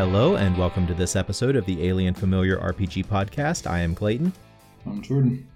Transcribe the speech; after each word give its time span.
Hello, 0.00 0.36
and 0.36 0.56
welcome 0.56 0.86
to 0.86 0.94
this 0.94 1.14
episode 1.14 1.56
of 1.56 1.66
the 1.66 1.86
Alien 1.86 2.14
Familiar 2.14 2.56
RPG 2.56 3.04
podcast. 3.04 3.68
I 3.70 3.80
am 3.80 3.94
Clayton. 3.94 4.32
I'm 4.86 5.02
Jordan. 5.02 5.46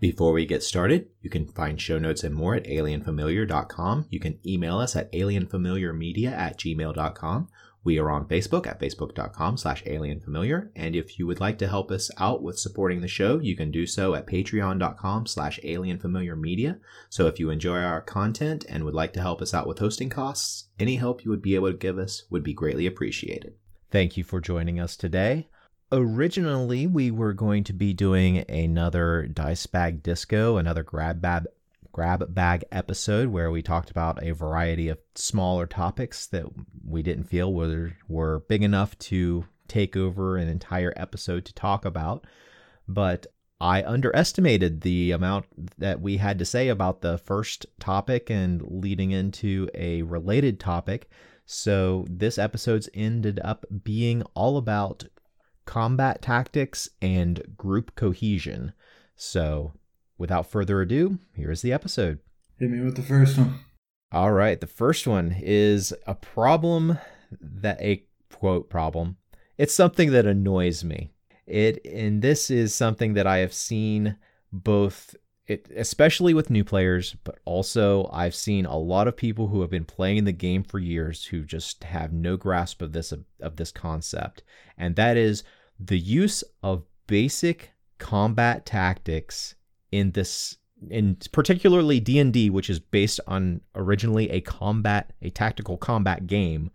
Before 0.00 0.32
we 0.32 0.44
get 0.44 0.64
started, 0.64 1.06
you 1.20 1.30
can 1.30 1.46
find 1.46 1.80
show 1.80 2.00
notes 2.00 2.24
and 2.24 2.34
more 2.34 2.56
at 2.56 2.64
alienfamiliar.com. 2.64 4.06
You 4.10 4.18
can 4.18 4.40
email 4.44 4.80
us 4.80 4.96
at 4.96 5.12
alienfamiliarmedia 5.12 6.32
at 6.32 6.58
gmail.com. 6.58 7.48
We 7.84 8.00
are 8.00 8.10
on 8.10 8.26
Facebook 8.26 8.66
at 8.66 8.80
facebook.com 8.80 9.56
slash 9.56 9.84
alienfamiliar. 9.84 10.70
And 10.74 10.96
if 10.96 11.20
you 11.20 11.28
would 11.28 11.38
like 11.38 11.58
to 11.58 11.68
help 11.68 11.92
us 11.92 12.10
out 12.18 12.42
with 12.42 12.58
supporting 12.58 13.02
the 13.02 13.08
show, 13.08 13.38
you 13.38 13.54
can 13.54 13.70
do 13.70 13.86
so 13.86 14.16
at 14.16 14.26
patreon.com 14.26 15.26
slash 15.26 15.60
alienfamiliarmedia. 15.62 16.80
So 17.08 17.28
if 17.28 17.38
you 17.38 17.50
enjoy 17.50 17.78
our 17.78 18.00
content 18.00 18.64
and 18.68 18.82
would 18.84 18.94
like 18.94 19.12
to 19.12 19.20
help 19.20 19.40
us 19.40 19.54
out 19.54 19.68
with 19.68 19.78
hosting 19.78 20.10
costs, 20.10 20.70
any 20.80 20.96
help 20.96 21.24
you 21.24 21.30
would 21.30 21.40
be 21.40 21.54
able 21.54 21.70
to 21.70 21.78
give 21.78 21.98
us 21.98 22.24
would 22.30 22.42
be 22.42 22.52
greatly 22.52 22.88
appreciated. 22.88 23.54
Thank 23.92 24.16
you 24.16 24.24
for 24.24 24.40
joining 24.40 24.80
us 24.80 24.96
today. 24.96 25.48
Originally, 25.92 26.86
we 26.86 27.10
were 27.10 27.34
going 27.34 27.62
to 27.64 27.74
be 27.74 27.92
doing 27.92 28.38
another 28.48 29.26
Dice 29.26 29.66
Bag 29.66 30.02
Disco, 30.02 30.56
another 30.56 30.82
grab 30.82 31.20
bag 31.20 31.44
grab 31.92 32.34
bag 32.34 32.64
episode 32.72 33.28
where 33.28 33.50
we 33.50 33.60
talked 33.60 33.90
about 33.90 34.22
a 34.22 34.32
variety 34.32 34.88
of 34.88 34.98
smaller 35.14 35.66
topics 35.66 36.26
that 36.28 36.46
we 36.82 37.02
didn't 37.02 37.24
feel 37.24 37.52
were 37.52 37.92
were 38.08 38.40
big 38.48 38.62
enough 38.62 38.98
to 38.98 39.44
take 39.68 39.94
over 39.94 40.38
an 40.38 40.48
entire 40.48 40.94
episode 40.96 41.44
to 41.44 41.52
talk 41.52 41.84
about. 41.84 42.26
But 42.88 43.26
I 43.60 43.84
underestimated 43.84 44.80
the 44.80 45.10
amount 45.10 45.44
that 45.76 46.00
we 46.00 46.16
had 46.16 46.38
to 46.38 46.46
say 46.46 46.68
about 46.68 47.02
the 47.02 47.18
first 47.18 47.66
topic 47.78 48.30
and 48.30 48.62
leading 48.62 49.10
into 49.10 49.68
a 49.74 50.00
related 50.00 50.58
topic. 50.58 51.10
So 51.44 52.06
this 52.08 52.38
episode's 52.38 52.88
ended 52.94 53.40
up 53.42 53.64
being 53.82 54.22
all 54.34 54.56
about 54.56 55.04
combat 55.64 56.22
tactics 56.22 56.88
and 57.00 57.42
group 57.56 57.94
cohesion. 57.94 58.72
So 59.16 59.72
without 60.18 60.46
further 60.46 60.80
ado, 60.80 61.18
here's 61.34 61.62
the 61.62 61.72
episode. 61.72 62.20
Hit 62.58 62.70
me 62.70 62.80
with 62.80 62.96
the 62.96 63.02
first 63.02 63.38
one. 63.38 63.60
All 64.12 64.32
right, 64.32 64.60
the 64.60 64.66
first 64.66 65.06
one 65.06 65.34
is 65.40 65.94
a 66.06 66.14
problem 66.14 66.98
that 67.40 67.80
a 67.80 68.04
quote 68.32 68.68
problem. 68.68 69.16
It's 69.56 69.74
something 69.74 70.10
that 70.12 70.26
annoys 70.26 70.84
me. 70.84 71.12
It 71.46 71.84
and 71.86 72.22
this 72.22 72.50
is 72.50 72.74
something 72.74 73.14
that 73.14 73.26
I 73.26 73.38
have 73.38 73.54
seen 73.54 74.16
both 74.52 75.16
it, 75.46 75.68
especially 75.76 76.34
with 76.34 76.50
new 76.50 76.64
players, 76.64 77.16
but 77.24 77.38
also 77.44 78.08
I've 78.12 78.34
seen 78.34 78.64
a 78.64 78.76
lot 78.76 79.08
of 79.08 79.16
people 79.16 79.48
who 79.48 79.60
have 79.60 79.70
been 79.70 79.84
playing 79.84 80.24
the 80.24 80.32
game 80.32 80.62
for 80.62 80.78
years 80.78 81.24
who 81.24 81.42
just 81.44 81.84
have 81.84 82.12
no 82.12 82.36
grasp 82.36 82.80
of 82.80 82.92
this 82.92 83.12
of, 83.12 83.24
of 83.40 83.56
this 83.56 83.72
concept, 83.72 84.42
and 84.78 84.96
that 84.96 85.16
is 85.16 85.42
the 85.80 85.98
use 85.98 86.44
of 86.62 86.84
basic 87.06 87.72
combat 87.98 88.64
tactics 88.64 89.54
in 89.90 90.12
this 90.12 90.56
in 90.90 91.16
particularly 91.30 92.00
D&D 92.00 92.50
which 92.50 92.68
is 92.68 92.80
based 92.80 93.20
on 93.28 93.60
originally 93.76 94.28
a 94.30 94.40
combat 94.40 95.12
a 95.22 95.30
tactical 95.30 95.76
combat 95.76 96.26
game. 96.26 96.70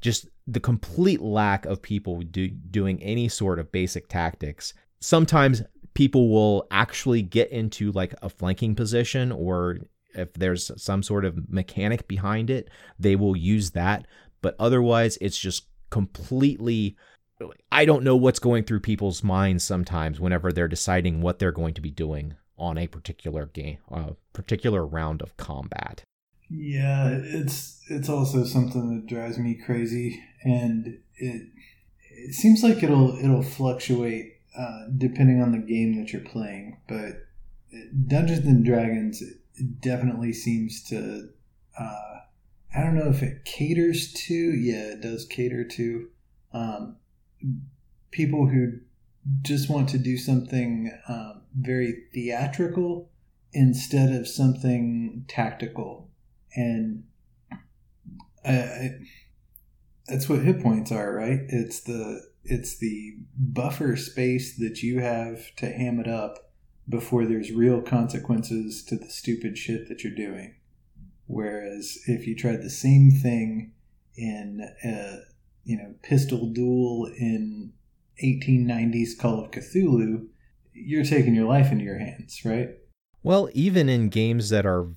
Just 0.00 0.28
the 0.46 0.60
complete 0.60 1.22
lack 1.22 1.64
of 1.64 1.80
people 1.80 2.20
do, 2.20 2.48
doing 2.48 3.02
any 3.02 3.28
sort 3.28 3.58
of 3.58 3.72
basic 3.72 4.08
tactics. 4.08 4.74
Sometimes 5.00 5.62
people 5.94 6.28
will 6.28 6.66
actually 6.70 7.22
get 7.22 7.50
into 7.50 7.92
like 7.92 8.14
a 8.22 8.28
flanking 8.28 8.74
position 8.74 9.32
or 9.32 9.78
if 10.14 10.32
there's 10.34 10.70
some 10.80 11.02
sort 11.02 11.24
of 11.24 11.50
mechanic 11.50 12.06
behind 12.06 12.50
it, 12.50 12.68
they 12.98 13.16
will 13.16 13.36
use 13.36 13.72
that. 13.72 14.06
But 14.42 14.54
otherwise, 14.58 15.18
it's 15.20 15.38
just 15.38 15.66
completely. 15.90 16.96
I 17.72 17.84
don't 17.84 18.04
know 18.04 18.16
what's 18.16 18.38
going 18.38 18.64
through 18.64 18.80
people's 18.80 19.24
minds 19.24 19.64
sometimes 19.64 20.20
whenever 20.20 20.52
they're 20.52 20.68
deciding 20.68 21.20
what 21.20 21.38
they're 21.38 21.52
going 21.52 21.74
to 21.74 21.80
be 21.80 21.90
doing 21.90 22.34
on 22.56 22.78
a 22.78 22.86
particular 22.86 23.46
game, 23.46 23.78
a 23.90 24.14
particular 24.32 24.86
round 24.86 25.20
of 25.20 25.36
combat. 25.36 26.04
Yeah, 26.48 27.08
it's 27.10 27.80
it's 27.88 28.08
also 28.08 28.44
something 28.44 28.94
that 28.94 29.06
drives 29.06 29.38
me 29.38 29.54
crazy, 29.54 30.22
and 30.44 30.98
it 31.16 31.48
it 32.10 32.34
seems 32.34 32.62
like 32.62 32.82
it'll 32.82 33.18
it'll 33.18 33.42
fluctuate 33.42 34.33
uh, 34.58 34.84
depending 34.96 35.42
on 35.42 35.52
the 35.52 35.58
game 35.58 35.96
that 35.98 36.12
you're 36.12 36.22
playing. 36.22 36.78
But 36.88 37.26
Dungeons 38.06 38.46
and 38.46 38.64
Dragons 38.64 39.22
definitely 39.80 40.32
seems 40.32 40.82
to. 40.84 41.28
Uh, 41.78 42.18
I 42.76 42.80
don't 42.80 42.96
know 42.96 43.08
if 43.08 43.22
it 43.22 43.44
caters 43.44 44.12
to. 44.12 44.34
Yeah, 44.34 44.92
it 44.92 45.00
does 45.00 45.24
cater 45.24 45.64
to 45.64 46.08
um, 46.52 46.96
people 48.10 48.46
who 48.48 48.78
just 49.42 49.70
want 49.70 49.88
to 49.90 49.98
do 49.98 50.16
something 50.16 50.92
um, 51.08 51.42
very 51.58 52.04
theatrical 52.12 53.10
instead 53.52 54.12
of 54.12 54.28
something 54.28 55.24
tactical. 55.28 56.10
And 56.54 57.04
I, 58.44 58.52
I, 58.52 58.90
that's 60.06 60.28
what 60.28 60.42
hit 60.42 60.62
points 60.62 60.92
are, 60.92 61.12
right? 61.12 61.40
It's 61.48 61.80
the 61.80 62.22
it's 62.44 62.76
the 62.78 63.16
buffer 63.36 63.96
space 63.96 64.56
that 64.58 64.82
you 64.82 65.00
have 65.00 65.54
to 65.56 65.66
ham 65.66 65.98
it 65.98 66.08
up 66.08 66.52
before 66.88 67.24
there's 67.24 67.50
real 67.50 67.80
consequences 67.80 68.84
to 68.84 68.96
the 68.96 69.08
stupid 69.08 69.56
shit 69.56 69.88
that 69.88 70.04
you're 70.04 70.14
doing. 70.14 70.54
Whereas 71.26 71.98
if 72.06 72.26
you 72.26 72.36
tried 72.36 72.62
the 72.62 72.70
same 72.70 73.10
thing 73.10 73.72
in 74.16 74.60
a 74.84 75.20
you 75.64 75.76
know 75.76 75.94
pistol 76.02 76.46
duel 76.46 77.10
in 77.18 77.72
1890s 78.22 79.18
Call 79.18 79.42
of 79.42 79.50
Cthulhu, 79.50 80.26
you're 80.72 81.04
taking 81.04 81.34
your 81.34 81.46
life 81.46 81.72
into 81.72 81.84
your 81.84 81.98
hands, 81.98 82.44
right? 82.44 82.70
Well, 83.22 83.48
even 83.54 83.88
in 83.88 84.10
games 84.10 84.50
that 84.50 84.66
are 84.66 84.88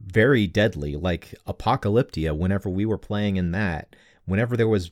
very 0.00 0.46
deadly, 0.46 0.96
like 0.96 1.34
Apocalyptia, 1.46 2.36
whenever 2.36 2.68
we 2.68 2.86
were 2.86 2.98
playing 2.98 3.36
in 3.36 3.52
that, 3.52 3.94
whenever 4.24 4.56
there 4.56 4.68
was 4.68 4.90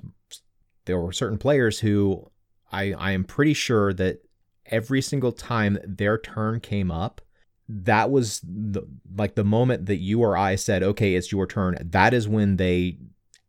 there 0.85 0.99
were 0.99 1.13
certain 1.13 1.39
players 1.39 1.81
who 1.81 2.31
I 2.71 2.93
I 2.93 3.13
am 3.13 3.25
pretty 3.25 3.55
sure 3.55 3.93
that 3.95 4.23
every 4.67 5.03
single 5.03 5.33
time 5.33 5.79
their 5.85 6.19
turn 6.19 6.61
came 6.61 6.91
up, 6.91 7.21
that 7.69 8.11
was 8.11 8.41
the 8.43 8.83
like 9.17 9.35
the 9.35 9.45
moment 9.45 9.87
that 9.87 9.97
you 9.97 10.21
or 10.21 10.37
I 10.37 10.57
said, 10.57 10.83
"Okay, 10.83 11.15
it's 11.15 11.33
your 11.33 11.47
turn." 11.47 11.77
That 11.81 12.15
is 12.15 12.29
when 12.29 12.57
they 12.57 12.99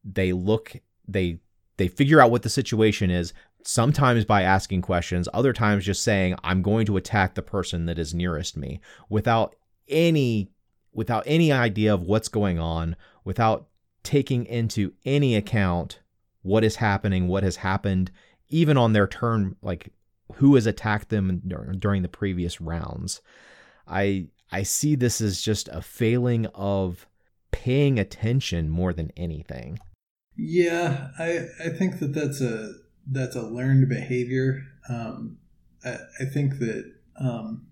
they 0.04 0.34
look 0.34 0.74
they 1.08 1.40
they 1.78 1.88
figure 1.88 2.22
out 2.22 2.32
what 2.32 2.44
the 2.44 2.50
situation 2.50 3.10
is 3.10 3.34
sometimes 3.64 4.26
by 4.26 4.42
asking 4.42 4.82
questions 4.82 5.30
other 5.34 5.54
times 5.54 5.86
just 5.86 6.04
saying 6.04 6.36
i'm 6.44 6.62
going 6.62 6.86
to 6.86 6.98
attack 6.98 7.34
the 7.34 7.42
person 7.42 7.86
that 7.86 7.98
is 7.98 8.14
nearest 8.14 8.58
me 8.58 8.80
without 9.10 9.56
any 9.88 10.50
without 10.94 11.24
any 11.26 11.52
idea 11.52 11.94
of 11.94 12.04
what's 12.04 12.28
going 12.28 12.60
on 12.60 12.96
without 13.24 13.68
taking 14.04 14.46
into 14.46 14.92
any 15.06 15.36
account 15.36 16.00
what 16.44 16.64
is 16.64 16.76
happening, 16.76 17.28
what 17.28 17.44
has 17.44 17.58
happened, 17.58 18.12
even 18.50 18.78
on 18.78 18.94
their 18.94 19.08
turn, 19.08 19.56
like 19.62 19.92
who 20.36 20.56
has 20.56 20.66
attacked 20.66 21.10
them 21.10 21.42
during 21.80 22.02
the 22.02 22.08
previous 22.08 22.62
rounds. 22.62 23.22
I 23.88 24.28
I 24.52 24.64
see 24.64 24.96
this 24.96 25.20
as 25.20 25.42
just 25.42 25.68
a 25.70 25.82
failing 25.82 26.46
of 26.54 27.08
paying 27.52 27.98
attention 27.98 28.70
more 28.70 28.94
than 28.94 29.12
anything. 29.18 29.80
Yeah, 30.36 31.10
I 31.18 31.48
I 31.64 31.70
think 31.70 32.00
that 32.00 32.14
that's 32.14 32.42
a 32.42 32.74
that's 33.08 33.36
a 33.36 33.42
learned 33.42 33.90
behavior. 33.90 34.62
Um, 34.90 35.38
I, 35.84 35.98
I 36.20 36.26
think 36.26 36.60
that 36.60 36.94
um, 37.20 37.68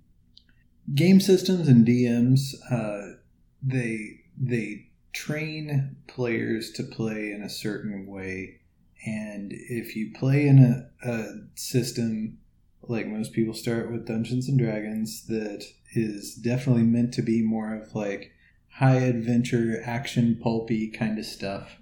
game 0.93 1.19
systems 1.19 1.67
and 1.67 1.85
DMs 1.85 2.53
uh, 2.71 3.17
they 3.61 4.21
they 4.37 4.87
train 5.13 5.97
players 6.07 6.71
to 6.71 6.83
play 6.83 7.31
in 7.31 7.41
a 7.43 7.49
certain 7.49 8.07
way 8.07 8.60
and 9.05 9.51
if 9.53 9.95
you 9.95 10.11
play 10.13 10.47
in 10.47 10.59
a, 10.59 11.09
a 11.09 11.25
system 11.55 12.37
like 12.83 13.07
most 13.07 13.33
people 13.33 13.53
start 13.53 13.91
with 13.91 14.07
Dungeons 14.07 14.47
and 14.47 14.59
Dragons 14.59 15.25
that 15.27 15.65
is 15.93 16.35
definitely 16.35 16.83
meant 16.83 17.13
to 17.13 17.21
be 17.21 17.41
more 17.41 17.75
of 17.75 17.93
like 17.95 18.31
high 18.69 18.97
adventure, 18.97 19.81
action, 19.85 20.39
pulpy 20.41 20.89
kind 20.89 21.19
of 21.19 21.25
stuff, 21.25 21.77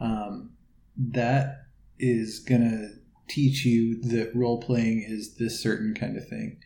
um, 0.00 0.50
that 0.96 1.66
is 1.98 2.40
going 2.40 2.62
to 2.62 2.88
teach 3.28 3.64
you 3.64 4.00
that 4.02 4.34
role 4.34 4.60
playing 4.60 5.04
is 5.06 5.36
this 5.36 5.62
certain 5.62 5.94
kind 5.94 6.16
of 6.16 6.28
thing. 6.28 6.58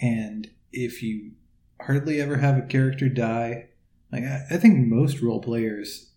And 0.00 0.48
if 0.72 1.02
you 1.02 1.32
hardly 1.80 2.20
ever 2.20 2.36
have 2.36 2.56
a 2.56 2.62
character 2.62 3.08
die, 3.08 3.68
like 4.12 4.22
I, 4.22 4.46
I 4.52 4.56
think 4.56 4.86
most 4.86 5.20
role 5.20 5.40
players 5.40 6.12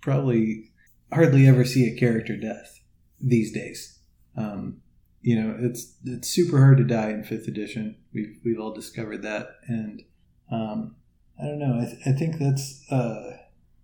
probably 0.00 0.70
hardly 1.12 1.46
ever 1.46 1.64
see 1.64 1.86
a 1.86 1.98
character 1.98 2.36
death 2.36 2.80
these 3.20 3.52
days. 3.52 3.98
Um, 4.36 4.82
you 5.22 5.40
know, 5.40 5.56
it's 5.58 5.94
it's 6.04 6.28
super 6.28 6.58
hard 6.58 6.78
to 6.78 6.84
die 6.84 7.10
in 7.10 7.24
fifth 7.24 7.48
edition. 7.48 7.96
We've 8.12 8.38
we've 8.44 8.60
all 8.60 8.72
discovered 8.72 9.22
that, 9.22 9.56
and 9.66 10.02
um, 10.50 10.96
I 11.40 11.46
don't 11.46 11.58
know. 11.58 11.80
I, 11.80 11.84
th- 11.86 12.06
I 12.06 12.12
think 12.12 12.38
that's 12.38 12.84
uh, 12.90 13.38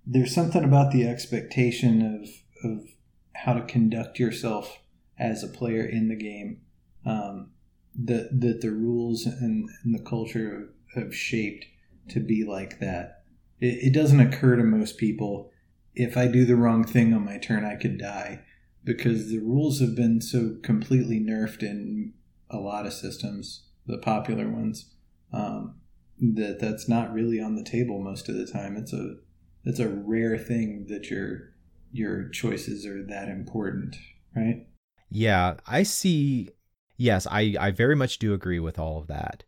there's 0.07 0.35
something 0.35 0.65
about 0.65 0.93
the 0.93 1.07
expectation 1.07 2.21
of 2.63 2.71
of 2.71 2.87
how 3.35 3.55
to 3.55 3.63
conduct 3.63 4.19
yourself 4.19 4.79
as 5.19 5.43
a 5.43 5.49
player 5.49 5.85
in 5.85 6.09
the 6.09 6.17
game. 6.17 6.61
Um, 7.05 7.51
that 7.95 8.41
that 8.41 8.61
the 8.61 8.71
rules 8.71 9.27
and, 9.27 9.69
and 9.85 9.95
the 9.95 10.03
culture 10.03 10.71
have 10.95 11.15
shaped 11.15 11.67
to 12.11 12.21
be 12.21 12.45
like 12.45 12.79
that. 12.81 13.25
It, 13.61 13.89
it 13.89 13.93
doesn't 13.93 14.21
occur 14.21 14.57
to 14.57 14.65
most 14.65 14.99
people. 14.99 15.51
If 15.95 16.17
I 16.17 16.27
do 16.27 16.45
the 16.45 16.57
wrong 16.57 16.85
thing 16.85 17.13
on 17.13 17.25
my 17.25 17.39
turn, 17.39 17.65
I 17.65 17.77
could 17.77 17.99
die 17.99 18.45
because 18.85 19.29
the 19.29 19.39
rules 19.39 19.81
have 19.81 19.95
been 19.95 20.21
so 20.21 20.57
completely 20.63 21.21
nerfed 21.21 21.63
in 21.63 22.15
a 22.51 22.59
lot 22.59 22.87
of 22.87 22.93
systems, 22.93 23.67
the 23.87 23.99
popular 23.99 24.49
ones, 24.49 24.91
um, 25.33 25.77
that 26.21 26.59
that's 26.61 26.89
not 26.89 27.13
really 27.13 27.41
on 27.41 27.57
the 27.57 27.65
table 27.65 28.01
most 28.01 28.29
of 28.29 28.37
the 28.37 28.47
time. 28.47 28.77
It's 28.77 28.93
a 28.93 29.17
it's 29.65 29.81
a 29.81 29.89
rare 29.89 30.39
thing 30.39 30.87
that 30.89 31.11
your 31.11 31.53
your 31.93 32.29
choices 32.29 32.87
are 32.87 33.05
that 33.07 33.29
important, 33.29 33.97
right? 34.35 34.67
Yeah, 35.11 35.55
I 35.67 35.83
see. 35.83 36.51
Yes, 36.97 37.27
I 37.31 37.55
I 37.59 37.71
very 37.71 37.97
much 37.97 38.19
do 38.19 38.35
agree 38.35 38.61
with 38.61 38.79
all 38.79 38.99
of 38.99 39.09
that. 39.09 39.45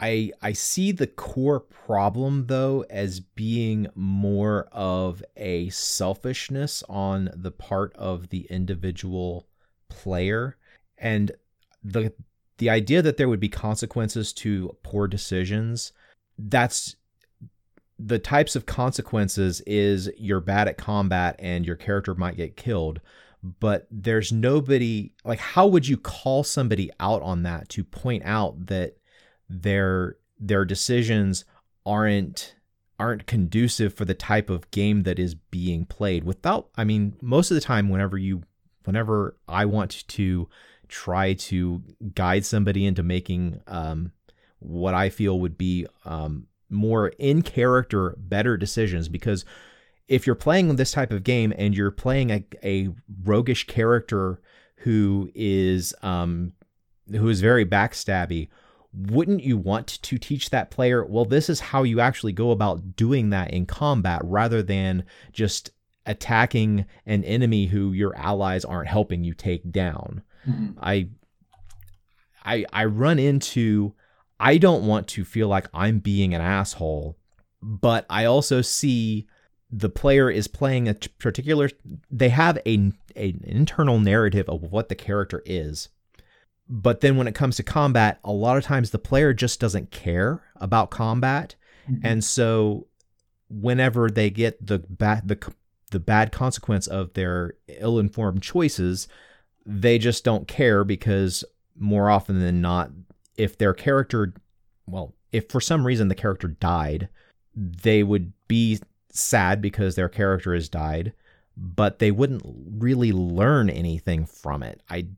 I 0.00 0.32
I 0.40 0.52
see 0.52 0.92
the 0.92 1.06
core 1.06 1.60
problem 1.60 2.46
though 2.46 2.84
as 2.88 3.20
being 3.20 3.86
more 3.94 4.68
of 4.72 5.22
a 5.36 5.68
selfishness 5.70 6.82
on 6.88 7.30
the 7.34 7.50
part 7.50 7.94
of 7.96 8.30
the 8.30 8.46
individual 8.50 9.46
player. 9.88 10.56
And 10.96 11.32
the 11.82 12.12
the 12.58 12.70
idea 12.70 13.02
that 13.02 13.16
there 13.16 13.28
would 13.28 13.40
be 13.40 13.48
consequences 13.48 14.32
to 14.34 14.76
poor 14.82 15.06
decisions 15.08 15.92
that's 16.38 16.96
the 17.98 18.18
types 18.18 18.56
of 18.56 18.66
consequences 18.66 19.60
is 19.62 20.10
you're 20.16 20.40
bad 20.40 20.68
at 20.68 20.78
combat 20.78 21.36
and 21.38 21.66
your 21.66 21.76
character 21.76 22.14
might 22.14 22.36
get 22.36 22.56
killed 22.56 23.00
but 23.58 23.86
there's 23.90 24.30
nobody 24.32 25.12
like 25.24 25.38
how 25.38 25.66
would 25.66 25.88
you 25.88 25.96
call 25.96 26.44
somebody 26.44 26.90
out 27.00 27.22
on 27.22 27.42
that 27.42 27.68
to 27.68 27.82
point 27.82 28.22
out 28.24 28.66
that 28.66 28.96
their 29.50 30.16
their 30.38 30.64
decisions 30.64 31.44
aren't 31.84 32.54
aren't 32.98 33.26
conducive 33.26 33.92
for 33.92 34.04
the 34.04 34.14
type 34.14 34.48
of 34.48 34.70
game 34.70 35.02
that 35.02 35.18
is 35.18 35.34
being 35.34 35.84
played 35.84 36.24
without 36.24 36.68
i 36.76 36.84
mean 36.84 37.16
most 37.20 37.50
of 37.50 37.56
the 37.56 37.60
time 37.60 37.88
whenever 37.88 38.16
you 38.16 38.42
whenever 38.84 39.36
i 39.48 39.64
want 39.64 40.06
to 40.06 40.48
try 40.88 41.34
to 41.34 41.82
guide 42.14 42.44
somebody 42.44 42.86
into 42.86 43.02
making 43.02 43.60
um, 43.66 44.12
what 44.60 44.94
i 44.94 45.08
feel 45.08 45.40
would 45.40 45.58
be 45.58 45.86
um, 46.04 46.46
more 46.68 47.08
in 47.18 47.42
character 47.42 48.14
better 48.16 48.56
decisions 48.56 49.08
because 49.08 49.44
if 50.06 50.26
you're 50.26 50.34
playing 50.34 50.74
this 50.76 50.92
type 50.92 51.12
of 51.12 51.22
game 51.22 51.52
and 51.56 51.76
you're 51.76 51.90
playing 51.90 52.30
a, 52.30 52.44
a 52.64 52.88
roguish 53.24 53.66
character 53.66 54.40
who 54.76 55.30
is 55.34 55.94
um, 56.02 56.52
who 57.10 57.28
is 57.28 57.40
very 57.40 57.64
backstabby 57.64 58.48
wouldn't 58.92 59.42
you 59.42 59.56
want 59.56 59.86
to 59.86 60.18
teach 60.18 60.50
that 60.50 60.70
player, 60.70 61.04
well, 61.04 61.24
this 61.24 61.48
is 61.48 61.60
how 61.60 61.82
you 61.84 62.00
actually 62.00 62.32
go 62.32 62.50
about 62.50 62.96
doing 62.96 63.30
that 63.30 63.52
in 63.52 63.66
combat 63.66 64.20
rather 64.24 64.62
than 64.62 65.04
just 65.32 65.70
attacking 66.06 66.86
an 67.06 67.22
enemy 67.24 67.66
who 67.66 67.92
your 67.92 68.16
allies 68.16 68.64
aren't 68.64 68.88
helping 68.88 69.22
you 69.22 69.34
take 69.34 69.70
down? 69.70 70.22
Mm-hmm. 70.48 70.78
I 70.80 71.08
I 72.44 72.64
I 72.72 72.84
run 72.86 73.18
into 73.18 73.94
I 74.40 74.58
don't 74.58 74.86
want 74.86 75.06
to 75.08 75.24
feel 75.24 75.48
like 75.48 75.68
I'm 75.72 75.98
being 75.98 76.34
an 76.34 76.40
asshole, 76.40 77.16
but 77.62 78.06
I 78.10 78.24
also 78.24 78.62
see 78.62 79.28
the 79.70 79.90
player 79.90 80.30
is 80.30 80.48
playing 80.48 80.88
a 80.88 80.94
particular 80.94 81.70
they 82.10 82.30
have 82.30 82.58
a, 82.66 82.92
a 83.14 83.30
an 83.30 83.44
internal 83.44 84.00
narrative 84.00 84.48
of 84.48 84.62
what 84.62 84.88
the 84.88 84.96
character 84.96 85.42
is 85.46 85.90
but 86.72 87.00
then 87.00 87.16
when 87.16 87.26
it 87.26 87.34
comes 87.34 87.56
to 87.56 87.64
combat, 87.64 88.20
a 88.22 88.32
lot 88.32 88.56
of 88.56 88.62
times 88.62 88.90
the 88.90 88.98
player 88.98 89.34
just 89.34 89.58
doesn't 89.58 89.90
care 89.90 90.44
about 90.56 90.90
combat. 90.90 91.56
Mm-hmm. 91.90 92.06
And 92.06 92.24
so 92.24 92.86
whenever 93.48 94.08
they 94.08 94.30
get 94.30 94.64
the 94.64 94.78
bad 94.78 95.26
the 95.26 95.52
the 95.90 95.98
bad 95.98 96.30
consequence 96.30 96.86
of 96.86 97.12
their 97.14 97.54
ill-informed 97.66 98.40
choices, 98.40 99.08
they 99.66 99.98
just 99.98 100.22
don't 100.22 100.46
care 100.46 100.84
because 100.84 101.42
more 101.76 102.08
often 102.08 102.38
than 102.38 102.60
not 102.60 102.92
if 103.36 103.58
their 103.58 103.74
character 103.74 104.32
well, 104.86 105.16
if 105.32 105.48
for 105.48 105.60
some 105.60 105.84
reason 105.84 106.06
the 106.06 106.14
character 106.14 106.46
died, 106.46 107.08
they 107.56 108.04
would 108.04 108.32
be 108.46 108.78
sad 109.10 109.60
because 109.60 109.96
their 109.96 110.08
character 110.08 110.54
has 110.54 110.68
died, 110.68 111.12
but 111.56 111.98
they 111.98 112.12
wouldn't 112.12 112.42
really 112.44 113.10
learn 113.10 113.68
anything 113.68 114.24
from 114.24 114.62
it. 114.62 114.80
I 114.88 115.08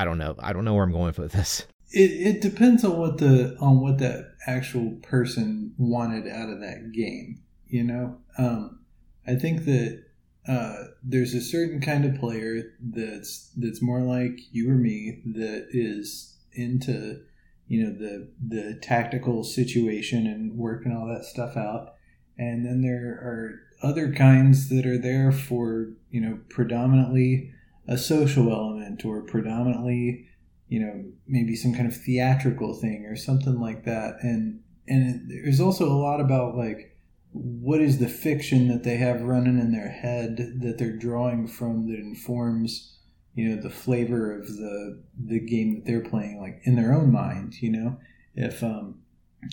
I 0.00 0.04
don't 0.04 0.16
know. 0.16 0.34
I 0.38 0.54
don't 0.54 0.64
know 0.64 0.72
where 0.72 0.84
I'm 0.84 0.92
going 0.92 1.12
with 1.18 1.32
this. 1.32 1.66
It, 1.92 2.36
it 2.36 2.40
depends 2.40 2.84
on 2.84 2.96
what 2.96 3.18
the 3.18 3.54
on 3.60 3.80
what 3.80 3.98
that 3.98 4.32
actual 4.46 4.92
person 5.02 5.74
wanted 5.76 6.26
out 6.26 6.48
of 6.48 6.60
that 6.60 6.92
game. 6.94 7.42
You 7.66 7.84
know, 7.84 8.18
um, 8.38 8.80
I 9.26 9.34
think 9.34 9.66
that 9.66 10.02
uh, 10.48 10.84
there's 11.02 11.34
a 11.34 11.40
certain 11.42 11.82
kind 11.82 12.06
of 12.06 12.18
player 12.18 12.62
that's 12.80 13.52
that's 13.58 13.82
more 13.82 14.00
like 14.00 14.38
you 14.52 14.70
or 14.70 14.76
me 14.76 15.20
that 15.34 15.66
is 15.70 16.34
into 16.54 17.20
you 17.68 17.84
know 17.84 17.92
the 17.92 18.30
the 18.40 18.78
tactical 18.80 19.44
situation 19.44 20.26
and 20.26 20.56
working 20.56 20.96
all 20.96 21.06
that 21.06 21.24
stuff 21.24 21.58
out 21.58 21.94
and 22.38 22.64
then 22.64 22.80
there 22.80 23.20
are 23.22 23.60
other 23.82 24.12
kinds 24.12 24.70
that 24.70 24.86
are 24.86 24.98
there 24.98 25.30
for 25.30 25.90
you 26.10 26.20
know 26.20 26.38
predominantly 26.48 27.52
a 27.88 27.98
social 27.98 28.52
element 28.52 29.04
or 29.04 29.22
predominantly 29.22 30.26
you 30.68 30.80
know 30.80 31.04
maybe 31.26 31.56
some 31.56 31.74
kind 31.74 31.86
of 31.86 31.96
theatrical 31.96 32.74
thing 32.74 33.04
or 33.06 33.16
something 33.16 33.60
like 33.60 33.84
that. 33.84 34.16
And 34.22 34.60
and 34.88 35.30
there's 35.30 35.60
also 35.60 35.86
a 35.86 35.94
lot 35.94 36.20
about 36.20 36.56
like 36.56 36.96
what 37.32 37.80
is 37.80 37.98
the 37.98 38.08
fiction 38.08 38.68
that 38.68 38.82
they 38.82 38.96
have 38.96 39.22
running 39.22 39.58
in 39.58 39.72
their 39.72 39.90
head 39.90 40.36
that 40.60 40.78
they're 40.78 40.96
drawing 40.96 41.46
from 41.46 41.86
that 41.88 41.98
informs 41.98 42.96
you 43.34 43.48
know 43.48 43.60
the 43.60 43.70
flavor 43.70 44.36
of 44.36 44.46
the 44.46 45.02
the 45.26 45.40
game 45.40 45.74
that 45.76 45.84
they're 45.84 46.00
playing 46.00 46.40
like 46.40 46.60
in 46.64 46.76
their 46.76 46.92
own 46.92 47.12
mind 47.12 47.60
you 47.60 47.70
know? 47.70 47.98
If 48.34 48.62
um 48.62 49.00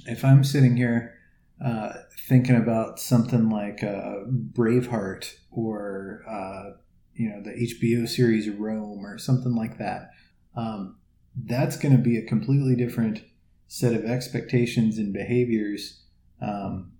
if 0.06 0.24
i'm 0.26 0.44
sitting 0.44 0.76
here 0.76 1.18
uh, 1.64 1.94
thinking 2.28 2.56
about 2.56 3.00
something 3.00 3.50
like 3.50 3.84
uh, 3.84 4.26
braveheart 4.54 5.34
or 5.52 6.24
uh, 6.30 6.78
you 7.18 7.30
know 7.30 7.42
the 7.42 7.52
HBO 7.52 8.08
series 8.08 8.50
Rome 8.50 9.06
or 9.06 9.18
something 9.18 9.56
like 9.56 9.78
that. 9.78 10.12
Um, 10.56 10.98
that's 11.36 11.78
going 11.78 11.96
to 11.96 12.02
be 12.02 12.18
a 12.18 12.26
completely 12.26 12.76
different 12.76 13.22
set 13.68 13.94
of 13.94 14.06
expectations 14.06 14.98
and 14.98 15.14
behaviors 15.14 16.02
um, 16.42 16.94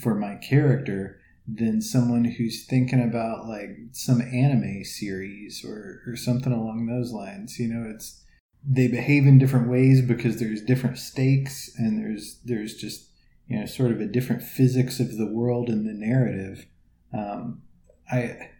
for 0.00 0.14
my 0.14 0.36
character 0.36 1.18
than 1.46 1.80
someone 1.80 2.24
who's 2.24 2.66
thinking 2.66 3.02
about 3.02 3.48
like 3.48 3.70
some 3.92 4.20
anime 4.20 4.84
series 4.84 5.64
or, 5.64 6.02
or 6.06 6.16
something 6.16 6.52
along 6.52 6.86
those 6.86 7.12
lines. 7.12 7.58
You 7.58 7.68
know, 7.68 7.90
it's 7.90 8.22
they 8.64 8.86
behave 8.86 9.26
in 9.26 9.38
different 9.38 9.68
ways 9.68 10.02
because 10.02 10.38
there's 10.38 10.62
different 10.62 10.98
stakes 10.98 11.70
and 11.76 11.98
there's 11.98 12.38
there's 12.44 12.76
just 12.76 13.08
you 13.48 13.58
know 13.58 13.66
sort 13.66 13.90
of 13.90 14.00
a 14.00 14.06
different 14.06 14.42
physics 14.42 15.00
of 15.00 15.16
the 15.16 15.26
world 15.26 15.68
and 15.68 15.86
the 15.86 15.92
narrative. 15.92 16.66
Um, 17.12 17.62
I 18.10 18.51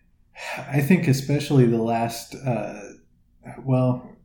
I 0.56 0.80
think 0.80 1.06
especially 1.06 1.66
the 1.66 1.82
last, 1.82 2.34
uh, 2.34 2.80
well, 3.62 4.16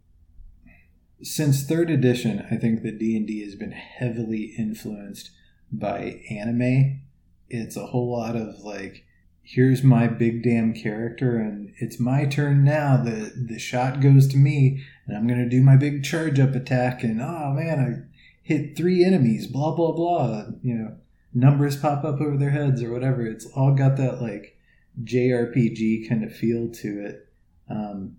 since 1.21 1.63
third 1.63 1.89
edition, 1.89 2.45
I 2.51 2.55
think 2.55 2.83
that 2.83 2.99
D 2.99 3.15
and 3.17 3.27
D 3.27 3.43
has 3.43 3.55
been 3.55 3.71
heavily 3.71 4.53
influenced 4.57 5.31
by 5.71 6.21
anime. 6.29 7.01
It's 7.49 7.75
a 7.75 7.87
whole 7.87 8.11
lot 8.11 8.35
of 8.35 8.59
like, 8.59 9.05
here's 9.41 9.83
my 9.83 10.07
big 10.07 10.43
damn 10.43 10.73
character, 10.73 11.37
and 11.37 11.73
it's 11.77 11.99
my 11.99 12.25
turn 12.25 12.63
now. 12.63 12.97
The 12.97 13.33
the 13.35 13.59
shot 13.59 14.01
goes 14.01 14.27
to 14.27 14.37
me, 14.37 14.83
and 15.05 15.17
I'm 15.17 15.27
gonna 15.27 15.49
do 15.49 15.61
my 15.61 15.75
big 15.75 16.03
charge 16.03 16.39
up 16.39 16.53
attack, 16.53 17.03
and 17.03 17.21
oh 17.21 17.53
man, 17.53 17.79
I 17.79 18.17
hit 18.43 18.77
three 18.77 19.03
enemies. 19.03 19.47
Blah 19.47 19.75
blah 19.75 19.93
blah. 19.93 20.45
You 20.61 20.75
know, 20.75 20.95
numbers 21.33 21.77
pop 21.77 22.03
up 22.03 22.21
over 22.21 22.37
their 22.37 22.51
heads 22.51 22.81
or 22.83 22.91
whatever. 22.91 23.25
It's 23.25 23.45
all 23.47 23.73
got 23.73 23.97
that 23.97 24.21
like 24.21 24.56
JRPG 25.03 26.07
kind 26.07 26.23
of 26.23 26.35
feel 26.35 26.69
to 26.69 27.05
it. 27.05 27.29
Um, 27.69 28.17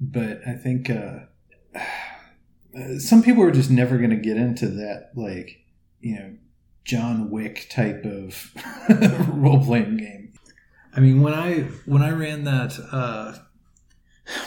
but 0.00 0.40
I 0.46 0.54
think 0.54 0.90
uh, 0.90 1.20
some 2.98 3.22
people 3.22 3.42
are 3.42 3.50
just 3.50 3.70
never 3.70 3.98
going 3.98 4.10
to 4.10 4.16
get 4.16 4.36
into 4.36 4.68
that, 4.68 5.10
like, 5.14 5.64
you 6.00 6.14
know, 6.14 6.36
John 6.84 7.30
Wick 7.30 7.68
type 7.70 8.04
of 8.04 8.52
role 9.28 9.62
playing 9.64 9.98
game. 9.98 10.32
I 10.94 11.00
mean, 11.00 11.22
when 11.22 11.34
I 11.34 11.60
when 11.86 12.02
I 12.02 12.10
ran 12.10 12.44
that 12.44 12.78
uh, 12.90 13.38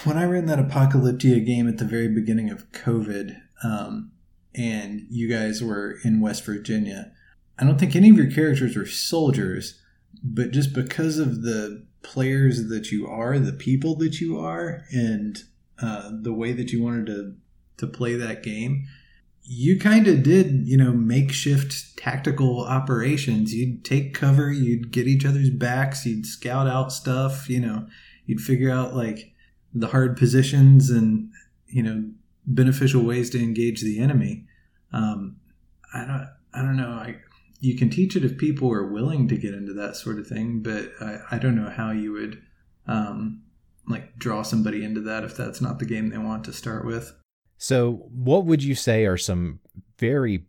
when 0.03 0.17
I 0.17 0.25
ran 0.25 0.45
that 0.47 0.59
Apocalyptia 0.59 1.45
game 1.45 1.69
at 1.69 1.77
the 1.77 1.85
very 1.85 2.09
beginning 2.09 2.49
of 2.49 2.69
COVID, 2.71 3.39
um, 3.63 4.11
and 4.53 5.05
you 5.09 5.29
guys 5.29 5.63
were 5.63 5.97
in 6.03 6.19
West 6.19 6.43
Virginia, 6.45 7.13
I 7.57 7.63
don't 7.63 7.79
think 7.79 7.95
any 7.95 8.09
of 8.09 8.17
your 8.17 8.29
characters 8.29 8.75
were 8.75 8.85
soldiers 8.85 9.81
but 10.23 10.51
just 10.51 10.73
because 10.73 11.19
of 11.19 11.41
the 11.41 11.85
players 12.01 12.69
that 12.69 12.91
you 12.91 13.07
are, 13.07 13.37
the 13.37 13.53
people 13.53 13.95
that 13.95 14.21
you 14.21 14.39
are, 14.39 14.85
and 14.91 15.43
uh, 15.81 16.11
the 16.13 16.33
way 16.33 16.53
that 16.53 16.71
you 16.71 16.81
wanted 16.81 17.07
to 17.07 17.35
to 17.77 17.87
play 17.87 18.13
that 18.13 18.43
game, 18.43 18.85
you 19.43 19.79
kind 19.79 20.07
of 20.07 20.23
did, 20.23 20.67
you 20.67 20.77
know, 20.77 20.93
makeshift 20.93 21.97
tactical 21.97 22.63
operations. 22.63 23.53
You'd 23.53 23.83
take 23.83 24.13
cover, 24.13 24.51
you'd 24.51 24.91
get 24.91 25.07
each 25.07 25.25
other's 25.25 25.49
backs, 25.49 26.05
you'd 26.05 26.25
scout 26.25 26.67
out 26.67 26.93
stuff, 26.93 27.49
you 27.49 27.59
know, 27.59 27.87
you'd 28.25 28.39
figure 28.41 28.71
out 28.71 28.95
like 28.95 29.33
the 29.73 29.87
hard 29.87 30.15
positions 30.17 30.89
and, 30.89 31.29
you 31.67 31.83
know, 31.83 32.09
beneficial 32.45 33.03
ways 33.03 33.29
to 33.31 33.39
engage 33.39 33.81
the 33.81 33.99
enemy. 33.99 34.45
Um, 34.93 35.37
I 35.93 36.05
don't, 36.05 36.29
I 36.53 36.61
don't 36.61 36.77
know. 36.77 36.91
I, 36.91 37.15
you 37.63 37.77
can 37.77 37.89
teach 37.89 38.17
it 38.17 38.25
if 38.25 38.37
people 38.37 38.69
are 38.73 38.85
willing 38.85 39.29
to 39.29 39.37
get 39.37 39.53
into 39.53 39.71
that 39.71 39.95
sort 39.95 40.19
of 40.19 40.27
thing, 40.27 40.59
but 40.59 40.91
I, 40.99 41.19
I 41.31 41.37
don't 41.37 41.55
know 41.55 41.69
how 41.69 41.91
you 41.91 42.11
would, 42.11 42.41
um, 42.87 43.41
like 43.87 44.17
draw 44.17 44.41
somebody 44.41 44.83
into 44.83 44.99
that 44.99 45.23
if 45.23 45.37
that's 45.37 45.61
not 45.61 45.79
the 45.79 45.85
game 45.85 46.09
they 46.09 46.17
want 46.17 46.43
to 46.43 46.51
start 46.51 46.85
with. 46.85 47.13
So, 47.57 48.09
what 48.11 48.43
would 48.45 48.61
you 48.61 48.75
say 48.75 49.05
are 49.05 49.17
some 49.17 49.61
very 49.97 50.45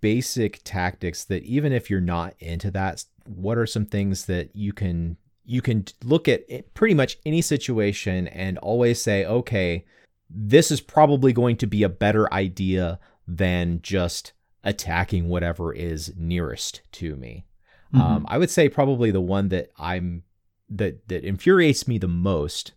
basic 0.00 0.60
tactics 0.64 1.24
that 1.26 1.44
even 1.44 1.72
if 1.72 1.88
you're 1.88 2.00
not 2.00 2.34
into 2.40 2.72
that, 2.72 3.04
what 3.26 3.58
are 3.58 3.66
some 3.66 3.86
things 3.86 4.26
that 4.26 4.56
you 4.56 4.72
can 4.72 5.18
you 5.44 5.62
can 5.62 5.84
look 6.02 6.26
at 6.26 6.42
pretty 6.74 6.94
much 6.94 7.18
any 7.24 7.42
situation 7.42 8.26
and 8.26 8.58
always 8.58 9.00
say, 9.00 9.24
okay, 9.24 9.84
this 10.28 10.72
is 10.72 10.80
probably 10.80 11.32
going 11.32 11.56
to 11.58 11.66
be 11.68 11.84
a 11.84 11.88
better 11.88 12.32
idea 12.34 12.98
than 13.28 13.80
just 13.82 14.32
attacking 14.66 15.28
whatever 15.28 15.72
is 15.72 16.12
nearest 16.16 16.82
to 16.90 17.16
me. 17.16 17.46
Mm-hmm. 17.94 18.00
Um, 18.00 18.26
I 18.28 18.36
would 18.36 18.50
say 18.50 18.68
probably 18.68 19.10
the 19.10 19.20
one 19.20 19.48
that 19.48 19.70
I'm 19.78 20.24
that 20.68 21.08
that 21.08 21.24
infuriates 21.24 21.86
me 21.86 21.96
the 21.96 22.08
most 22.08 22.72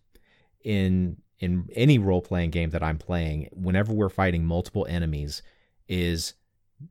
in 0.64 1.18
in 1.40 1.68
any 1.74 1.98
role 1.98 2.22
playing 2.22 2.52
game 2.52 2.70
that 2.70 2.84
I'm 2.84 3.00
playing, 3.00 3.50
whenever 3.52 3.92
we're 3.92 4.10
fighting 4.10 4.46
multiple 4.46 4.86
enemies, 4.88 5.42
is 5.88 6.36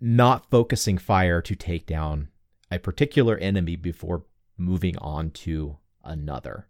not 0.01 0.51
focusing 0.51 0.99
fire 0.99 1.41
to 1.43 1.55
take 1.55 1.87
down 1.87 2.29
a 2.71 2.79
particular 2.79 3.37
enemy 3.37 3.77
before 3.77 4.25
moving 4.57 4.99
on 4.99 5.31
to 5.31 5.79
another. 6.03 6.67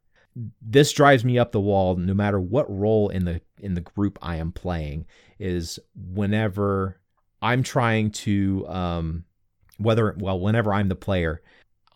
This 0.61 0.92
drives 0.92 1.25
me 1.25 1.38
up 1.38 1.52
the 1.52 1.61
wall 1.61 1.97
no 1.97 2.14
matter 2.14 2.38
what 2.38 2.70
role 2.70 3.08
in 3.08 3.25
the 3.25 3.40
in 3.58 3.73
the 3.73 3.80
group 3.80 4.18
I 4.20 4.37
am 4.37 4.52
playing 4.52 5.06
is 5.38 5.78
whenever 5.94 7.00
I'm 7.40 7.62
trying 7.62 8.11
to 8.11 8.66
um 8.68 9.25
whether 9.78 10.14
well 10.18 10.40
whenever 10.40 10.73
I'm 10.73 10.88
the 10.88 10.97
player 10.97 11.42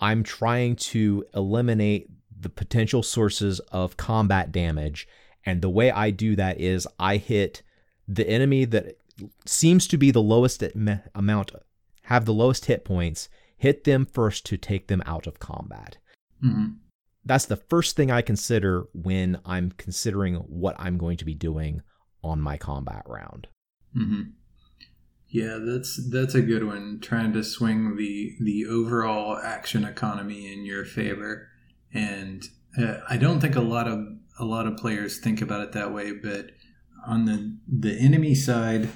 I'm 0.01 0.23
trying 0.23 0.77
to 0.77 1.25
eliminate 1.35 2.09
the 2.41 2.49
potential 2.49 3.03
sources 3.03 3.61
of 3.71 3.97
combat 3.97 4.51
damage 4.53 5.07
and 5.45 5.63
the 5.63 5.71
way 5.71 5.91
I 5.91 6.11
do 6.11 6.37
that 6.37 6.61
is 6.61 6.87
I 6.99 7.17
hit 7.17 7.63
the 8.07 8.29
enemy 8.29 8.65
that 8.67 8.99
seems 9.47 9.87
to 9.89 9.97
be 9.97 10.11
the 10.11 10.23
lowest 10.23 10.63
amount, 11.15 11.53
have 12.03 12.25
the 12.25 12.35
lowest 12.35 12.67
hit 12.67 12.85
points, 12.85 13.29
hit 13.57 13.85
them 13.85 14.07
first 14.07 14.47
to 14.47 14.57
take 14.57 14.89
them 14.89 15.03
out 15.07 15.27
of 15.27 15.39
combat. 15.39 15.99
Mm-hmm. 16.43 16.67
That's 17.25 17.47
the 17.47 17.57
first 17.57 17.97
thing 17.97 18.11
I 18.11 18.23
consider 18.23 18.87
when 18.93 19.41
I'm 19.45 19.73
considering 19.73 20.35
what 20.37 20.75
I'm 20.79 20.99
going 20.99 21.17
to 21.19 21.25
be 21.25 21.35
doing 21.35 21.83
on 22.25 22.41
my 22.41 22.57
combat 22.57 23.05
round. 23.07 23.47
Mm-hmm. 23.97 24.23
Yeah, 25.33 25.59
that's 25.59 25.97
that's 26.11 26.35
a 26.35 26.43
good 26.43 26.65
one. 26.65 26.99
Trying 27.01 27.33
to 27.33 27.43
swing 27.43 27.97
the 27.97 28.37
the 28.39 28.67
overall 28.67 29.39
action 29.39 29.83
economy 29.83 30.53
in 30.53 30.67
your 30.67 30.85
favor, 30.85 31.49
and 31.93 32.45
uh, 32.79 32.97
I 33.09 33.17
don't 33.17 33.41
think 33.41 33.57
a 33.57 33.63
lot 33.63 33.89
of 33.89 34.07
a 34.39 34.45
lot 34.45 34.67
of 34.67 34.77
players 34.77 35.19
think 35.19 35.41
about 35.41 35.63
it 35.63 35.73
that 35.73 35.95
way, 35.95 36.13
but 36.13 36.51
on 37.07 37.25
the 37.25 37.57
the 37.67 37.99
enemy 37.99 38.35
side, 38.35 38.91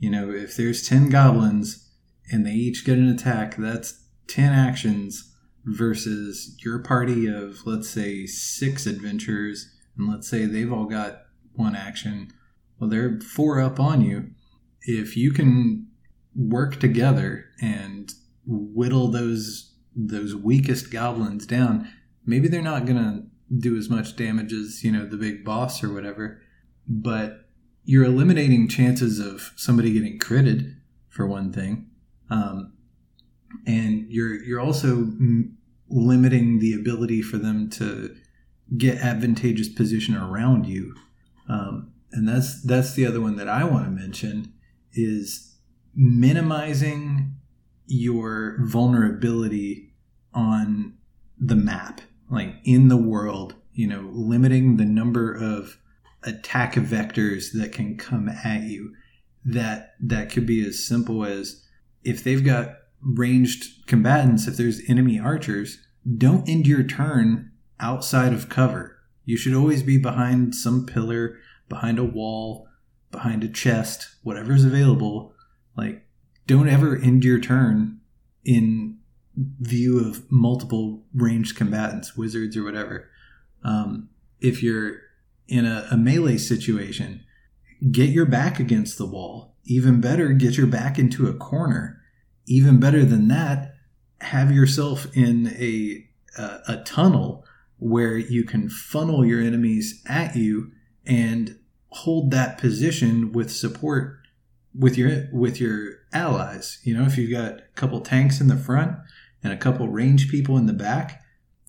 you 0.00 0.10
know, 0.10 0.30
if 0.30 0.56
there's 0.56 0.88
10 0.88 1.08
goblins 1.08 1.88
and 2.32 2.44
they 2.44 2.50
each 2.50 2.84
get 2.84 2.98
an 2.98 3.08
attack, 3.08 3.56
that's 3.56 4.02
10 4.26 4.52
actions 4.52 5.36
versus 5.64 6.56
your 6.64 6.80
party 6.80 7.26
of 7.26 7.64
let's 7.64 7.88
say 7.88 8.26
6 8.26 8.86
adventurers 8.86 9.72
and 9.96 10.08
let's 10.08 10.28
say 10.28 10.46
they've 10.46 10.72
all 10.72 10.86
got 10.86 11.22
one 11.54 11.76
action. 11.76 12.32
Well, 12.80 12.90
they're 12.90 13.20
four 13.20 13.60
up 13.60 13.78
on 13.78 14.02
you. 14.02 14.32
If 14.86 15.16
you 15.16 15.32
can 15.32 15.88
work 16.34 16.80
together 16.80 17.46
and 17.60 18.12
whittle 18.46 19.08
those 19.08 19.74
those 19.94 20.34
weakest 20.34 20.90
goblins 20.90 21.46
down, 21.46 21.90
maybe 22.24 22.48
they're 22.48 22.62
not 22.62 22.84
going 22.84 22.98
to 22.98 23.26
do 23.58 23.76
as 23.76 23.88
much 23.88 24.16
damage 24.16 24.52
as 24.52 24.82
you 24.82 24.90
know 24.90 25.06
the 25.06 25.16
big 25.16 25.44
boss 25.44 25.82
or 25.82 25.92
whatever 25.92 26.40
but 26.88 27.48
you're 27.84 28.04
eliminating 28.04 28.68
chances 28.68 29.20
of 29.20 29.52
somebody 29.56 29.92
getting 29.92 30.18
critted 30.18 30.74
for 31.08 31.26
one 31.26 31.52
thing 31.52 31.88
um, 32.30 32.72
and 33.66 34.06
you're 34.08 34.34
you're 34.42 34.60
also 34.60 34.96
m- 34.96 35.56
limiting 35.88 36.58
the 36.58 36.72
ability 36.72 37.22
for 37.22 37.38
them 37.38 37.70
to 37.70 38.14
get 38.76 38.98
advantageous 38.98 39.68
position 39.68 40.16
around 40.16 40.66
you 40.66 40.94
um, 41.48 41.92
and 42.12 42.28
that's 42.28 42.60
that's 42.62 42.94
the 42.94 43.06
other 43.06 43.20
one 43.20 43.36
that 43.36 43.48
i 43.48 43.62
want 43.62 43.84
to 43.84 43.90
mention 43.90 44.52
is 44.96 45.56
minimizing 45.94 47.36
your 47.86 48.58
vulnerability 48.62 49.94
on 50.34 50.94
the 51.38 51.56
map 51.56 52.00
like 52.30 52.54
in 52.64 52.88
the 52.88 52.96
world, 52.96 53.54
you 53.72 53.86
know, 53.86 54.08
limiting 54.12 54.76
the 54.76 54.84
number 54.84 55.32
of 55.32 55.78
attack 56.22 56.74
vectors 56.74 57.52
that 57.52 57.72
can 57.72 57.96
come 57.96 58.28
at 58.28 58.62
you. 58.62 58.94
That 59.44 59.94
that 60.00 60.30
could 60.30 60.46
be 60.46 60.66
as 60.66 60.84
simple 60.84 61.24
as 61.24 61.64
if 62.02 62.24
they've 62.24 62.44
got 62.44 62.70
ranged 63.00 63.86
combatants, 63.86 64.48
if 64.48 64.56
there's 64.56 64.80
enemy 64.88 65.20
archers, 65.20 65.78
don't 66.16 66.48
end 66.48 66.66
your 66.66 66.82
turn 66.82 67.52
outside 67.78 68.32
of 68.32 68.48
cover. 68.48 68.98
You 69.24 69.36
should 69.36 69.54
always 69.54 69.82
be 69.82 69.98
behind 69.98 70.54
some 70.54 70.86
pillar, 70.86 71.36
behind 71.68 71.98
a 71.98 72.04
wall, 72.04 72.66
behind 73.10 73.44
a 73.44 73.48
chest, 73.48 74.16
whatever's 74.22 74.64
available. 74.64 75.34
Like, 75.76 76.06
don't 76.46 76.68
ever 76.68 76.96
end 76.96 77.24
your 77.24 77.40
turn 77.40 78.00
in 78.44 78.98
view 79.36 80.00
of 80.00 80.30
multiple 80.30 81.04
ranged 81.14 81.56
combatants, 81.56 82.16
wizards 82.16 82.56
or 82.56 82.64
whatever. 82.64 83.10
Um, 83.62 84.08
if 84.40 84.62
you're 84.62 85.00
in 85.48 85.66
a, 85.66 85.86
a 85.90 85.96
melee 85.96 86.38
situation, 86.38 87.24
get 87.90 88.10
your 88.10 88.26
back 88.26 88.58
against 88.58 88.98
the 88.98 89.06
wall. 89.06 89.54
Even 89.64 90.00
better, 90.00 90.32
get 90.32 90.56
your 90.56 90.66
back 90.66 90.98
into 90.98 91.26
a 91.26 91.34
corner. 91.34 92.00
Even 92.46 92.78
better 92.78 93.04
than 93.04 93.28
that, 93.28 93.74
have 94.20 94.52
yourself 94.52 95.06
in 95.14 95.48
a 95.58 96.06
a, 96.38 96.60
a 96.68 96.76
tunnel 96.84 97.44
where 97.78 98.16
you 98.16 98.44
can 98.44 98.68
funnel 98.68 99.24
your 99.24 99.40
enemies 99.40 100.02
at 100.06 100.36
you 100.36 100.70
and 101.04 101.58
hold 101.90 102.30
that 102.30 102.58
position 102.58 103.32
with 103.32 103.50
support 103.50 104.18
with 104.78 104.98
your 104.98 105.28
with 105.32 105.60
your 105.60 105.94
allies. 106.12 106.78
You 106.84 106.96
know, 106.96 107.04
if 107.04 107.16
you've 107.16 107.30
got 107.30 107.52
a 107.52 107.62
couple 107.74 108.00
tanks 108.00 108.40
in 108.40 108.48
the 108.48 108.56
front, 108.56 108.96
and 109.42 109.52
a 109.52 109.56
couple 109.56 109.88
range 109.88 110.28
people 110.28 110.56
in 110.58 110.66
the 110.66 110.72
back, 110.72 111.22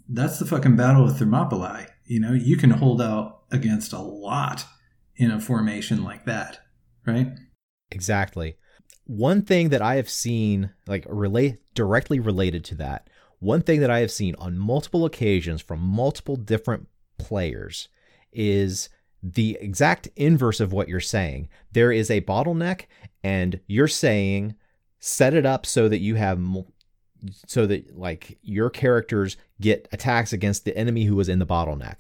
that's 0.10 0.40
the 0.40 0.46
fucking 0.46 0.76
battle 0.76 1.08
of 1.08 1.18
Thermopylae. 1.18 1.88
You 2.06 2.20
know, 2.20 2.34
you 2.34 2.58
can 2.58 2.72
hold 2.72 3.02
out 3.02 3.42
against 3.52 3.94
a 3.94 4.00
lot 4.00 4.66
in 5.16 5.32
a 5.32 5.40
formation 5.40 6.04
like 6.04 6.26
that, 6.26 6.60
right? 7.06 7.28
Exactly. 7.92 8.58
One 9.06 9.44
thing 9.44 9.70
that 9.70 9.82
I 9.82 9.96
have 9.96 10.10
seen, 10.10 10.72
like 10.88 11.06
relate 11.08 11.60
directly 11.76 12.20
related 12.20 12.66
to 12.66 12.76
that, 12.76 13.10
one 13.40 13.62
thing 13.62 13.82
that 13.82 13.92
I 13.92 14.00
have 14.00 14.12
seen 14.12 14.36
on 14.40 14.58
multiple 14.58 15.06
occasions 15.06 15.62
from 15.62 15.80
multiple 15.80 16.36
different 16.36 16.88
players 17.20 17.90
is 18.34 18.90
the 19.24 19.58
exact 19.60 20.08
inverse 20.16 20.60
of 20.60 20.72
what 20.72 20.88
you're 20.88 21.00
saying. 21.00 21.50
There 21.72 21.92
is 21.92 22.10
a 22.10 22.22
bottleneck, 22.22 22.86
and 23.24 23.60
you're 23.68 23.88
saying 23.88 24.56
set 25.00 25.34
it 25.34 25.46
up 25.46 25.66
so 25.66 25.88
that 25.90 26.00
you 26.00 26.16
have 26.16 26.40
so 27.46 27.66
that 27.66 27.98
like 27.98 28.38
your 28.42 28.70
characters 28.70 29.38
get 29.60 29.88
attacks 29.92 30.34
against 30.34 30.66
the 30.66 30.78
enemy 30.78 31.06
who 31.06 31.16
was 31.16 31.30
in 31.30 31.40
the 31.40 31.46
bottleneck. 31.46 32.00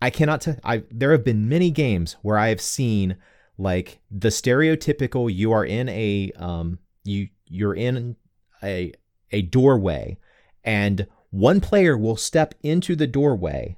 I 0.00 0.10
cannot 0.10 0.40
tell. 0.40 0.56
I 0.64 0.84
there 0.90 1.12
have 1.12 1.24
been 1.24 1.48
many 1.48 1.70
games 1.70 2.16
where 2.22 2.38
I 2.38 2.48
have 2.48 2.60
seen 2.60 3.16
like 3.58 4.00
the 4.10 4.28
stereotypical 4.28 5.32
you 5.32 5.52
are 5.52 5.64
in 5.64 5.88
a 5.88 6.32
um 6.36 6.78
you 7.04 7.28
you're 7.46 7.74
in 7.74 8.16
a 8.62 8.92
a 9.30 9.42
doorway 9.42 10.18
and 10.64 11.06
one 11.30 11.60
player 11.60 11.96
will 11.96 12.16
step 12.16 12.54
into 12.62 12.94
the 12.94 13.06
doorway 13.06 13.76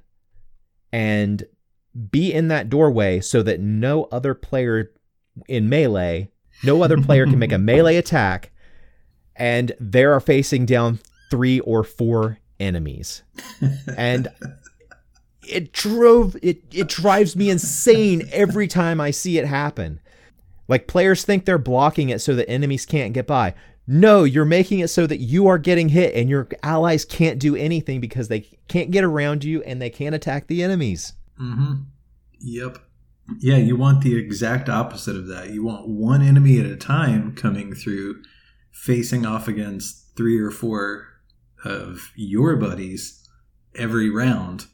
and 0.91 1.45
be 2.09 2.33
in 2.33 2.47
that 2.49 2.69
doorway 2.69 3.19
so 3.19 3.41
that 3.41 3.59
no 3.59 4.05
other 4.05 4.33
player 4.33 4.91
in 5.47 5.69
melee 5.69 6.29
no 6.63 6.81
other 6.83 7.01
player 7.01 7.25
can 7.25 7.39
make 7.39 7.51
a 7.51 7.57
melee 7.59 7.97
attack 7.97 8.51
and 9.35 9.73
they 9.79 10.03
are 10.03 10.19
facing 10.19 10.65
down 10.65 10.99
three 11.29 11.59
or 11.61 11.83
four 11.83 12.39
enemies. 12.59 13.23
and 13.97 14.27
it 15.47 15.71
drove 15.71 16.35
it 16.41 16.63
it 16.71 16.87
drives 16.87 17.35
me 17.35 17.49
insane 17.49 18.27
every 18.31 18.67
time 18.67 18.99
I 18.99 19.11
see 19.11 19.37
it 19.37 19.45
happen. 19.45 19.99
Like 20.67 20.87
players 20.87 21.23
think 21.23 21.45
they're 21.45 21.57
blocking 21.59 22.09
it 22.09 22.19
so 22.19 22.33
that 22.35 22.49
enemies 22.49 22.85
can't 22.85 23.13
get 23.13 23.27
by. 23.27 23.53
No, 23.87 24.23
you're 24.23 24.45
making 24.45 24.79
it 24.79 24.87
so 24.87 25.05
that 25.05 25.19
you 25.19 25.45
are 25.45 25.59
getting 25.59 25.89
hit 25.89 26.15
and 26.15 26.27
your 26.27 26.47
allies 26.63 27.05
can't 27.05 27.37
do 27.37 27.55
anything 27.55 28.01
because 28.01 28.29
they 28.29 28.39
can't 28.67 28.89
get 28.89 29.03
around 29.03 29.43
you 29.43 29.61
and 29.61 29.79
they 29.79 29.91
can't 29.91 30.15
attack 30.15 30.47
the 30.47 30.63
enemies. 30.63 31.13
Mm-hmm. 31.39 31.73
Yep. 32.39 32.77
Yeah, 33.39 33.57
you 33.57 33.75
want 33.75 34.01
the 34.01 34.17
exact 34.17 34.69
opposite 34.69 35.15
of 35.15 35.27
that. 35.27 35.49
You 35.49 35.63
want 35.63 35.87
one 35.87 36.21
enemy 36.21 36.59
at 36.59 36.65
a 36.65 36.75
time 36.75 37.35
coming 37.35 37.73
through, 37.73 38.21
facing 38.71 39.25
off 39.25 39.47
against 39.47 40.15
three 40.15 40.39
or 40.39 40.51
four 40.51 41.07
of 41.63 42.11
your 42.15 42.55
buddies 42.55 43.27
every 43.75 44.09
round. 44.09 44.67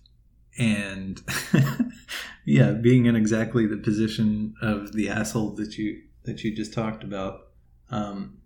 And 0.58 1.22
yeah, 2.46 2.72
being 2.72 3.06
in 3.06 3.16
exactly 3.16 3.66
the 3.66 3.78
position 3.78 4.54
of 4.62 4.92
the 4.94 5.10
asshole 5.10 5.56
that 5.56 5.78
you 5.78 6.02
that 6.24 6.44
you 6.44 6.54
just 6.54 6.74
talked 6.74 7.04
about. 7.04 7.48
Um, 7.90 8.38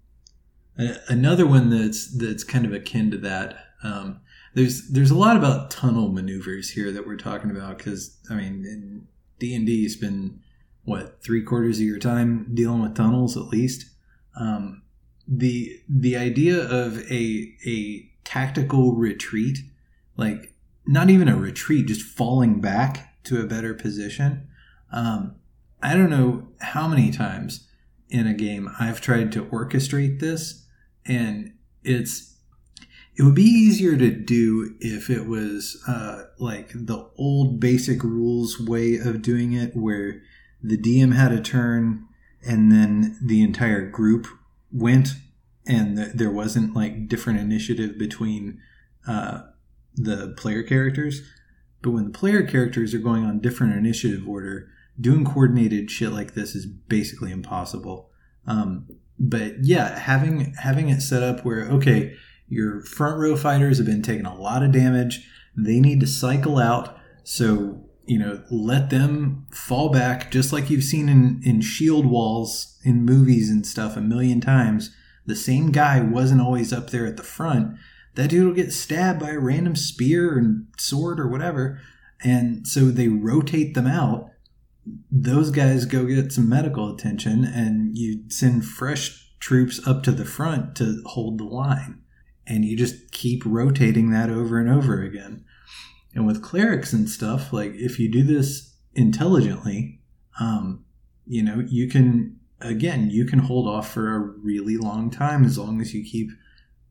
another 1.07 1.45
one 1.45 1.69
that's 1.69 2.15
that's 2.15 2.43
kind 2.43 2.65
of 2.65 2.74
akin 2.74 3.12
to 3.12 3.17
that. 3.19 3.57
Um, 3.84 4.22
there's 4.55 4.88
there's 4.88 5.12
a 5.12 5.17
lot 5.17 5.38
about 5.38 5.69
tunnel 5.69 6.09
maneuvers 6.09 6.71
here 6.71 6.91
that 6.91 7.05
we're 7.05 7.17
talking 7.17 7.51
about 7.51 7.77
because 7.77 8.17
I 8.29 8.35
mean 8.35 9.07
D 9.38 9.53
and 9.53 9.65
D 9.65 9.74
you 9.74 9.89
spend 9.89 10.39
what 10.85 11.21
three 11.21 11.43
quarters 11.43 11.77
of 11.79 11.85
your 11.85 12.00
time 12.00 12.51
dealing 12.53 12.81
with 12.81 12.95
tunnels 12.95 13.35
at 13.35 13.43
least. 13.43 13.89
Um, 14.39 14.81
the 15.27 15.79
the 15.89 16.15
idea 16.15 16.57
of 16.57 17.00
a 17.12 17.53
a 17.65 18.09
tactical 18.24 18.95
retreat, 18.95 19.59
like 20.15 20.53
not 20.88 21.09
even 21.09 21.27
a 21.27 21.38
retreat, 21.38 21.88
just 21.88 22.01
falling 22.01 22.62
back 22.62 23.24
to 23.25 23.41
a 23.41 23.45
better 23.45 23.74
position. 23.74 24.47
Um, 24.91 25.35
I 25.83 25.95
don't 25.95 26.09
know 26.09 26.47
how 26.62 26.88
many 26.88 27.12
times 27.12 27.67
in 28.09 28.25
a 28.25 28.33
game 28.33 28.69
I've 28.79 29.01
tried 29.01 29.33
to 29.33 29.45
orchestrate 29.45 30.19
this, 30.19 30.65
and 31.05 31.53
it's 31.83 32.34
it 33.17 33.24
would 33.24 33.36
be 33.36 33.43
easier 33.43 33.95
to 33.95 34.12
do 34.12 34.75
if 34.79 35.10
it 35.10 35.25
was 35.25 35.81
uh, 35.88 36.24
like 36.38 36.69
the 36.74 37.10
old 37.17 37.60
basic 37.60 38.03
rules 38.03 38.60
way 38.60 38.98
of 38.98 39.22
doing 39.22 39.53
it, 39.53 39.75
where 39.75 40.22
the 40.62 40.77
DM 40.77 41.15
had 41.15 41.31
a 41.31 41.41
turn 41.41 42.07
and 42.45 42.72
then 42.72 43.17
the 43.24 43.41
entire 43.41 43.89
group 43.89 44.27
went, 44.72 45.10
and 45.65 45.98
the, 45.98 46.12
there 46.13 46.31
wasn't 46.31 46.75
like 46.75 47.07
different 47.07 47.39
initiative 47.39 47.98
between 47.98 48.60
uh, 49.07 49.43
the 49.95 50.34
player 50.38 50.62
characters. 50.62 51.22
But 51.81 51.91
when 51.91 52.05
the 52.05 52.17
player 52.17 52.43
characters 52.43 52.93
are 52.93 53.00
going 53.00 53.24
on 53.24 53.39
different 53.39 53.75
initiative 53.75 54.27
order, 54.27 54.69
doing 55.00 55.24
coordinated 55.24 55.89
shit 55.89 56.12
like 56.12 56.34
this 56.34 56.53
is 56.53 56.65
basically 56.65 57.31
impossible. 57.31 58.10
Um, 58.45 58.88
but 59.17 59.63
yeah, 59.63 59.98
having 59.98 60.53
having 60.60 60.89
it 60.89 61.01
set 61.01 61.24
up 61.24 61.45
where 61.45 61.65
okay 61.67 62.15
your 62.47 62.81
front 62.81 63.19
row 63.19 63.35
fighters 63.35 63.77
have 63.77 63.87
been 63.87 64.01
taking 64.01 64.25
a 64.25 64.39
lot 64.39 64.63
of 64.63 64.71
damage. 64.71 65.27
They 65.57 65.79
need 65.79 65.99
to 66.01 66.07
cycle 66.07 66.57
out. 66.57 66.97
So, 67.23 67.83
you 68.05 68.19
know, 68.19 68.43
let 68.51 68.89
them 68.89 69.47
fall 69.51 69.89
back, 69.89 70.31
just 70.31 70.53
like 70.53 70.69
you've 70.69 70.83
seen 70.83 71.09
in, 71.09 71.41
in 71.43 71.61
shield 71.61 72.05
walls 72.05 72.77
in 72.83 73.03
movies 73.03 73.49
and 73.49 73.65
stuff 73.65 73.97
a 73.97 74.01
million 74.01 74.41
times. 74.41 74.95
The 75.25 75.35
same 75.35 75.71
guy 75.71 76.01
wasn't 76.01 76.41
always 76.41 76.71
up 76.71 76.91
there 76.91 77.07
at 77.07 77.17
the 77.17 77.23
front. 77.23 77.77
That 78.13 78.29
dude 78.29 78.45
will 78.45 78.53
get 78.53 78.71
stabbed 78.71 79.19
by 79.19 79.31
a 79.31 79.39
random 79.39 79.75
spear 79.75 80.37
and 80.37 80.67
sword 80.77 81.20
or 81.20 81.27
whatever. 81.27 81.81
And 82.24 82.67
so 82.67 82.91
they 82.91 83.07
rotate 83.07 83.74
them 83.74 83.87
out. 83.87 84.29
Those 85.11 85.50
guys 85.50 85.85
go 85.85 86.05
get 86.05 86.31
some 86.31 86.48
medical 86.48 86.93
attention, 86.93 87.43
and 87.43 87.98
you 87.98 88.29
send 88.29 88.65
fresh 88.65 89.33
troops 89.39 89.85
up 89.87 90.03
to 90.03 90.11
the 90.11 90.25
front 90.25 90.75
to 90.75 91.01
hold 91.05 91.39
the 91.39 91.43
line 91.43 92.03
and 92.48 92.66
you 92.66 92.77
just 92.77 93.12
keep 93.12 93.44
rotating 93.46 94.12
that 94.12 94.29
over 94.29 94.60
and 94.60 94.70
over 94.70 95.01
again. 95.01 95.46
And 96.14 96.25
with 96.25 96.44
clerics 96.44 96.94
and 96.94 97.10
stuff, 97.10 97.51
like 97.51 97.74
if 97.75 98.00
you 98.00 98.10
do 98.10 98.24
this 98.24 98.74
intelligently, 98.94 100.00
um, 100.40 100.86
you 101.25 101.44
know, 101.44 101.64
you 101.68 101.90
can 101.90 102.40
again, 102.62 103.10
you 103.10 103.25
can 103.25 103.40
hold 103.40 103.68
off 103.68 103.92
for 103.92 104.16
a 104.16 104.20
really 104.20 104.77
long 104.77 105.10
time 105.10 105.44
as 105.44 105.58
long 105.58 105.81
as 105.81 105.94
you 105.94 106.03
keep 106.03 106.29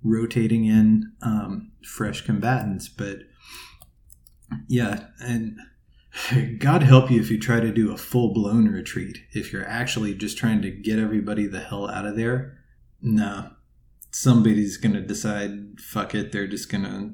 rotating 0.02 0.66
in 0.66 1.12
um, 1.22 1.72
fresh 1.82 2.20
combatants. 2.20 2.88
But 2.88 3.20
yeah, 4.68 5.06
and 5.20 5.58
God 6.58 6.82
help 6.82 7.10
you 7.10 7.20
if 7.20 7.30
you 7.30 7.38
try 7.38 7.60
to 7.60 7.72
do 7.72 7.92
a 7.92 7.96
full 7.96 8.32
blown 8.32 8.68
retreat. 8.68 9.18
If 9.32 9.52
you're 9.52 9.66
actually 9.66 10.14
just 10.14 10.38
trying 10.38 10.62
to 10.62 10.70
get 10.70 10.98
everybody 10.98 11.46
the 11.46 11.60
hell 11.60 11.88
out 11.88 12.06
of 12.06 12.16
there, 12.16 12.58
no, 13.00 13.50
somebody's 14.14 14.76
gonna 14.76 15.00
decide 15.00 15.80
fuck 15.80 16.14
it 16.14 16.30
they're 16.30 16.46
just 16.46 16.70
gonna 16.70 17.12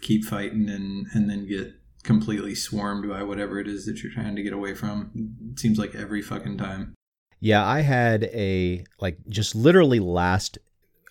keep 0.00 0.24
fighting 0.24 0.68
and 0.68 1.06
and 1.12 1.28
then 1.28 1.46
get 1.46 1.74
completely 2.02 2.54
swarmed 2.54 3.08
by 3.08 3.22
whatever 3.22 3.58
it 3.58 3.68
is 3.68 3.84
that 3.84 4.02
you're 4.02 4.12
trying 4.12 4.34
to 4.36 4.42
get 4.42 4.52
away 4.52 4.74
from. 4.74 5.10
It 5.52 5.58
seems 5.58 5.78
like 5.78 5.94
every 5.94 6.22
fucking 6.22 6.56
time. 6.56 6.94
Yeah 7.40 7.64
i 7.64 7.82
had 7.82 8.24
a 8.24 8.84
like 9.00 9.18
just 9.28 9.54
literally 9.54 10.00
last 10.00 10.58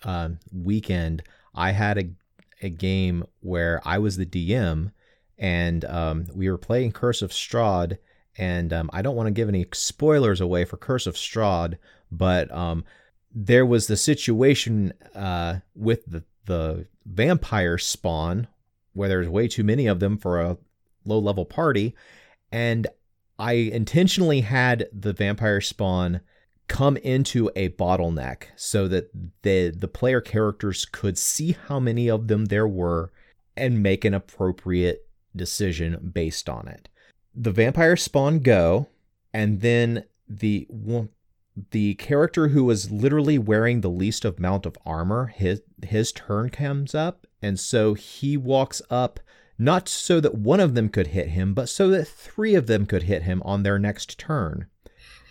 uh, 0.03 0.29
weekend 0.51 1.23
i 1.55 1.71
had 1.71 1.97
a, 1.97 2.09
a 2.61 2.69
game 2.69 3.23
where 3.39 3.81
i 3.85 3.97
was 3.97 4.17
the 4.17 4.25
dm 4.25 4.91
and 5.37 5.85
um, 5.85 6.25
we 6.35 6.49
were 6.49 6.57
playing 6.57 6.91
curse 6.91 7.21
of 7.21 7.31
strahd 7.31 7.97
and 8.37 8.73
um, 8.73 8.89
i 8.91 9.01
don't 9.01 9.15
want 9.15 9.27
to 9.27 9.31
give 9.31 9.47
any 9.47 9.65
spoilers 9.73 10.41
away 10.41 10.65
for 10.65 10.75
curse 10.75 11.07
of 11.07 11.15
strahd 11.15 11.77
but 12.11 12.51
um, 12.51 12.83
there 13.39 13.67
was 13.67 13.85
the 13.85 13.97
situation 13.97 14.91
uh, 15.13 15.59
with 15.75 16.03
the, 16.07 16.23
the 16.45 16.87
vampire 17.05 17.77
spawn 17.77 18.47
where 18.93 19.07
there's 19.07 19.29
way 19.29 19.47
too 19.47 19.63
many 19.63 19.85
of 19.85 19.99
them 19.99 20.17
for 20.17 20.41
a 20.41 20.57
low 21.05 21.19
level 21.19 21.45
party. 21.45 21.95
And 22.51 22.87
I 23.37 23.53
intentionally 23.53 24.41
had 24.41 24.87
the 24.91 25.13
vampire 25.13 25.61
spawn 25.61 26.21
come 26.67 26.97
into 26.97 27.51
a 27.55 27.69
bottleneck 27.69 28.45
so 28.55 28.87
that 28.87 29.11
the 29.43 29.69
the 29.69 29.87
player 29.87 30.19
characters 30.19 30.85
could 30.85 31.17
see 31.17 31.55
how 31.67 31.79
many 31.79 32.09
of 32.09 32.27
them 32.27 32.45
there 32.45 32.67
were 32.67 33.11
and 33.55 33.83
make 33.83 34.03
an 34.03 34.15
appropriate 34.15 35.07
decision 35.35 36.11
based 36.13 36.49
on 36.49 36.67
it. 36.67 36.89
The 37.35 37.51
vampire 37.51 37.95
spawn 37.95 38.39
go 38.39 38.87
and 39.31 39.61
then 39.61 40.05
the 40.27 40.67
the 41.71 41.95
character 41.95 42.49
who 42.49 42.63
was 42.63 42.91
literally 42.91 43.37
wearing 43.37 43.81
the 43.81 43.89
least 43.89 44.25
amount 44.25 44.65
of 44.65 44.77
armor, 44.85 45.27
his 45.27 45.61
his 45.83 46.11
turn 46.11 46.49
comes 46.49 46.93
up, 46.93 47.25
and 47.41 47.59
so 47.59 47.93
he 47.93 48.37
walks 48.37 48.81
up 48.89 49.19
not 49.57 49.89
so 49.89 50.19
that 50.19 50.35
one 50.35 50.59
of 50.59 50.75
them 50.75 50.87
could 50.87 51.07
hit 51.07 51.29
him, 51.29 51.53
but 51.53 51.67
so 51.67 51.89
that 51.89 52.07
three 52.07 52.53
of 52.53 52.67
them 52.67 52.85
could 52.85 53.03
hit 53.03 53.23
him 53.23 53.41
on 53.43 53.63
their 53.63 53.79
next 53.79 54.19
turn. 54.19 54.67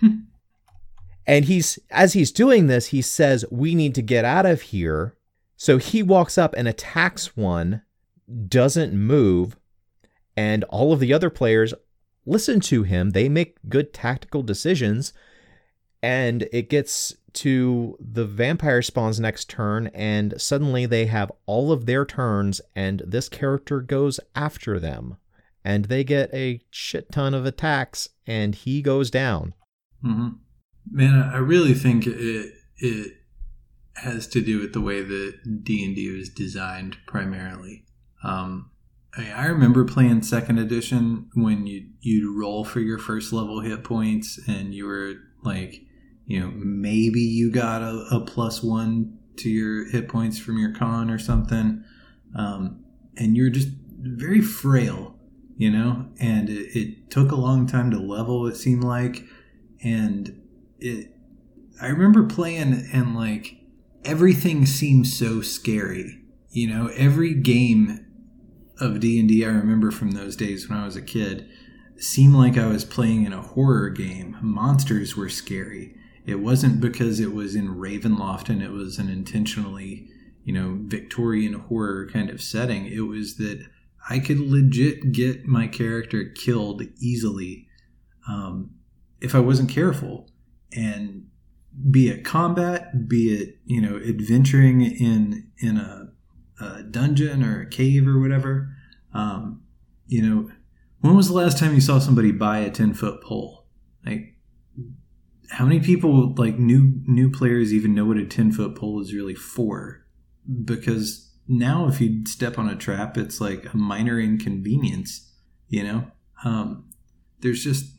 and 1.26 1.44
he's 1.44 1.78
as 1.90 2.14
he's 2.14 2.32
doing 2.32 2.66
this, 2.66 2.86
he 2.86 3.02
says, 3.02 3.44
"We 3.50 3.74
need 3.74 3.94
to 3.94 4.02
get 4.02 4.24
out 4.24 4.46
of 4.46 4.62
here." 4.62 5.14
So 5.56 5.78
he 5.78 6.02
walks 6.02 6.36
up 6.36 6.54
and 6.56 6.66
attacks 6.68 7.36
one, 7.36 7.82
doesn't 8.48 8.92
move, 8.92 9.56
and 10.36 10.64
all 10.64 10.92
of 10.92 11.00
the 11.00 11.12
other 11.12 11.30
players 11.30 11.72
listen 12.26 12.60
to 12.60 12.82
him. 12.82 13.10
They 13.10 13.28
make 13.28 13.56
good 13.68 13.94
tactical 13.94 14.42
decisions 14.42 15.12
and 16.06 16.48
it 16.52 16.70
gets 16.70 17.16
to 17.32 17.98
the 17.98 18.24
vampire 18.24 18.80
spawn's 18.80 19.18
next 19.18 19.50
turn 19.50 19.88
and 19.88 20.40
suddenly 20.40 20.86
they 20.86 21.06
have 21.06 21.32
all 21.46 21.72
of 21.72 21.84
their 21.86 22.04
turns 22.04 22.60
and 22.76 23.02
this 23.04 23.28
character 23.28 23.80
goes 23.80 24.20
after 24.36 24.78
them. 24.78 25.16
And 25.64 25.86
they 25.86 26.04
get 26.04 26.32
a 26.32 26.60
shit 26.70 27.10
ton 27.10 27.34
of 27.34 27.44
attacks 27.44 28.08
and 28.24 28.54
he 28.54 28.82
goes 28.82 29.10
down. 29.10 29.54
Mm-hmm. 30.04 30.28
man 30.92 31.30
i 31.34 31.38
really 31.38 31.74
think 31.74 32.06
it 32.06 32.52
it 32.76 33.12
has 33.94 34.28
to 34.28 34.40
do 34.40 34.60
with 34.60 34.72
the 34.74 34.80
way 34.80 35.02
that 35.02 35.64
d&d 35.64 36.16
was 36.16 36.28
designed 36.28 36.98
primarily. 37.06 37.84
Um, 38.22 38.70
I, 39.16 39.46
remember 39.46 39.84
playing 39.84 40.22
second 40.22 40.58
edition 40.58 41.30
when 41.34 41.66
you 41.66 41.88
you'd 42.00 42.38
roll 42.38 42.64
for 42.64 42.80
your 42.80 42.98
first 42.98 43.32
level 43.32 43.60
hit 43.60 43.82
points 43.82 44.38
and 44.46 44.74
you 44.74 44.86
were 44.86 45.14
like 45.42 45.85
you 46.26 46.40
know, 46.40 46.52
maybe 46.56 47.20
you 47.20 47.50
got 47.50 47.82
a, 47.82 48.06
a 48.10 48.20
plus 48.20 48.62
one 48.62 49.18
to 49.36 49.48
your 49.48 49.88
hit 49.88 50.08
points 50.08 50.38
from 50.38 50.58
your 50.58 50.74
con 50.74 51.10
or 51.10 51.18
something. 51.18 51.84
Um, 52.34 52.84
and 53.16 53.36
you're 53.36 53.50
just 53.50 53.68
very 54.00 54.40
frail, 54.40 55.16
you 55.56 55.70
know, 55.70 56.08
and 56.20 56.50
it, 56.50 56.76
it, 56.78 57.10
took 57.10 57.30
a 57.30 57.36
long 57.36 57.66
time 57.66 57.90
to 57.92 57.98
level, 57.98 58.46
it 58.46 58.56
seemed 58.56 58.84
like. 58.84 59.24
And 59.82 60.42
it, 60.80 61.14
I 61.80 61.86
remember 61.86 62.24
playing 62.24 62.88
and 62.92 63.14
like 63.14 63.56
everything 64.04 64.66
seemed 64.66 65.06
so 65.06 65.40
scary, 65.40 66.20
you 66.50 66.66
know, 66.68 66.88
every 66.88 67.34
game 67.34 68.04
of 68.80 69.00
D&D 69.00 69.44
I 69.44 69.48
remember 69.48 69.90
from 69.90 70.10
those 70.10 70.36
days 70.36 70.68
when 70.68 70.78
I 70.78 70.84
was 70.84 70.96
a 70.96 71.02
kid 71.02 71.48
seemed 71.96 72.34
like 72.34 72.58
I 72.58 72.66
was 72.66 72.84
playing 72.84 73.24
in 73.24 73.32
a 73.32 73.40
horror 73.40 73.88
game. 73.88 74.36
Monsters 74.42 75.16
were 75.16 75.30
scary. 75.30 75.96
It 76.26 76.40
wasn't 76.40 76.80
because 76.80 77.20
it 77.20 77.32
was 77.32 77.54
in 77.54 77.76
Ravenloft 77.76 78.48
and 78.48 78.62
it 78.62 78.72
was 78.72 78.98
an 78.98 79.08
intentionally, 79.08 80.08
you 80.44 80.52
know, 80.52 80.78
Victorian 80.82 81.54
horror 81.54 82.08
kind 82.12 82.30
of 82.30 82.42
setting. 82.42 82.86
It 82.86 83.06
was 83.06 83.36
that 83.36 83.64
I 84.10 84.18
could 84.18 84.40
legit 84.40 85.12
get 85.12 85.46
my 85.46 85.68
character 85.68 86.24
killed 86.24 86.82
easily 86.98 87.68
um, 88.28 88.70
if 89.20 89.34
I 89.34 89.38
wasn't 89.38 89.70
careful. 89.70 90.28
And 90.76 91.28
be 91.90 92.08
it 92.08 92.24
combat, 92.24 93.08
be 93.08 93.34
it 93.34 93.58
you 93.64 93.80
know 93.80 93.96
adventuring 93.96 94.80
in 94.80 95.48
in 95.58 95.76
a, 95.76 96.08
a 96.60 96.82
dungeon 96.82 97.42
or 97.42 97.62
a 97.62 97.68
cave 97.68 98.08
or 98.08 98.18
whatever. 98.18 98.74
Um, 99.12 99.62
you 100.06 100.22
know, 100.22 100.50
when 101.00 101.16
was 101.16 101.28
the 101.28 101.34
last 101.34 101.58
time 101.58 101.74
you 101.74 101.80
saw 101.80 101.98
somebody 101.98 102.32
buy 102.32 102.58
a 102.58 102.70
ten 102.70 102.94
foot 102.94 103.22
pole? 103.22 103.66
Like, 104.04 104.35
how 105.50 105.64
many 105.64 105.80
people 105.80 106.34
like 106.34 106.58
new 106.58 107.00
new 107.06 107.30
players 107.30 107.72
even 107.72 107.94
know 107.94 108.04
what 108.06 108.16
a 108.16 108.24
ten 108.24 108.52
foot 108.52 108.74
pole 108.74 109.00
is 109.00 109.14
really 109.14 109.34
for? 109.34 110.04
Because 110.64 111.34
now, 111.48 111.88
if 111.88 112.00
you 112.00 112.24
step 112.26 112.58
on 112.58 112.68
a 112.68 112.76
trap, 112.76 113.16
it's 113.16 113.40
like 113.40 113.72
a 113.72 113.76
minor 113.76 114.20
inconvenience. 114.20 115.32
You 115.68 115.84
know, 115.84 116.10
um, 116.44 116.92
there's 117.40 117.62
just 117.62 117.92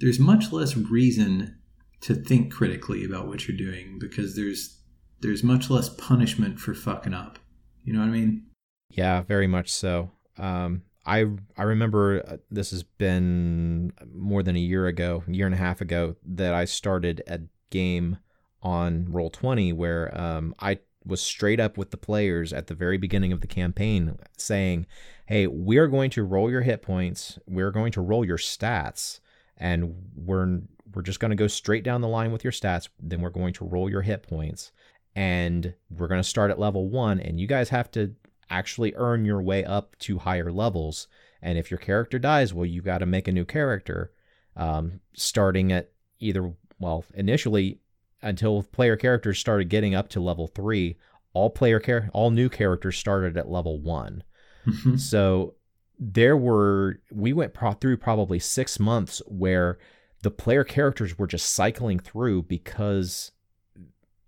there's 0.00 0.18
much 0.18 0.52
less 0.52 0.76
reason 0.76 1.58
to 2.00 2.14
think 2.14 2.52
critically 2.52 3.04
about 3.04 3.26
what 3.26 3.48
you're 3.48 3.56
doing 3.56 3.98
because 3.98 4.36
there's 4.36 4.80
there's 5.20 5.42
much 5.42 5.70
less 5.70 5.88
punishment 5.88 6.60
for 6.60 6.74
fucking 6.74 7.14
up. 7.14 7.38
You 7.84 7.92
know 7.92 8.00
what 8.00 8.08
I 8.08 8.12
mean? 8.12 8.46
Yeah, 8.90 9.22
very 9.22 9.46
much 9.46 9.70
so. 9.70 10.12
Um, 10.36 10.82
I 11.08 11.26
I 11.56 11.62
remember 11.62 12.22
uh, 12.28 12.36
this 12.50 12.70
has 12.70 12.82
been 12.82 13.92
more 14.14 14.42
than 14.42 14.56
a 14.56 14.60
year 14.60 14.86
ago, 14.86 15.24
year 15.26 15.46
and 15.46 15.54
a 15.54 15.58
half 15.58 15.80
ago, 15.80 16.16
that 16.24 16.52
I 16.54 16.66
started 16.66 17.22
a 17.26 17.40
game 17.70 18.18
on 18.62 19.06
Roll 19.08 19.30
Twenty 19.30 19.72
where 19.72 20.16
um, 20.18 20.54
I 20.60 20.80
was 21.04 21.22
straight 21.22 21.58
up 21.58 21.78
with 21.78 21.90
the 21.90 21.96
players 21.96 22.52
at 22.52 22.66
the 22.66 22.74
very 22.74 22.98
beginning 22.98 23.32
of 23.32 23.40
the 23.40 23.46
campaign, 23.46 24.18
saying, 24.36 24.86
"Hey, 25.26 25.46
we 25.46 25.78
are 25.78 25.88
going 25.88 26.10
to 26.10 26.24
roll 26.24 26.50
your 26.50 26.62
hit 26.62 26.82
points. 26.82 27.38
We're 27.46 27.72
going 27.72 27.92
to 27.92 28.00
roll 28.00 28.24
your 28.24 28.38
stats." 28.38 29.20
and 29.58 29.94
we're 30.14 30.60
we're 30.94 31.02
just 31.02 31.20
going 31.20 31.30
to 31.30 31.36
go 31.36 31.46
straight 31.46 31.84
down 31.84 32.00
the 32.00 32.08
line 32.08 32.32
with 32.32 32.44
your 32.44 32.52
stats 32.52 32.88
then 33.00 33.20
we're 33.20 33.28
going 33.28 33.52
to 33.52 33.64
roll 33.64 33.90
your 33.90 34.02
hit 34.02 34.22
points 34.22 34.72
and 35.14 35.74
we're 35.90 36.06
going 36.06 36.22
to 36.22 36.28
start 36.28 36.50
at 36.50 36.58
level 36.58 36.88
1 36.88 37.20
and 37.20 37.40
you 37.40 37.46
guys 37.46 37.68
have 37.68 37.90
to 37.90 38.14
actually 38.50 38.94
earn 38.96 39.24
your 39.24 39.42
way 39.42 39.64
up 39.64 39.96
to 39.98 40.18
higher 40.18 40.50
levels 40.50 41.08
and 41.42 41.58
if 41.58 41.70
your 41.70 41.78
character 41.78 42.18
dies 42.18 42.52
well 42.52 42.66
you 42.66 42.82
got 42.82 42.98
to 42.98 43.06
make 43.06 43.28
a 43.28 43.32
new 43.32 43.44
character 43.44 44.12
um, 44.56 45.00
starting 45.14 45.72
at 45.72 45.90
either 46.20 46.52
well 46.78 47.04
initially 47.14 47.80
until 48.22 48.62
player 48.62 48.96
characters 48.96 49.38
started 49.38 49.68
getting 49.68 49.94
up 49.94 50.08
to 50.08 50.20
level 50.20 50.46
3 50.46 50.96
all 51.32 51.50
player 51.50 51.78
char- 51.78 52.10
all 52.12 52.30
new 52.30 52.48
characters 52.48 52.96
started 52.96 53.36
at 53.36 53.50
level 53.50 53.80
1 53.80 54.22
mm-hmm. 54.66 54.96
so 54.96 55.54
there 55.98 56.36
were 56.36 57.00
we 57.10 57.32
went 57.32 57.54
pro- 57.54 57.72
through 57.72 57.96
probably 57.96 58.38
six 58.38 58.78
months 58.78 59.20
where 59.26 59.78
the 60.22 60.30
player 60.30 60.64
characters 60.64 61.18
were 61.18 61.26
just 61.26 61.52
cycling 61.54 61.98
through 61.98 62.42
because 62.42 63.32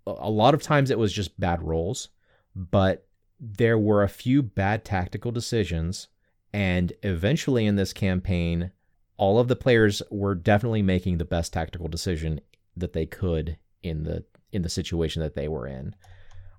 a 0.05 0.29
lot 0.29 0.53
of 0.53 0.61
times 0.61 0.89
it 0.89 0.99
was 0.99 1.13
just 1.13 1.39
bad 1.39 1.61
rolls, 1.61 2.09
but 2.55 3.05
there 3.41 3.77
were 3.77 4.03
a 4.03 4.09
few 4.09 4.43
bad 4.43 4.85
tactical 4.85 5.31
decisions. 5.31 6.07
And 6.53 6.93
eventually 7.01 7.65
in 7.65 7.75
this 7.75 7.91
campaign, 7.91 8.71
all 9.17 9.39
of 9.39 9.47
the 9.47 9.55
players 9.55 10.03
were 10.11 10.35
definitely 10.35 10.83
making 10.83 11.17
the 11.17 11.25
best 11.25 11.51
tactical 11.51 11.87
decision 11.87 12.39
that 12.77 12.93
they 12.93 13.07
could 13.07 13.57
in 13.81 14.03
the 14.03 14.23
in 14.51 14.61
the 14.61 14.69
situation 14.69 15.21
that 15.21 15.33
they 15.33 15.47
were 15.47 15.65
in. 15.65 15.95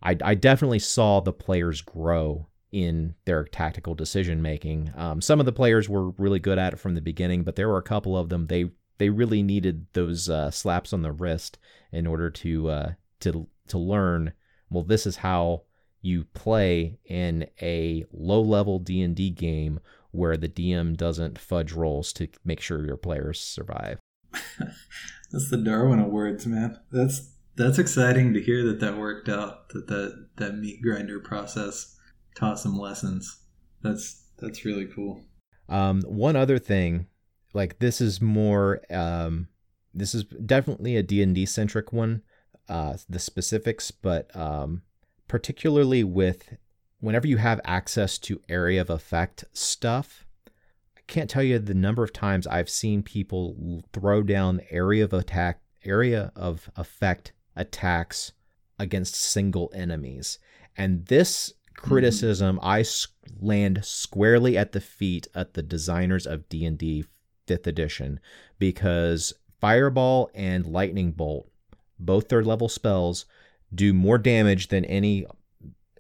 I, 0.03 0.17
I 0.25 0.35
definitely 0.35 0.79
saw 0.79 1.21
the 1.21 1.33
players 1.33 1.83
grow 1.83 2.49
in 2.73 3.15
their 3.27 3.45
tactical 3.45 3.95
decision 3.95 4.41
making. 4.41 4.91
Um, 4.97 5.21
some 5.21 5.41
of 5.41 5.47
the 5.47 5.53
players 5.53 5.89
were 5.89 6.11
really 6.13 6.39
good 6.39 6.59
at 6.59 6.73
it 6.73 6.79
from 6.79 6.95
the 6.95 7.03
beginning, 7.03 7.45
but 7.45 7.55
there 7.55 7.69
were 7.69 7.79
a 7.79 7.83
couple 7.83 8.17
of 8.17 8.29
them 8.29 8.47
they 8.47 8.71
they 8.99 9.11
really 9.11 9.43
needed 9.43 9.87
those 9.93 10.29
uh, 10.29 10.51
slaps 10.51 10.93
on 10.93 11.03
the 11.03 11.13
wrist 11.13 11.59
in 11.93 12.07
order 12.07 12.31
to 12.31 12.71
uh, 12.71 12.93
to 13.21 13.47
to 13.69 13.79
learn. 13.79 14.33
Well, 14.71 14.85
this 14.85 15.07
is 15.07 15.17
how 15.17 15.63
you 16.03 16.25
play 16.35 16.99
in 17.07 17.47
a 17.63 18.05
low 18.13 18.43
level 18.43 18.79
D 18.79 19.01
and 19.01 19.17
D 19.17 19.31
game 19.31 19.81
where 20.11 20.37
the 20.37 20.49
DM 20.49 20.97
doesn't 20.97 21.39
fudge 21.39 21.73
rolls 21.73 22.13
to 22.13 22.29
make 22.45 22.61
sure 22.61 22.85
your 22.85 22.97
players 22.97 23.41
survive. 23.41 23.99
that's 25.33 25.51
the 25.51 25.57
Darwin 25.57 26.01
Awards, 26.01 26.47
man. 26.47 26.79
That's 26.91 27.31
that's 27.57 27.79
exciting 27.79 28.35
to 28.35 28.41
hear 28.41 28.65
that 28.67 28.81
that 28.81 28.99
worked 28.99 29.29
out. 29.29 29.69
That 29.71 29.87
that 29.87 30.29
that 30.37 30.59
meat 30.59 30.83
grinder 30.83 31.21
process 31.21 31.97
taught 32.35 32.59
some 32.59 32.79
lessons. 32.79 33.41
That's 33.83 34.27
that's 34.39 34.65
really 34.65 34.87
cool. 34.87 35.25
Um, 35.69 36.03
one 36.03 36.37
other 36.37 36.59
thing, 36.59 37.07
like 37.55 37.79
this 37.79 38.01
is 38.01 38.21
more, 38.21 38.83
um, 38.91 39.49
this 39.95 40.15
is 40.15 40.25
definitely 40.25 40.97
a 40.97 41.03
D 41.03 41.23
and 41.23 41.35
D 41.35 41.47
centric 41.47 41.93
one. 41.93 42.23
Uh, 42.69 42.97
the 43.09 43.19
specifics, 43.19 43.91
but 43.91 44.35
um, 44.37 44.83
particularly 45.33 46.05
with 46.05 46.59
whenever 47.01 47.27
you 47.27 47.39
have 47.39 47.59
access 47.65 48.19
to 48.19 48.43
area 48.51 48.83
of 48.83 48.91
effect 48.91 49.47
stuff, 49.55 50.27
I 50.47 51.01
can't 51.07 51.31
tell 51.31 51.43
you 51.43 51.59
the 51.59 51.73
number 51.73 52.05
of 52.05 52.13
times 52.13 52.47
I've 52.47 52.69
seen 52.69 53.03
people 53.03 53.83
throw 53.95 54.23
down 54.23 54.61
area 54.69 55.05
of 55.05 55.15
attack, 55.15 55.63
area 55.87 56.33
of 56.37 56.71
effect 56.77 57.33
attacks 57.57 58.33
against 58.79 59.15
single 59.15 59.73
enemies, 59.75 60.39
and 60.77 61.07
this 61.07 61.55
criticism 61.77 62.59
mm-hmm. 62.59 62.67
I 62.67 62.85
land 63.41 63.87
squarely 63.87 64.59
at 64.59 64.73
the 64.73 64.83
feet 64.83 65.29
at 65.35 65.55
the 65.55 65.63
designers 65.63 66.27
of 66.27 66.47
D&D 66.51 67.07
5th 67.49 67.67
edition 67.67 68.21
because 68.59 69.33
Fireball 69.63 70.29
and 70.35 70.67
Lightning 70.67 71.13
Bolt, 71.13 71.51
both 71.99 72.29
third 72.29 72.47
level 72.47 72.69
spells, 72.69 73.25
do 73.75 73.93
more 73.93 74.19
damage 74.19 74.69
than 74.69 74.85
any 74.85 75.27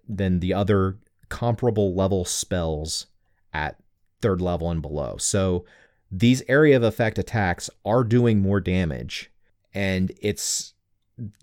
than 0.08 0.40
the 0.40 0.52
other 0.52 0.98
comparable 1.28 1.94
level 1.94 2.24
spells 2.24 3.06
at 3.52 3.78
third 4.20 4.40
level 4.40 4.70
and 4.70 4.82
below. 4.82 5.16
So 5.16 5.64
these 6.10 6.42
area 6.48 6.76
of 6.76 6.82
effect 6.82 7.18
attacks 7.18 7.70
are 7.84 8.04
doing 8.04 8.40
more 8.40 8.60
damage 8.60 9.30
and 9.74 10.12
it's 10.20 10.74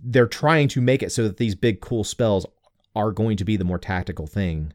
they're 0.03 0.27
trying 0.27 0.67
to 0.67 0.81
make 0.81 1.01
it 1.01 1.11
so 1.11 1.23
that 1.23 1.37
these 1.37 1.55
big 1.55 1.81
cool 1.81 2.03
spells 2.03 2.45
are 2.95 3.11
going 3.11 3.37
to 3.37 3.45
be 3.45 3.55
the 3.55 3.63
more 3.63 3.79
tactical 3.79 4.27
thing, 4.27 4.73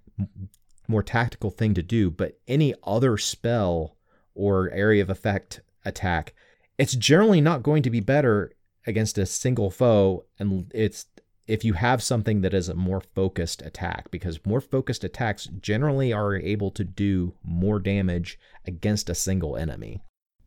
more 0.88 1.02
tactical 1.02 1.50
thing 1.50 1.74
to 1.74 1.82
do. 1.82 2.10
But 2.10 2.38
any 2.46 2.74
other 2.84 3.18
spell 3.18 3.96
or 4.34 4.70
area 4.70 5.02
of 5.02 5.10
effect 5.10 5.60
attack, 5.84 6.34
it's 6.78 6.94
generally 6.94 7.40
not 7.40 7.62
going 7.62 7.82
to 7.82 7.90
be 7.90 8.00
better 8.00 8.52
against 8.86 9.18
a 9.18 9.26
single 9.26 9.70
foe. 9.70 10.24
And 10.38 10.70
it's 10.74 11.06
if 11.46 11.64
you 11.64 11.74
have 11.74 12.02
something 12.02 12.40
that 12.40 12.54
is 12.54 12.68
a 12.68 12.74
more 12.74 13.00
focused 13.00 13.62
attack, 13.62 14.10
because 14.10 14.44
more 14.46 14.60
focused 14.60 15.04
attacks 15.04 15.46
generally 15.60 16.12
are 16.12 16.36
able 16.36 16.70
to 16.72 16.84
do 16.84 17.34
more 17.44 17.78
damage 17.78 18.38
against 18.66 19.10
a 19.10 19.14
single 19.14 19.56
enemy. 19.56 20.02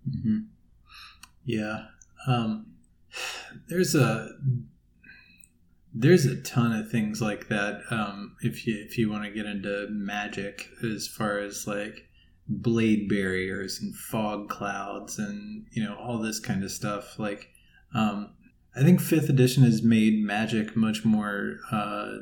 Mm-hmm. 0.10 0.38
Yeah. 1.46 1.86
Um, 2.28 2.74
there's 3.68 3.96
a 3.96 4.30
there's 5.94 6.26
a 6.26 6.42
ton 6.42 6.74
of 6.74 6.92
things 6.92 7.22
like 7.22 7.48
that. 7.48 7.82
Um, 7.90 8.36
if 8.42 8.68
you 8.68 8.76
if 8.78 8.98
you 8.98 9.10
want 9.10 9.24
to 9.24 9.32
get 9.32 9.46
into 9.46 9.88
magic, 9.90 10.70
as 10.84 11.08
far 11.08 11.40
as 11.40 11.66
like 11.68 12.08
blade 12.48 13.10
barriers 13.10 13.80
and 13.82 13.96
fog 13.96 14.50
clouds 14.50 15.20
and 15.20 15.66
you 15.72 15.84
know 15.84 15.96
all 15.96 16.20
this 16.20 16.40
kind 16.40 16.64
of 16.64 16.72
stuff. 16.72 17.18
Like, 17.18 17.50
um, 17.94 18.34
I 18.78 18.84
think 18.84 19.02
fifth 19.02 19.30
edition 19.30 19.64
has 19.64 19.82
made 19.82 20.24
magic 20.24 20.76
much 20.76 21.04
more 21.04 21.58
uh, 21.72 22.18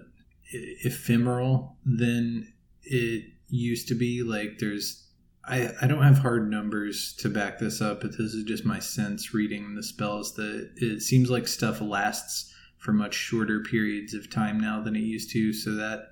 ephemeral 0.52 1.78
than 1.86 2.54
it 2.84 3.26
used 3.50 3.88
to 3.90 3.96
be. 3.96 4.24
Like, 4.24 4.60
there's 4.60 5.06
I, 5.48 5.70
I 5.82 5.88
don't 5.88 6.04
have 6.04 6.20
hard 6.20 6.50
numbers 6.50 7.14
to 7.20 7.30
back 7.30 7.60
this 7.60 7.82
up, 7.82 8.02
but 8.02 8.12
this 8.12 8.34
is 8.34 8.44
just 8.46 8.66
my 8.66 8.80
sense 8.80 9.34
reading 9.34 9.76
the 9.76 9.84
spells 9.84 10.34
that 10.36 10.72
it 10.78 11.02
seems 11.02 11.30
like 11.30 11.48
stuff 11.48 11.82
lasts 11.82 12.52
for 12.78 12.94
much 12.94 13.14
shorter 13.14 13.62
periods 13.62 14.14
of 14.14 14.30
time 14.30 14.60
now 14.60 14.82
than 14.82 14.96
it 14.96 15.00
used 15.00 15.32
to. 15.32 15.54
So 15.54 15.76
that 15.76 16.12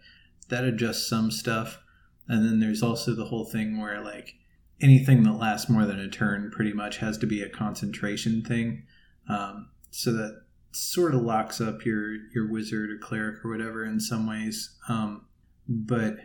that 0.50 0.66
adjusts 0.66 1.08
some 1.08 1.32
stuff. 1.32 1.80
And 2.28 2.46
then 2.46 2.60
there's 2.60 2.84
also 2.84 3.16
the 3.16 3.26
whole 3.26 3.46
thing 3.46 3.80
where 3.80 4.02
like 4.02 4.36
anything 4.82 5.24
that 5.24 5.34
lasts 5.34 5.70
more 5.70 5.86
than 5.86 6.00
a 6.00 6.10
turn 6.10 6.52
pretty 6.52 6.74
much 6.74 6.98
has 6.98 7.18
to 7.20 7.26
be 7.26 7.42
a 7.42 7.50
concentration 7.50 8.44
thing. 8.44 8.84
Um, 9.28 9.70
so 9.94 10.12
that 10.12 10.44
sort 10.72 11.14
of 11.14 11.22
locks 11.22 11.62
up 11.62 11.86
your 11.86 12.16
your 12.34 12.50
wizard 12.52 12.90
or 12.90 12.98
cleric 12.98 13.44
or 13.46 13.52
whatever 13.52 13.86
in 13.86 14.00
some 14.00 14.28
ways 14.28 14.76
um, 14.90 15.26
but 15.68 16.18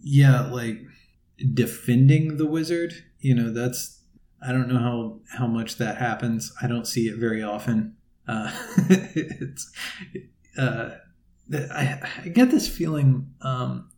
yeah 0.00 0.42
like 0.42 0.78
defending 1.52 2.36
the 2.36 2.46
wizard. 2.46 3.04
You 3.20 3.34
know, 3.34 3.52
that's 3.52 4.02
I 4.46 4.52
don't 4.52 4.68
know 4.68 4.78
how 4.78 5.20
how 5.38 5.46
much 5.46 5.76
that 5.76 5.98
happens. 5.98 6.52
I 6.62 6.66
don't 6.66 6.86
see 6.86 7.08
it 7.08 7.16
very 7.16 7.42
often. 7.42 7.96
Uh, 8.26 8.50
it's 8.88 9.72
uh, 10.58 10.90
I, 11.52 12.08
I 12.24 12.28
get 12.28 12.50
this 12.50 12.68
feeling. 12.68 13.32
Um, 13.40 13.90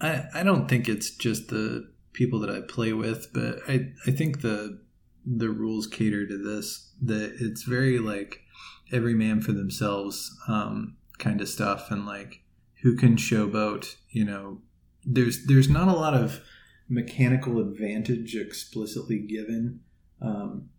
I 0.00 0.24
I 0.34 0.42
don't 0.42 0.68
think 0.68 0.88
it's 0.88 1.10
just 1.10 1.48
the 1.48 1.90
people 2.12 2.40
that 2.40 2.50
I 2.50 2.60
play 2.60 2.92
with, 2.92 3.28
but 3.32 3.60
I 3.68 3.92
I 4.06 4.10
think 4.10 4.40
the 4.40 4.80
the 5.26 5.50
rules 5.50 5.86
cater 5.86 6.26
to 6.26 6.38
this. 6.38 6.92
That 7.02 7.36
it's 7.40 7.62
very 7.62 7.98
like 7.98 8.42
every 8.92 9.14
man 9.14 9.40
for 9.40 9.52
themselves 9.52 10.36
um, 10.48 10.96
kind 11.18 11.40
of 11.40 11.48
stuff, 11.48 11.90
and 11.90 12.06
like 12.06 12.42
who 12.82 12.96
can 12.96 13.16
showboat. 13.16 13.96
You 14.10 14.24
know, 14.24 14.58
there's 15.04 15.46
there's 15.46 15.68
not 15.68 15.88
a 15.88 15.92
lot 15.92 16.14
of 16.14 16.40
mechanical 16.88 17.60
advantage 17.60 18.34
explicitly 18.36 19.18
given. 19.18 19.80
Um, 20.20 20.70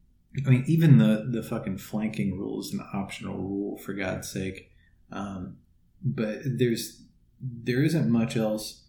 I 0.46 0.50
mean, 0.50 0.64
even 0.68 0.98
the 0.98 1.28
the 1.30 1.44
fucking 1.44 1.78
flanking 1.78 2.38
rule 2.38 2.60
is 2.60 2.74
an 2.74 2.86
optional 2.94 3.38
rule 3.38 3.78
for 3.78 3.94
God's 3.94 4.32
sake. 4.32 4.72
Um, 5.12 5.58
but 6.04 6.40
there's 6.46 7.04
there 7.42 7.84
isn't 7.84 8.10
much 8.10 8.38
else 8.38 8.86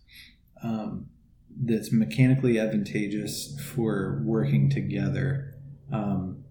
um, 0.62 1.06
that's 1.60 1.92
mechanically 1.92 2.58
advantageous 2.58 3.58
for 3.60 4.22
working 4.24 4.70
together. 4.70 5.54
Um, 5.92 6.44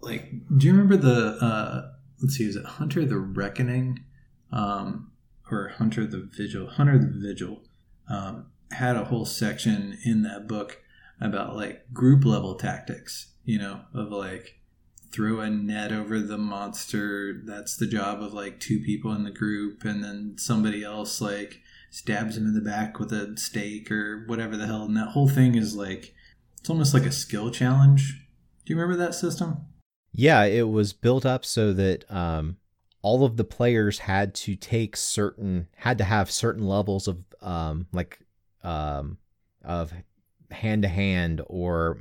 like, 0.00 0.30
do 0.56 0.66
you 0.66 0.72
remember 0.72 0.96
the 0.96 1.36
uh, 1.40 1.91
let's 2.22 2.36
see, 2.36 2.44
is 2.44 2.56
it 2.56 2.64
Hunter 2.64 3.04
the 3.04 3.18
Reckoning, 3.18 4.04
um, 4.52 5.10
or 5.50 5.68
Hunter 5.68 6.06
the 6.06 6.28
Vigil? 6.32 6.68
Hunter 6.68 6.98
the 6.98 7.12
Vigil 7.12 7.62
um, 8.08 8.46
had 8.70 8.96
a 8.96 9.04
whole 9.04 9.26
section 9.26 9.98
in 10.04 10.22
that 10.22 10.46
book 10.46 10.80
about 11.20 11.56
like 11.56 11.92
group 11.92 12.24
level 12.24 12.54
tactics. 12.54 13.28
You 13.44 13.58
know, 13.58 13.80
of 13.92 14.10
like 14.12 14.60
throw 15.10 15.40
a 15.40 15.50
net 15.50 15.92
over 15.92 16.20
the 16.20 16.38
monster. 16.38 17.42
That's 17.44 17.76
the 17.76 17.86
job 17.86 18.22
of 18.22 18.32
like 18.32 18.60
two 18.60 18.80
people 18.80 19.12
in 19.12 19.24
the 19.24 19.30
group, 19.30 19.84
and 19.84 20.02
then 20.02 20.36
somebody 20.38 20.84
else 20.84 21.20
like 21.20 21.60
stabs 21.90 22.38
him 22.38 22.46
in 22.46 22.54
the 22.54 22.60
back 22.60 22.98
with 22.98 23.12
a 23.12 23.36
stake 23.36 23.90
or 23.90 24.24
whatever 24.26 24.56
the 24.56 24.66
hell. 24.66 24.84
And 24.84 24.96
that 24.96 25.10
whole 25.10 25.28
thing 25.28 25.54
is 25.56 25.74
like 25.74 26.14
it's 26.58 26.70
almost 26.70 26.94
like 26.94 27.04
a 27.04 27.12
skill 27.12 27.50
challenge. 27.50 28.26
Do 28.64 28.72
you 28.72 28.80
remember 28.80 29.04
that 29.04 29.14
system? 29.14 29.66
Yeah, 30.12 30.44
it 30.44 30.68
was 30.68 30.92
built 30.92 31.24
up 31.24 31.44
so 31.44 31.72
that 31.72 32.10
um, 32.10 32.58
all 33.00 33.24
of 33.24 33.36
the 33.36 33.44
players 33.44 34.00
had 34.00 34.34
to 34.34 34.54
take 34.54 34.96
certain 34.96 35.68
had 35.76 35.98
to 35.98 36.04
have 36.04 36.30
certain 36.30 36.66
levels 36.66 37.08
of 37.08 37.18
um, 37.40 37.86
like 37.92 38.20
um, 38.62 39.18
of 39.64 39.92
hand 40.50 40.82
to 40.82 40.88
hand 40.88 41.40
or 41.46 41.98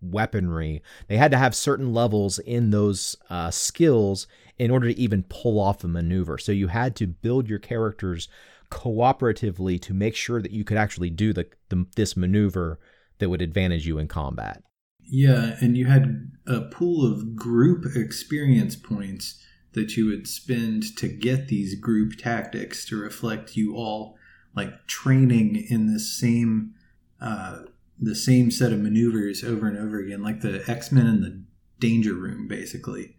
weaponry. 0.00 0.82
They 1.06 1.16
had 1.16 1.30
to 1.30 1.38
have 1.38 1.54
certain 1.54 1.92
levels 1.92 2.38
in 2.38 2.70
those 2.70 3.16
uh, 3.30 3.50
skills 3.50 4.26
in 4.58 4.70
order 4.70 4.88
to 4.88 4.98
even 4.98 5.24
pull 5.28 5.60
off 5.60 5.84
a 5.84 5.88
maneuver. 5.88 6.38
So 6.38 6.52
you 6.52 6.68
had 6.68 6.96
to 6.96 7.06
build 7.06 7.48
your 7.48 7.58
characters 7.58 8.28
cooperatively 8.70 9.80
to 9.82 9.94
make 9.94 10.16
sure 10.16 10.40
that 10.40 10.50
you 10.50 10.64
could 10.64 10.78
actually 10.78 11.10
do 11.10 11.32
the, 11.32 11.46
the 11.68 11.86
this 11.94 12.16
maneuver 12.16 12.80
that 13.18 13.28
would 13.28 13.42
advantage 13.42 13.86
you 13.86 13.98
in 13.98 14.08
combat. 14.08 14.62
Yeah, 15.04 15.56
and 15.60 15.76
you 15.76 15.86
had 15.86 16.30
a 16.46 16.62
pool 16.62 17.10
of 17.10 17.36
group 17.36 17.84
experience 17.94 18.76
points 18.76 19.42
that 19.72 19.96
you 19.96 20.06
would 20.06 20.26
spend 20.26 20.96
to 20.96 21.08
get 21.08 21.48
these 21.48 21.74
group 21.74 22.16
tactics 22.16 22.84
to 22.86 23.00
reflect 23.00 23.56
you 23.56 23.74
all 23.74 24.16
like 24.54 24.86
training 24.86 25.66
in 25.68 25.92
the 25.92 25.98
same 25.98 26.74
uh, 27.20 27.60
the 27.98 28.14
same 28.14 28.50
set 28.50 28.72
of 28.72 28.80
maneuvers 28.80 29.44
over 29.44 29.68
and 29.68 29.78
over 29.78 29.98
again, 30.00 30.22
like 30.22 30.40
the 30.40 30.68
X 30.68 30.90
Men 30.90 31.06
in 31.06 31.20
the 31.20 31.40
Danger 31.78 32.14
Room, 32.14 32.48
basically. 32.48 33.16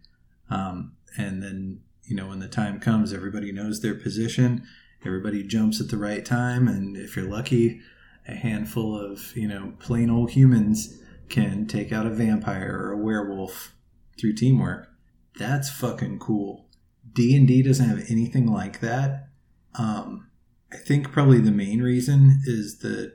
Um, 0.50 0.92
and 1.16 1.42
then, 1.42 1.80
you 2.04 2.14
know, 2.14 2.28
when 2.28 2.40
the 2.40 2.48
time 2.48 2.78
comes, 2.80 3.12
everybody 3.12 3.50
knows 3.50 3.80
their 3.80 3.94
position, 3.94 4.66
everybody 5.04 5.42
jumps 5.42 5.80
at 5.80 5.88
the 5.88 5.96
right 5.96 6.24
time, 6.24 6.68
and 6.68 6.96
if 6.96 7.16
you're 7.16 7.28
lucky, 7.28 7.80
a 8.28 8.34
handful 8.34 8.98
of, 8.98 9.34
you 9.36 9.48
know, 9.48 9.72
plain 9.78 10.10
old 10.10 10.30
humans 10.32 10.98
can 11.28 11.66
take 11.66 11.92
out 11.92 12.06
a 12.06 12.10
vampire 12.10 12.78
or 12.78 12.92
a 12.92 12.98
werewolf 12.98 13.74
through 14.18 14.34
teamwork. 14.34 14.88
That's 15.38 15.70
fucking 15.70 16.18
cool. 16.18 16.66
D&D 17.12 17.62
doesn't 17.62 17.88
have 17.88 18.04
anything 18.08 18.46
like 18.46 18.80
that. 18.80 19.28
Um, 19.78 20.28
I 20.72 20.76
think 20.76 21.12
probably 21.12 21.40
the 21.40 21.50
main 21.50 21.82
reason 21.82 22.40
is 22.44 22.78
that 22.78 23.12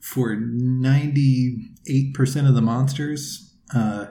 for 0.00 0.36
98% 0.36 2.48
of 2.48 2.54
the 2.54 2.62
monsters, 2.62 3.54
uh, 3.74 4.06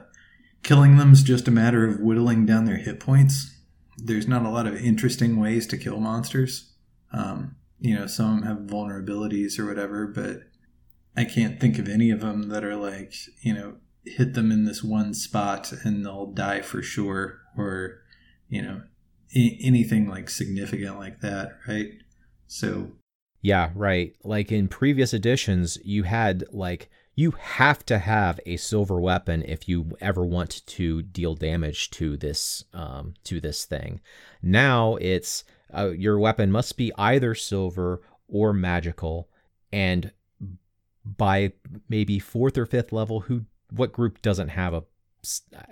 killing 0.62 0.96
them 0.96 1.12
is 1.12 1.22
just 1.22 1.48
a 1.48 1.52
matter 1.52 1.86
of 1.86 2.00
whittling 2.00 2.46
down 2.46 2.64
their 2.64 2.76
hit 2.76 3.00
points. 3.00 3.54
There's 3.96 4.28
not 4.28 4.44
a 4.44 4.50
lot 4.50 4.66
of 4.66 4.76
interesting 4.76 5.40
ways 5.40 5.66
to 5.68 5.76
kill 5.76 6.00
monsters. 6.00 6.72
Um, 7.12 7.56
you 7.80 7.94
know, 7.94 8.06
some 8.06 8.42
have 8.42 8.58
vulnerabilities 8.58 9.58
or 9.58 9.66
whatever, 9.66 10.06
but 10.06 10.42
I 11.18 11.24
can't 11.24 11.60
think 11.60 11.78
of 11.80 11.88
any 11.88 12.10
of 12.10 12.20
them 12.20 12.48
that 12.50 12.62
are 12.62 12.76
like, 12.76 13.12
you 13.42 13.52
know, 13.52 13.78
hit 14.04 14.34
them 14.34 14.52
in 14.52 14.64
this 14.64 14.84
one 14.84 15.14
spot 15.14 15.72
and 15.84 16.04
they'll 16.04 16.26
die 16.26 16.60
for 16.60 16.80
sure, 16.80 17.40
or, 17.56 18.02
you 18.48 18.62
know, 18.62 18.82
I- 19.36 19.58
anything 19.60 20.08
like 20.08 20.30
significant 20.30 20.96
like 20.96 21.20
that, 21.20 21.58
right? 21.66 21.88
So 22.46 22.92
yeah, 23.42 23.70
right. 23.74 24.14
Like 24.22 24.52
in 24.52 24.68
previous 24.68 25.12
editions, 25.12 25.76
you 25.84 26.04
had 26.04 26.44
like 26.52 26.88
you 27.16 27.32
have 27.32 27.84
to 27.86 27.98
have 27.98 28.38
a 28.46 28.56
silver 28.56 29.00
weapon 29.00 29.42
if 29.42 29.68
you 29.68 29.96
ever 30.00 30.24
want 30.24 30.64
to 30.66 31.02
deal 31.02 31.34
damage 31.34 31.90
to 31.90 32.16
this 32.16 32.64
um, 32.72 33.14
to 33.24 33.40
this 33.40 33.64
thing. 33.64 34.00
Now 34.40 34.94
it's 34.96 35.42
uh, 35.76 35.90
your 35.90 36.18
weapon 36.20 36.52
must 36.52 36.76
be 36.76 36.92
either 36.96 37.34
silver 37.34 38.02
or 38.28 38.52
magical, 38.52 39.28
and 39.72 40.12
by 41.16 41.52
maybe 41.88 42.18
fourth 42.18 42.58
or 42.58 42.66
fifth 42.66 42.92
level, 42.92 43.20
who 43.20 43.44
what 43.70 43.92
group 43.92 44.22
doesn't 44.22 44.48
have 44.48 44.74
a 44.74 44.84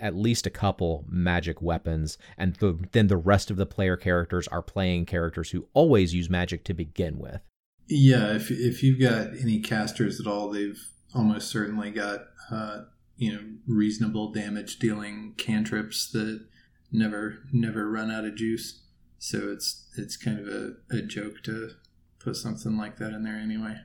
at 0.00 0.16
least 0.16 0.46
a 0.46 0.50
couple 0.50 1.04
magic 1.08 1.62
weapons, 1.62 2.18
and 2.36 2.56
the, 2.56 2.78
then 2.92 3.06
the 3.06 3.16
rest 3.16 3.50
of 3.50 3.56
the 3.56 3.66
player 3.66 3.96
characters 3.96 4.48
are 4.48 4.62
playing 4.62 5.06
characters 5.06 5.50
who 5.50 5.68
always 5.72 6.14
use 6.14 6.28
magic 6.28 6.64
to 6.64 6.74
begin 6.74 7.18
with. 7.18 7.40
Yeah, 7.88 8.34
if 8.34 8.50
if 8.50 8.82
you've 8.82 9.00
got 9.00 9.28
any 9.40 9.60
casters 9.60 10.20
at 10.20 10.26
all, 10.26 10.50
they've 10.50 10.80
almost 11.14 11.48
certainly 11.48 11.90
got 11.90 12.20
uh, 12.50 12.82
you 13.16 13.32
know 13.32 13.40
reasonable 13.66 14.32
damage 14.32 14.78
dealing 14.78 15.34
cantrips 15.36 16.10
that 16.10 16.44
never 16.90 17.44
never 17.52 17.90
run 17.90 18.10
out 18.10 18.24
of 18.24 18.34
juice. 18.34 18.82
So 19.18 19.50
it's 19.50 19.88
it's 19.96 20.16
kind 20.16 20.40
of 20.40 20.48
a, 20.48 20.74
a 20.90 21.02
joke 21.02 21.42
to 21.44 21.70
put 22.18 22.36
something 22.36 22.76
like 22.76 22.96
that 22.96 23.12
in 23.12 23.22
there 23.22 23.36
anyway. 23.36 23.76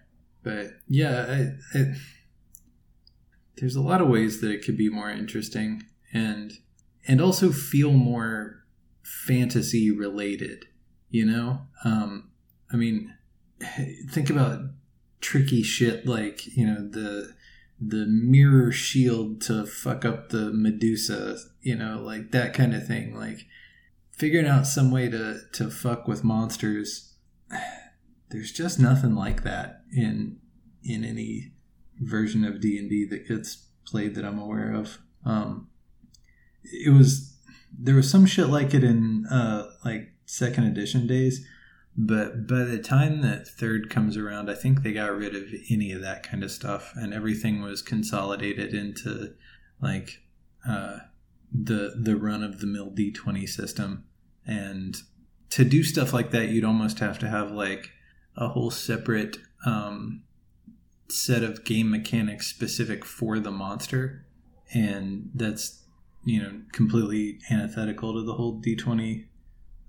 But 0.44 0.72
yeah, 0.88 1.26
I, 1.74 1.78
I, 1.78 1.94
there's 3.58 3.76
a 3.76 3.82
lot 3.82 4.02
of 4.02 4.08
ways 4.08 4.42
that 4.42 4.52
it 4.52 4.66
could 4.66 4.78
be 4.78 4.90
more 4.90 5.10
interesting 5.10 5.84
and 6.14 6.54
and 7.08 7.22
also 7.22 7.52
feel 7.52 7.92
more 7.92 8.64
fantasy 9.04 9.92
related. 9.92 10.66
You 11.10 11.26
know, 11.26 11.62
um, 11.84 12.30
I 12.72 12.76
mean 12.78 13.14
think 14.10 14.30
about 14.30 14.62
tricky 15.20 15.62
shit 15.62 16.08
like 16.08 16.48
you 16.58 16.66
know 16.66 16.88
the 16.88 17.36
the 17.80 18.06
mirror 18.06 18.72
shield 18.72 19.42
to 19.42 19.66
fuck 19.66 20.06
up 20.06 20.30
the 20.30 20.52
Medusa, 20.54 21.38
you 21.62 21.76
know, 21.76 22.00
like 22.00 22.32
that 22.32 22.54
kind 22.54 22.76
of 22.76 22.86
thing. 22.86 23.16
Like 23.16 23.48
figuring 24.12 24.46
out 24.46 24.68
some 24.68 24.92
way 24.92 25.10
to 25.10 25.42
to 25.54 25.70
fuck 25.70 26.08
with 26.08 26.24
monsters. 26.24 27.14
There's 28.32 28.52
just 28.52 28.80
nothing 28.80 29.16
like 29.16 29.44
that 29.44 29.82
in 29.96 30.38
in 30.84 31.04
any 31.04 31.54
version 32.00 32.44
of 32.44 32.60
D 32.60 32.78
and 32.78 32.90
D 32.90 33.06
that 33.06 33.28
gets 33.28 33.68
played 33.86 34.16
that 34.16 34.26
I'm 34.26 34.40
aware 34.40 34.74
of. 34.74 35.00
Um, 35.26 35.68
it 36.64 36.94
was 36.94 37.38
there 37.78 37.96
was 37.96 38.10
some 38.10 38.26
shit 38.26 38.48
like 38.48 38.74
it 38.74 38.84
in 38.84 39.26
uh, 39.28 39.70
like 39.84 40.14
second 40.26 40.66
edition 40.66 41.08
days 41.08 41.46
but 41.96 42.48
by 42.48 42.64
the 42.64 42.80
time 42.80 43.22
that 43.22 43.48
third 43.48 43.90
comes 43.90 44.16
around, 44.16 44.50
I 44.50 44.56
think 44.56 44.82
they 44.82 44.94
got 44.94 45.16
rid 45.16 45.36
of 45.36 45.44
any 45.70 45.92
of 45.92 46.02
that 46.02 46.24
kind 46.24 46.44
of 46.44 46.52
stuff, 46.52 46.94
and 46.96 47.14
everything 47.14 47.62
was 47.62 47.82
consolidated 47.82 48.74
into 48.74 49.34
like 49.82 50.22
uh, 50.68 51.00
the 51.52 51.96
the 52.02 52.16
run 52.16 52.44
of 52.44 52.60
the 52.60 52.68
mill 52.68 52.90
D 52.90 53.12
twenty 53.12 53.46
system. 53.46 54.06
And 54.46 54.98
to 55.50 55.66
do 55.66 55.84
stuff 55.84 56.14
like 56.14 56.32
that, 56.32 56.48
you'd 56.48 56.64
almost 56.64 57.00
have 57.00 57.20
to 57.20 57.30
have 57.30 57.52
like 57.52 57.90
a 58.36 58.50
whole 58.50 58.72
separate 58.72 59.38
um, 59.66 60.24
set 61.10 61.44
of 61.44 61.64
game 61.64 61.90
mechanics 61.90 62.48
specific 62.48 63.06
for 63.06 63.40
the 63.40 63.52
monster, 63.52 64.26
and 64.74 65.30
that's 65.34 65.84
you 66.24 66.42
know 66.42 66.62
completely 66.72 67.40
antithetical 67.50 68.14
to 68.14 68.24
the 68.24 68.34
whole 68.34 68.60
D 68.60 68.76
twenty 68.76 69.28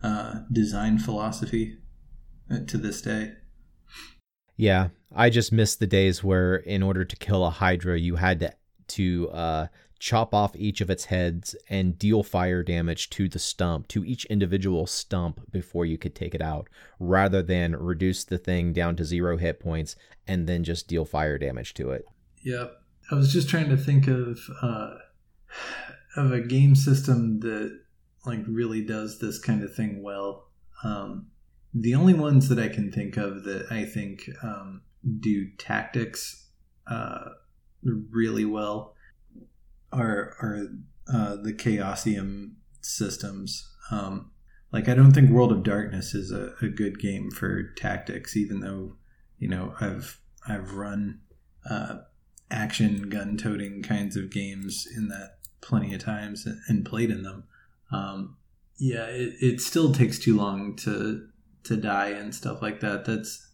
uh, 0.02 0.40
design 0.50 0.98
philosophy 0.98 1.78
to 2.66 2.76
this 2.76 3.00
day. 3.00 3.32
Yeah, 4.56 4.88
I 5.14 5.30
just 5.30 5.52
miss 5.52 5.74
the 5.76 5.86
days 5.86 6.22
where, 6.22 6.56
in 6.56 6.82
order 6.82 7.04
to 7.04 7.16
kill 7.16 7.44
a 7.44 7.50
Hydra, 7.50 7.98
you 7.98 8.16
had 8.16 8.40
to 8.40 8.52
to 8.88 9.30
uh, 9.30 9.66
chop 10.02 10.34
off 10.34 10.56
each 10.56 10.80
of 10.80 10.90
its 10.90 11.04
heads 11.04 11.54
and 11.70 11.96
deal 11.96 12.24
fire 12.24 12.64
damage 12.64 13.08
to 13.08 13.28
the 13.28 13.38
stump, 13.38 13.86
to 13.86 14.04
each 14.04 14.24
individual 14.24 14.84
stump 14.84 15.40
before 15.52 15.86
you 15.86 15.96
could 15.96 16.12
take 16.12 16.34
it 16.34 16.42
out, 16.42 16.68
rather 16.98 17.40
than 17.40 17.76
reduce 17.76 18.24
the 18.24 18.36
thing 18.36 18.72
down 18.72 18.96
to 18.96 19.04
zero 19.04 19.36
hit 19.36 19.60
points 19.60 19.94
and 20.26 20.48
then 20.48 20.64
just 20.64 20.88
deal 20.88 21.04
fire 21.04 21.38
damage 21.38 21.72
to 21.72 21.90
it. 21.90 22.04
Yep. 22.42 22.72
I 23.12 23.14
was 23.14 23.32
just 23.32 23.48
trying 23.48 23.68
to 23.68 23.76
think 23.76 24.08
of 24.08 24.40
uh, 24.60 24.94
of 26.16 26.32
a 26.32 26.40
game 26.40 26.74
system 26.74 27.38
that 27.38 27.78
like 28.26 28.40
really 28.48 28.84
does 28.84 29.20
this 29.20 29.38
kind 29.38 29.62
of 29.62 29.72
thing 29.72 30.02
well. 30.02 30.48
Um, 30.82 31.28
the 31.72 31.94
only 31.94 32.14
ones 32.14 32.48
that 32.48 32.58
I 32.58 32.66
can 32.68 32.90
think 32.90 33.16
of 33.16 33.44
that 33.44 33.70
I 33.70 33.84
think 33.84 34.28
um, 34.42 34.82
do 35.20 35.48
tactics 35.58 36.48
uh, 36.88 37.28
really 37.84 38.44
well 38.44 38.91
are 39.92 40.36
are 40.40 40.68
uh, 41.12 41.36
the 41.36 41.52
Chaosium 41.52 42.54
systems. 42.80 43.68
Um, 43.90 44.30
like 44.72 44.88
I 44.88 44.94
don't 44.94 45.12
think 45.12 45.30
World 45.30 45.52
of 45.52 45.62
Darkness 45.62 46.14
is 46.14 46.32
a, 46.32 46.54
a, 46.62 46.68
good 46.68 46.98
game 46.98 47.30
for 47.30 47.62
tactics, 47.74 48.36
even 48.36 48.60
though 48.60 48.96
you 49.38 49.48
know 49.48 49.74
I've 49.80 50.20
I've 50.48 50.74
run 50.74 51.20
uh, 51.68 51.98
action 52.50 53.08
gun 53.08 53.36
toting 53.36 53.82
kinds 53.82 54.16
of 54.16 54.30
games 54.30 54.86
in 54.96 55.08
that 55.08 55.38
plenty 55.60 55.94
of 55.94 56.02
times 56.02 56.46
and 56.68 56.84
played 56.84 57.10
in 57.10 57.22
them. 57.22 57.44
Um, 57.90 58.36
yeah, 58.78 59.04
it, 59.04 59.34
it 59.40 59.60
still 59.60 59.92
takes 59.92 60.18
too 60.18 60.36
long 60.36 60.76
to 60.76 61.28
to 61.64 61.76
die 61.76 62.08
and 62.08 62.34
stuff 62.34 62.62
like 62.62 62.80
that. 62.80 63.04
That's 63.04 63.48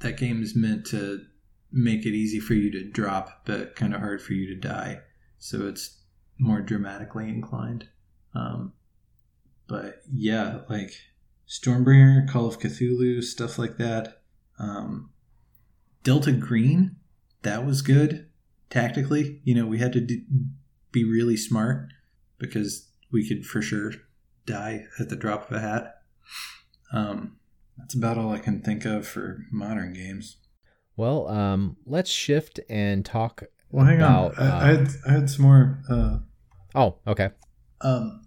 that 0.00 0.16
game 0.16 0.42
is 0.42 0.54
meant 0.54 0.86
to 0.86 1.24
make 1.72 2.06
it 2.06 2.14
easy 2.14 2.38
for 2.40 2.54
you 2.54 2.70
to 2.70 2.84
drop, 2.84 3.42
but 3.44 3.76
kind 3.76 3.94
of 3.94 4.00
hard 4.00 4.22
for 4.22 4.32
you 4.32 4.46
to 4.46 4.54
die. 4.54 5.00
So 5.38 5.66
it's 5.66 6.02
more 6.38 6.60
dramatically 6.60 7.28
inclined. 7.28 7.88
Um, 8.34 8.72
but 9.68 10.02
yeah, 10.12 10.60
like 10.68 10.92
Stormbringer, 11.48 12.28
Call 12.28 12.46
of 12.46 12.58
Cthulhu, 12.58 13.22
stuff 13.22 13.58
like 13.58 13.78
that. 13.78 14.22
Um, 14.58 15.10
Delta 16.02 16.32
Green, 16.32 16.96
that 17.42 17.64
was 17.66 17.82
good 17.82 18.28
tactically. 18.70 19.40
You 19.44 19.54
know, 19.54 19.66
we 19.66 19.78
had 19.78 19.92
to 19.92 20.00
do, 20.00 20.20
be 20.92 21.04
really 21.04 21.36
smart 21.36 21.92
because 22.38 22.88
we 23.12 23.26
could 23.26 23.46
for 23.46 23.62
sure 23.62 23.92
die 24.44 24.84
at 25.00 25.08
the 25.08 25.16
drop 25.16 25.50
of 25.50 25.56
a 25.56 25.60
hat. 25.60 26.02
Um, 26.92 27.36
that's 27.76 27.94
about 27.94 28.18
all 28.18 28.32
I 28.32 28.38
can 28.38 28.62
think 28.62 28.84
of 28.84 29.06
for 29.06 29.44
modern 29.50 29.92
games. 29.92 30.38
Well, 30.96 31.28
um, 31.28 31.76
let's 31.84 32.10
shift 32.10 32.58
and 32.70 33.04
talk. 33.04 33.42
Well, 33.70 33.84
hang 33.84 33.96
about, 33.96 34.38
on. 34.38 34.46
I, 34.46 34.50
uh, 34.50 34.60
I, 34.60 34.66
had 34.66 34.88
I 35.06 35.12
had 35.12 35.30
some 35.30 35.44
more. 35.44 35.82
Uh, 35.88 36.18
oh, 36.74 36.96
okay. 37.06 37.30
Um, 37.80 38.26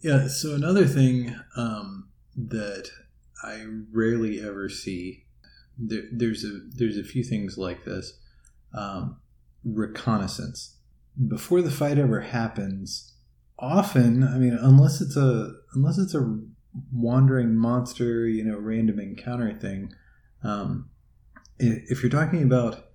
yeah. 0.00 0.28
So 0.28 0.54
another 0.54 0.86
thing 0.86 1.34
um, 1.56 2.08
that 2.36 2.90
I 3.42 3.64
rarely 3.92 4.40
ever 4.40 4.68
see. 4.68 5.24
There, 5.78 6.04
there's 6.10 6.42
a 6.42 6.60
there's 6.70 6.96
a 6.96 7.04
few 7.04 7.22
things 7.22 7.58
like 7.58 7.84
this. 7.84 8.18
Um, 8.72 9.18
reconnaissance 9.64 10.76
before 11.28 11.62
the 11.62 11.70
fight 11.70 11.98
ever 11.98 12.20
happens. 12.20 13.12
Often, 13.58 14.22
I 14.22 14.38
mean, 14.38 14.56
unless 14.60 15.00
it's 15.00 15.16
a 15.16 15.52
unless 15.74 15.98
it's 15.98 16.14
a 16.14 16.38
wandering 16.92 17.56
monster, 17.56 18.26
you 18.26 18.44
know, 18.44 18.58
random 18.58 19.00
encounter 19.00 19.54
thing. 19.54 19.92
Um, 20.42 20.90
if 21.58 22.02
you're 22.02 22.10
talking 22.10 22.42
about 22.42 22.85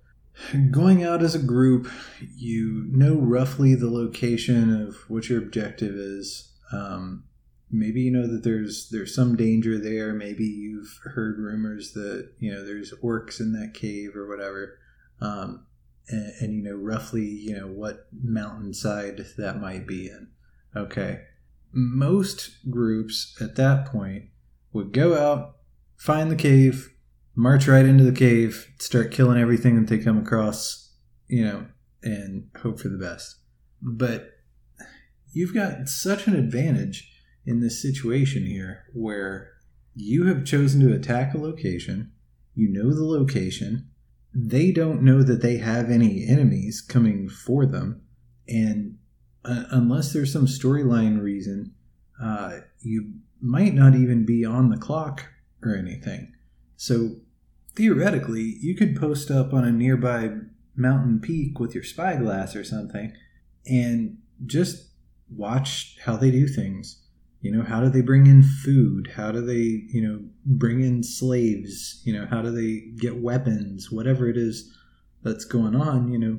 going 0.70 1.04
out 1.04 1.22
as 1.22 1.34
a 1.34 1.42
group, 1.42 1.90
you 2.20 2.86
know 2.88 3.14
roughly 3.14 3.74
the 3.74 3.90
location 3.90 4.74
of 4.82 4.96
what 5.08 5.28
your 5.28 5.42
objective 5.42 5.94
is. 5.94 6.52
Um, 6.72 7.24
maybe 7.70 8.02
you 8.02 8.10
know 8.10 8.26
that 8.26 8.44
there's 8.44 8.88
there's 8.90 9.14
some 9.14 9.36
danger 9.36 9.78
there. 9.78 10.12
Maybe 10.12 10.44
you've 10.44 11.00
heard 11.04 11.38
rumors 11.38 11.92
that 11.92 12.32
you 12.38 12.52
know 12.52 12.64
there's 12.64 12.92
orcs 13.02 13.40
in 13.40 13.52
that 13.52 13.74
cave 13.74 14.14
or 14.14 14.28
whatever, 14.28 14.78
um, 15.20 15.66
and, 16.08 16.32
and 16.40 16.54
you 16.54 16.62
know 16.62 16.76
roughly 16.76 17.24
you 17.24 17.56
know 17.56 17.66
what 17.66 18.06
mountainside 18.12 19.24
that 19.38 19.60
might 19.60 19.86
be 19.86 20.06
in. 20.06 20.28
Okay, 20.76 21.22
most 21.72 22.70
groups 22.70 23.36
at 23.40 23.56
that 23.56 23.86
point 23.86 24.24
would 24.72 24.92
go 24.92 25.16
out, 25.16 25.56
find 25.96 26.30
the 26.30 26.36
cave, 26.36 26.91
march 27.34 27.66
right 27.66 27.84
into 27.84 28.04
the 28.04 28.12
cave, 28.12 28.72
start 28.78 29.10
killing 29.10 29.38
everything 29.38 29.76
that 29.76 29.88
they 29.88 30.02
come 30.02 30.18
across, 30.18 30.92
you 31.28 31.44
know, 31.44 31.66
and 32.02 32.48
hope 32.62 32.78
for 32.80 32.88
the 32.88 32.98
best. 32.98 33.36
But 33.80 34.30
you've 35.32 35.54
got 35.54 35.88
such 35.88 36.26
an 36.26 36.34
advantage 36.34 37.10
in 37.44 37.60
this 37.60 37.80
situation 37.80 38.46
here 38.46 38.84
where 38.92 39.52
you 39.94 40.26
have 40.26 40.44
chosen 40.44 40.80
to 40.80 40.94
attack 40.94 41.34
a 41.34 41.38
location, 41.38 42.12
you 42.54 42.68
know 42.68 42.94
the 42.94 43.04
location, 43.04 43.88
they 44.34 44.72
don't 44.72 45.02
know 45.02 45.22
that 45.22 45.42
they 45.42 45.58
have 45.58 45.90
any 45.90 46.26
enemies 46.26 46.80
coming 46.80 47.28
for 47.28 47.66
them, 47.66 48.02
and 48.48 48.96
uh, 49.44 49.64
unless 49.70 50.12
there's 50.12 50.32
some 50.32 50.46
storyline 50.46 51.20
reason, 51.20 51.74
uh, 52.22 52.58
you 52.80 53.12
might 53.40 53.74
not 53.74 53.94
even 53.94 54.24
be 54.24 54.44
on 54.44 54.70
the 54.70 54.76
clock 54.78 55.26
or 55.62 55.74
anything. 55.74 56.32
So 56.76 57.16
theoretically, 57.74 58.56
you 58.60 58.74
could 58.74 58.96
post 58.96 59.30
up 59.30 59.52
on 59.52 59.64
a 59.64 59.72
nearby 59.72 60.30
mountain 60.74 61.20
peak 61.20 61.58
with 61.58 61.74
your 61.74 61.84
spyglass 61.84 62.56
or 62.56 62.64
something 62.64 63.12
and 63.66 64.18
just 64.46 64.90
watch 65.34 65.96
how 66.04 66.16
they 66.16 66.30
do 66.30 66.46
things. 66.46 67.02
You 67.40 67.50
know, 67.50 67.62
how 67.62 67.80
do 67.80 67.88
they 67.88 68.02
bring 68.02 68.26
in 68.26 68.42
food? 68.42 69.12
How 69.16 69.32
do 69.32 69.44
they, 69.44 69.84
you 69.88 70.00
know, 70.00 70.20
bring 70.46 70.80
in 70.80 71.02
slaves? 71.02 72.00
You 72.04 72.12
know, 72.12 72.26
how 72.26 72.40
do 72.40 72.50
they 72.50 72.92
get 72.96 73.20
weapons? 73.20 73.90
Whatever 73.90 74.28
it 74.28 74.36
is 74.36 74.72
that's 75.22 75.44
going 75.44 75.74
on, 75.74 76.12
you 76.12 76.18
know, 76.18 76.38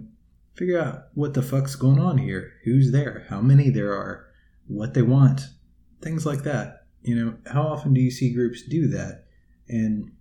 figure 0.56 0.80
out 0.80 1.08
what 1.14 1.34
the 1.34 1.42
fuck's 1.42 1.76
going 1.76 2.00
on 2.00 2.18
here, 2.18 2.54
who's 2.64 2.92
there, 2.92 3.26
how 3.30 3.42
many 3.42 3.70
there 3.70 3.94
are, 3.94 4.28
what 4.68 4.94
they 4.94 5.02
want, 5.02 5.42
things 6.02 6.26
like 6.26 6.44
that. 6.44 6.86
You 7.02 7.16
know, 7.16 7.38
how 7.48 7.64
often 7.64 7.94
do 7.94 8.00
you 8.00 8.12
see 8.12 8.34
groups 8.34 8.64
do 8.64 8.88
that? 8.88 9.26
And 9.68 10.12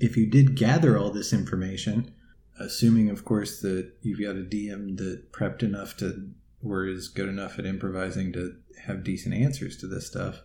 if 0.00 0.16
you 0.16 0.26
did 0.26 0.56
gather 0.56 0.98
all 0.98 1.10
this 1.10 1.32
information, 1.32 2.12
assuming, 2.58 3.10
of 3.10 3.24
course, 3.24 3.60
that 3.60 3.92
you've 4.02 4.20
got 4.20 4.36
a 4.36 4.44
DM 4.44 4.96
that 4.98 5.32
prepped 5.32 5.62
enough 5.62 5.96
to, 5.98 6.30
or 6.62 6.86
is 6.86 7.08
good 7.08 7.28
enough 7.28 7.58
at 7.58 7.66
improvising 7.66 8.32
to 8.32 8.56
have 8.84 9.04
decent 9.04 9.34
answers 9.34 9.76
to 9.78 9.86
this 9.86 10.06
stuff, 10.06 10.42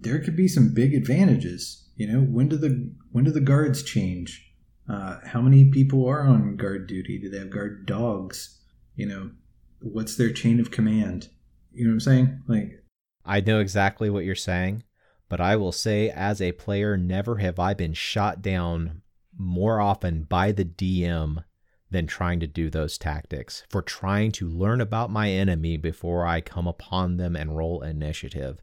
there 0.00 0.18
could 0.18 0.36
be 0.36 0.48
some 0.48 0.72
big 0.74 0.94
advantages. 0.94 1.88
You 1.96 2.12
know, 2.12 2.20
when 2.20 2.48
do 2.48 2.56
the 2.56 2.92
when 3.12 3.24
do 3.24 3.30
the 3.30 3.40
guards 3.40 3.82
change? 3.82 4.52
Uh, 4.88 5.18
how 5.24 5.40
many 5.40 5.70
people 5.70 6.06
are 6.06 6.26
on 6.26 6.56
guard 6.56 6.86
duty? 6.86 7.18
Do 7.18 7.30
they 7.30 7.38
have 7.38 7.50
guard 7.50 7.86
dogs? 7.86 8.60
You 8.96 9.06
know, 9.06 9.30
what's 9.80 10.16
their 10.16 10.32
chain 10.32 10.60
of 10.60 10.70
command? 10.70 11.28
You 11.72 11.84
know 11.84 11.90
what 11.90 11.94
I'm 11.94 12.00
saying? 12.00 12.42
Like, 12.48 12.84
I 13.24 13.40
know 13.40 13.60
exactly 13.60 14.10
what 14.10 14.24
you're 14.24 14.34
saying, 14.34 14.84
but 15.34 15.40
I 15.40 15.56
will 15.56 15.72
say, 15.72 16.10
as 16.10 16.40
a 16.40 16.52
player, 16.52 16.96
never 16.96 17.38
have 17.38 17.58
I 17.58 17.74
been 17.74 17.92
shot 17.92 18.40
down 18.40 19.02
more 19.36 19.80
often 19.80 20.22
by 20.22 20.52
the 20.52 20.64
DM 20.64 21.42
than 21.90 22.06
trying 22.06 22.38
to 22.38 22.46
do 22.46 22.70
those 22.70 22.98
tactics, 22.98 23.64
for 23.68 23.82
trying 23.82 24.30
to 24.30 24.48
learn 24.48 24.80
about 24.80 25.10
my 25.10 25.30
enemy 25.30 25.76
before 25.76 26.24
I 26.24 26.40
come 26.40 26.68
upon 26.68 27.16
them 27.16 27.34
and 27.34 27.56
roll 27.56 27.82
initiative. 27.82 28.62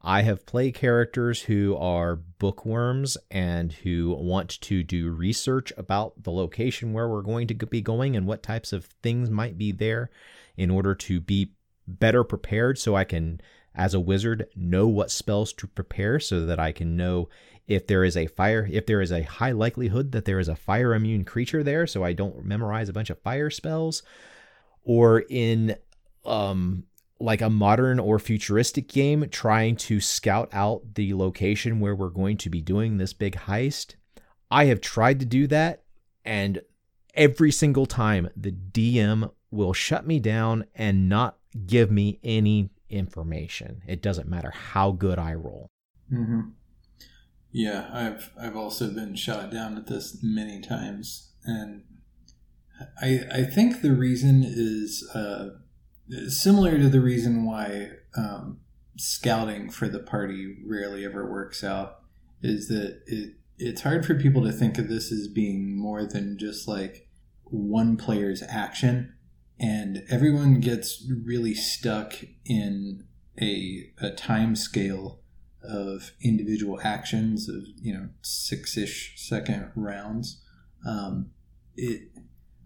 I 0.00 0.22
have 0.22 0.46
played 0.46 0.72
characters 0.72 1.42
who 1.42 1.76
are 1.76 2.16
bookworms 2.16 3.18
and 3.30 3.70
who 3.70 4.16
want 4.18 4.58
to 4.62 4.82
do 4.82 5.10
research 5.10 5.70
about 5.76 6.22
the 6.22 6.32
location 6.32 6.94
where 6.94 7.10
we're 7.10 7.20
going 7.20 7.46
to 7.48 7.54
be 7.54 7.82
going 7.82 8.16
and 8.16 8.26
what 8.26 8.42
types 8.42 8.72
of 8.72 8.86
things 9.02 9.28
might 9.28 9.58
be 9.58 9.70
there 9.70 10.08
in 10.56 10.70
order 10.70 10.94
to 10.94 11.20
be 11.20 11.52
better 11.86 12.24
prepared 12.24 12.78
so 12.78 12.96
I 12.96 13.04
can, 13.04 13.42
as 13.76 13.94
a 13.94 14.00
wizard, 14.00 14.48
know 14.56 14.88
what 14.88 15.10
spells 15.10 15.52
to 15.54 15.66
prepare 15.66 16.18
so 16.18 16.46
that 16.46 16.58
I 16.58 16.72
can 16.72 16.96
know 16.96 17.28
if 17.68 17.86
there 17.86 18.04
is 18.04 18.16
a 18.16 18.26
fire, 18.26 18.68
if 18.70 18.86
there 18.86 19.00
is 19.00 19.12
a 19.12 19.22
high 19.22 19.52
likelihood 19.52 20.12
that 20.12 20.24
there 20.24 20.38
is 20.38 20.48
a 20.48 20.56
fire 20.56 20.94
immune 20.94 21.24
creature 21.24 21.62
there 21.62 21.86
so 21.86 22.02
I 22.02 22.12
don't 22.12 22.44
memorize 22.44 22.88
a 22.88 22.92
bunch 22.92 23.10
of 23.10 23.20
fire 23.20 23.50
spells. 23.50 24.02
Or 24.82 25.24
in 25.28 25.76
um, 26.24 26.84
like 27.18 27.40
a 27.40 27.50
modern 27.50 27.98
or 27.98 28.18
futuristic 28.18 28.88
game 28.88 29.28
trying 29.30 29.76
to 29.76 30.00
scout 30.00 30.48
out 30.52 30.94
the 30.94 31.14
location 31.14 31.80
where 31.80 31.94
we're 31.94 32.08
going 32.08 32.36
to 32.38 32.50
be 32.50 32.60
doing 32.60 32.98
this 32.98 33.12
big 33.12 33.36
heist. 33.36 33.94
I 34.50 34.66
have 34.66 34.80
tried 34.80 35.20
to 35.20 35.26
do 35.26 35.46
that, 35.48 35.82
and 36.24 36.60
every 37.14 37.50
single 37.50 37.86
time 37.86 38.28
the 38.36 38.52
DM 38.52 39.30
will 39.50 39.72
shut 39.72 40.06
me 40.06 40.20
down 40.20 40.66
and 40.74 41.08
not 41.08 41.38
give 41.66 41.90
me 41.90 42.20
any 42.22 42.70
information. 42.90 43.82
It 43.86 44.02
doesn't 44.02 44.28
matter 44.28 44.50
how 44.50 44.92
good 44.92 45.18
I 45.18 45.34
roll. 45.34 45.70
Mm-hmm. 46.12 46.40
Yeah, 47.52 47.88
I've 47.92 48.30
I've 48.38 48.56
also 48.56 48.90
been 48.90 49.14
shot 49.14 49.50
down 49.50 49.76
at 49.76 49.86
this 49.86 50.18
many 50.22 50.60
times, 50.60 51.32
and 51.44 51.84
I 53.00 53.20
I 53.32 53.42
think 53.44 53.80
the 53.80 53.94
reason 53.94 54.42
is 54.44 55.08
uh, 55.14 55.50
similar 56.28 56.78
to 56.78 56.88
the 56.88 57.00
reason 57.00 57.44
why 57.44 57.92
um, 58.16 58.60
scouting 58.98 59.70
for 59.70 59.88
the 59.88 60.00
party 60.00 60.56
rarely 60.66 61.04
ever 61.04 61.30
works 61.30 61.64
out. 61.64 62.00
Is 62.42 62.68
that 62.68 63.00
it? 63.06 63.36
It's 63.58 63.80
hard 63.80 64.04
for 64.04 64.14
people 64.14 64.44
to 64.44 64.52
think 64.52 64.76
of 64.76 64.88
this 64.88 65.10
as 65.10 65.28
being 65.28 65.78
more 65.78 66.04
than 66.04 66.36
just 66.36 66.68
like 66.68 67.08
one 67.44 67.96
player's 67.96 68.42
action, 68.42 69.14
and 69.58 70.04
everyone 70.10 70.60
gets 70.60 71.04
really 71.24 71.54
stuck 71.54 72.14
in 72.44 73.04
a 73.40 73.90
a 73.98 74.10
time 74.10 74.56
scale 74.56 75.20
of 75.62 76.12
individual 76.22 76.80
actions 76.82 77.48
of 77.48 77.64
you 77.80 77.92
know 77.92 78.08
six 78.22 78.76
ish 78.76 79.14
second 79.16 79.70
rounds. 79.74 80.42
Um, 80.86 81.30
it, 81.76 82.10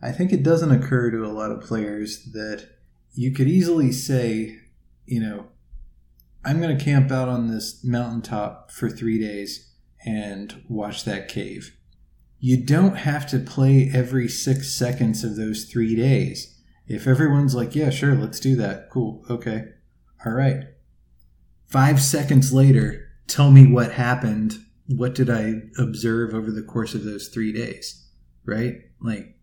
I 0.02 0.12
think 0.12 0.32
it 0.32 0.42
doesn't 0.42 0.70
occur 0.70 1.10
to 1.10 1.24
a 1.24 1.28
lot 1.28 1.50
of 1.50 1.60
players 1.60 2.24
that 2.32 2.68
you 3.12 3.32
could 3.32 3.48
easily 3.48 3.92
say, 3.92 4.58
you 5.04 5.20
know, 5.20 5.46
I'm 6.44 6.60
going 6.60 6.76
to 6.76 6.84
camp 6.84 7.10
out 7.10 7.28
on 7.28 7.48
this 7.48 7.84
mountaintop 7.84 8.70
for 8.70 8.88
three 8.88 9.20
days 9.20 9.72
and 10.04 10.62
watch 10.68 11.04
that 11.04 11.28
cave. 11.28 11.76
You 12.38 12.64
don't 12.64 12.96
have 12.96 13.26
to 13.30 13.38
play 13.38 13.90
every 13.92 14.26
six 14.28 14.72
seconds 14.72 15.22
of 15.22 15.36
those 15.36 15.64
three 15.64 15.94
days. 15.94 16.49
If 16.90 17.06
everyone's 17.06 17.54
like, 17.54 17.76
yeah, 17.76 17.90
sure, 17.90 18.16
let's 18.16 18.40
do 18.40 18.56
that. 18.56 18.90
Cool. 18.90 19.24
Okay. 19.30 19.62
All 20.26 20.32
right. 20.32 20.64
Five 21.68 22.02
seconds 22.02 22.52
later, 22.52 23.06
tell 23.28 23.52
me 23.52 23.64
what 23.64 23.92
happened. 23.92 24.54
What 24.88 25.14
did 25.14 25.30
I 25.30 25.54
observe 25.78 26.34
over 26.34 26.50
the 26.50 26.64
course 26.64 26.96
of 26.96 27.04
those 27.04 27.28
three 27.28 27.52
days? 27.52 28.08
Right? 28.44 28.74
Like, 29.00 29.36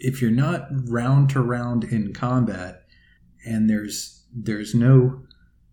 if 0.00 0.20
you're 0.20 0.32
not 0.32 0.66
round 0.88 1.30
to 1.30 1.40
round 1.40 1.84
in 1.84 2.12
combat 2.12 2.82
and 3.46 3.70
there's 3.70 4.24
there's 4.34 4.74
no 4.74 5.22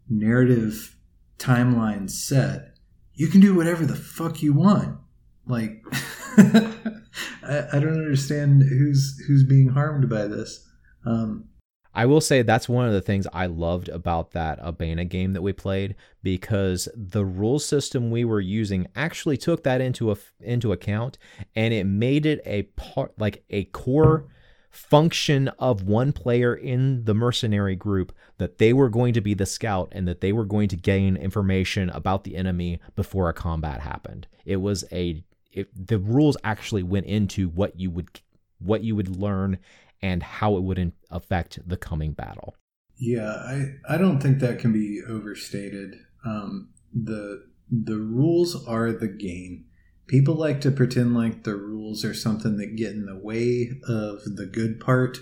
narrative 0.07 0.95
timeline 1.39 2.07
set, 2.07 2.75
you 3.15 3.29
can 3.29 3.41
do 3.41 3.55
whatever 3.55 3.83
the 3.83 3.95
fuck 3.95 4.43
you 4.43 4.53
want. 4.53 4.99
Like 5.47 5.83
I, 6.37 7.65
I, 7.73 7.79
don't 7.79 7.97
understand 7.97 8.61
who's 8.63 9.19
who's 9.27 9.43
being 9.43 9.69
harmed 9.69 10.07
by 10.07 10.27
this. 10.27 10.67
Um, 11.05 11.49
I 11.95 12.05
will 12.05 12.19
say 12.19 12.41
that's 12.41 12.67
one 12.67 12.85
of 12.85 12.93
the 12.93 13.01
things 13.01 13.25
I 13.31 13.45
loved 13.45 13.87
about 13.87 14.31
that 14.31 14.61
Abena 14.61 15.07
game 15.07 15.31
that 15.31 15.41
we 15.41 15.53
played 15.53 15.95
because 16.21 16.89
the 16.93 17.23
rule 17.23 17.57
system 17.57 18.11
we 18.11 18.25
were 18.25 18.41
using 18.41 18.87
actually 18.95 19.37
took 19.37 19.63
that 19.63 19.79
into 19.79 20.11
a, 20.11 20.17
into 20.41 20.73
account 20.73 21.17
and 21.55 21.73
it 21.73 21.85
made 21.85 22.25
it 22.25 22.41
a 22.45 22.63
part 22.63 23.13
like 23.17 23.45
a 23.49 23.63
core 23.65 24.27
function 24.71 25.47
of 25.57 25.83
one 25.83 26.11
player 26.11 26.53
in 26.53 27.05
the 27.05 27.13
mercenary 27.13 27.77
group 27.77 28.13
that 28.39 28.57
they 28.57 28.73
were 28.73 28.89
going 28.89 29.13
to 29.13 29.21
be 29.21 29.33
the 29.33 29.45
scout 29.45 29.87
and 29.93 30.05
that 30.05 30.19
they 30.19 30.33
were 30.33 30.43
going 30.43 30.67
to 30.67 30.75
gain 30.75 31.15
information 31.15 31.89
about 31.91 32.25
the 32.25 32.35
enemy 32.35 32.77
before 32.97 33.29
a 33.29 33.33
combat 33.33 33.79
happened. 33.79 34.27
It 34.43 34.57
was 34.57 34.83
a 34.91 35.23
it, 35.53 35.69
the 35.87 35.97
rules 35.97 36.35
actually 36.43 36.83
went 36.83 37.05
into 37.05 37.47
what 37.47 37.79
you 37.79 37.89
would 37.89 38.19
what 38.59 38.83
you 38.83 38.97
would 38.97 39.15
learn 39.15 39.59
and 40.05 40.21
how 40.21 40.55
it 40.55 40.61
would 40.61 40.91
affect 41.09 41.57
the 41.67 41.77
coming 41.77 42.13
battle. 42.13 42.55
Yeah, 42.95 43.31
I, 43.31 43.71
I 43.89 43.97
don't 43.97 44.21
think 44.21 44.37
that 44.39 44.59
can 44.59 44.71
be 44.71 45.01
overstated. 45.07 45.95
Um, 46.23 46.69
the 46.93 47.47
the 47.71 47.97
rules 47.97 48.63
are 48.67 48.91
the 48.91 49.07
game. 49.07 49.65
People 50.05 50.35
like 50.35 50.61
to 50.61 50.69
pretend 50.69 51.15
like 51.15 51.43
the 51.43 51.55
rules 51.55 52.05
are 52.05 52.13
something 52.13 52.57
that 52.57 52.75
get 52.75 52.91
in 52.91 53.07
the 53.07 53.17
way 53.17 53.71
of 53.87 54.23
the 54.35 54.45
good 54.45 54.79
part, 54.79 55.17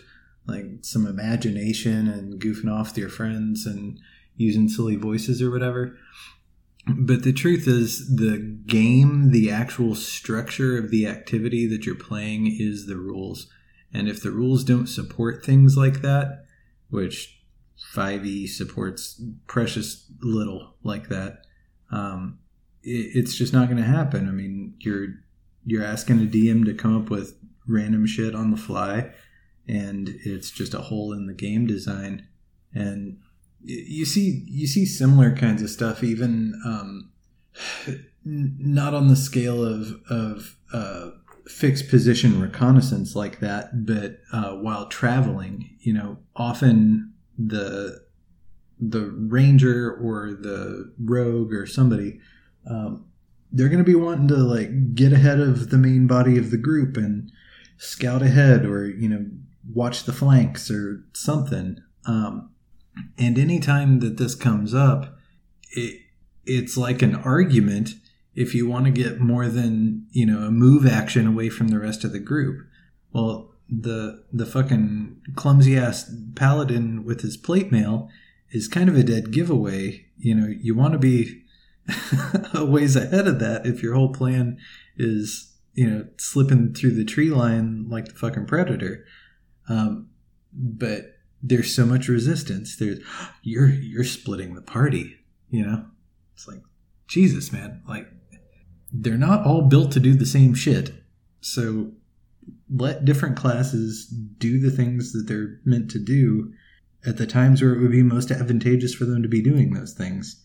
like 0.45 0.65
some 0.81 1.07
imagination 1.07 2.09
and 2.09 2.41
goofing 2.41 2.69
off 2.69 2.89
with 2.89 2.97
your 2.97 3.09
friends 3.09 3.65
and 3.65 3.97
using 4.35 4.67
silly 4.67 4.97
voices 4.97 5.41
or 5.41 5.49
whatever. 5.49 5.97
But 6.85 7.23
the 7.23 7.31
truth 7.31 7.65
is, 7.65 8.13
the 8.17 8.37
game, 8.67 9.31
the 9.31 9.49
actual 9.49 9.95
structure 9.95 10.77
of 10.77 10.91
the 10.91 11.07
activity 11.07 11.65
that 11.67 11.85
you're 11.85 11.95
playing 11.95 12.57
is 12.59 12.87
the 12.87 12.97
rules. 12.97 13.47
And 13.93 14.07
if 14.07 14.21
the 14.21 14.31
rules 14.31 14.63
don't 14.63 14.87
support 14.87 15.45
things 15.45 15.77
like 15.77 16.01
that, 16.01 16.45
which 16.89 17.43
5e 17.93 18.49
supports 18.49 19.21
precious 19.47 20.11
little 20.21 20.75
like 20.83 21.09
that, 21.09 21.43
um, 21.91 22.39
it, 22.81 23.11
it's 23.15 23.35
just 23.35 23.53
not 23.53 23.67
going 23.67 23.77
to 23.77 23.83
happen. 23.83 24.27
I 24.27 24.31
mean, 24.31 24.75
you're 24.79 25.07
you're 25.65 25.83
asking 25.83 26.21
a 26.21 26.25
DM 26.25 26.65
to 26.65 26.73
come 26.73 26.99
up 26.99 27.09
with 27.09 27.37
random 27.67 28.05
shit 28.05 28.35
on 28.35 28.51
the 28.51 28.57
fly, 28.57 29.11
and 29.67 30.09
it's 30.25 30.51
just 30.51 30.73
a 30.73 30.81
hole 30.81 31.13
in 31.13 31.27
the 31.27 31.33
game 31.33 31.65
design. 31.65 32.27
And 32.73 33.19
you 33.63 34.05
see 34.05 34.43
you 34.47 34.67
see 34.67 34.85
similar 34.85 35.35
kinds 35.35 35.61
of 35.61 35.69
stuff, 35.69 36.03
even 36.03 36.59
um, 36.65 37.11
not 38.25 38.93
on 38.93 39.07
the 39.07 39.15
scale 39.15 39.63
of 39.63 40.01
of 40.09 40.57
uh, 40.73 41.11
fixed 41.47 41.89
position 41.89 42.41
reconnaissance 42.41 43.15
like 43.15 43.39
that, 43.39 43.85
but 43.85 44.19
uh, 44.31 44.55
while 44.55 44.87
traveling, 44.87 45.77
you 45.79 45.93
know, 45.93 46.17
often 46.35 47.13
the 47.37 48.03
the 48.79 49.11
ranger 49.29 49.93
or 49.93 50.33
the 50.33 50.93
rogue 50.99 51.53
or 51.53 51.65
somebody, 51.65 52.19
um, 52.69 53.05
they're 53.51 53.69
going 53.69 53.83
to 53.83 53.89
be 53.89 53.95
wanting 53.95 54.27
to 54.27 54.35
like 54.35 54.95
get 54.95 55.13
ahead 55.13 55.39
of 55.39 55.69
the 55.69 55.77
main 55.77 56.07
body 56.07 56.37
of 56.37 56.51
the 56.51 56.57
group 56.57 56.97
and 56.97 57.31
scout 57.77 58.21
ahead, 58.21 58.65
or 58.65 58.87
you 58.87 59.09
know, 59.09 59.25
watch 59.73 60.03
the 60.03 60.13
flanks 60.13 60.71
or 60.71 61.03
something. 61.13 61.77
Um, 62.05 62.49
and 63.17 63.37
anytime 63.37 63.99
that 63.99 64.17
this 64.17 64.35
comes 64.35 64.73
up, 64.73 65.17
it 65.71 65.99
it's 66.45 66.77
like 66.77 67.01
an 67.01 67.15
argument 67.15 67.95
if 68.35 68.55
you 68.55 68.67
want 68.67 68.85
to 68.85 68.91
get 68.91 69.19
more 69.19 69.47
than 69.47 70.05
you 70.11 70.25
know 70.25 70.39
a 70.39 70.51
move 70.51 70.85
action 70.85 71.27
away 71.27 71.49
from 71.49 71.69
the 71.69 71.79
rest 71.79 72.03
of 72.03 72.11
the 72.11 72.19
group 72.19 72.65
well 73.11 73.53
the 73.69 74.23
the 74.31 74.45
fucking 74.45 75.21
clumsy 75.35 75.77
ass 75.77 76.11
paladin 76.35 77.03
with 77.03 77.21
his 77.21 77.37
plate 77.37 77.71
mail 77.71 78.09
is 78.51 78.67
kind 78.67 78.89
of 78.89 78.95
a 78.95 79.03
dead 79.03 79.31
giveaway. 79.31 80.05
You 80.17 80.35
know 80.35 80.47
you 80.47 80.75
want 80.75 80.93
to 80.93 80.99
be 80.99 81.43
a 82.53 82.65
ways 82.65 82.95
ahead 82.95 83.27
of 83.27 83.39
that 83.39 83.65
if 83.65 83.81
your 83.81 83.95
whole 83.95 84.13
plan 84.13 84.57
is 84.97 85.55
you 85.73 85.89
know 85.89 86.07
slipping 86.17 86.73
through 86.73 86.91
the 86.91 87.05
tree 87.05 87.29
line 87.29 87.87
like 87.89 88.05
the 88.05 88.13
fucking 88.13 88.45
predator. 88.45 89.05
Um, 89.67 90.09
but 90.53 91.15
there's 91.41 91.75
so 91.75 91.85
much 91.85 92.07
resistance. 92.07 92.75
There's 92.77 92.99
you're 93.43 93.69
you're 93.69 94.03
splitting 94.03 94.55
the 94.55 94.61
party 94.61 95.17
you 95.53 95.63
know? 95.63 95.85
It's 96.33 96.47
like 96.47 96.61
jesus 97.07 97.51
man 97.51 97.83
like 97.87 98.07
they're 98.93 99.17
not 99.17 99.45
all 99.45 99.63
built 99.63 99.91
to 99.93 99.99
do 99.99 100.13
the 100.13 100.25
same 100.25 100.53
shit. 100.53 100.93
So 101.41 101.91
let 102.69 103.03
different 103.03 103.35
classes 103.35 104.07
do 104.07 104.59
the 104.59 104.71
things 104.71 105.11
that 105.13 105.25
they're 105.27 105.59
meant 105.65 105.89
to 105.91 105.99
do 105.99 106.53
at 107.05 107.17
the 107.17 107.27
times 107.27 107.61
where 107.61 107.73
it 107.73 107.81
would 107.81 107.91
be 107.91 108.03
most 108.03 108.31
advantageous 108.31 108.93
for 108.93 109.05
them 109.05 109.23
to 109.23 109.27
be 109.27 109.41
doing 109.41 109.73
those 109.73 109.93
things. 109.93 110.41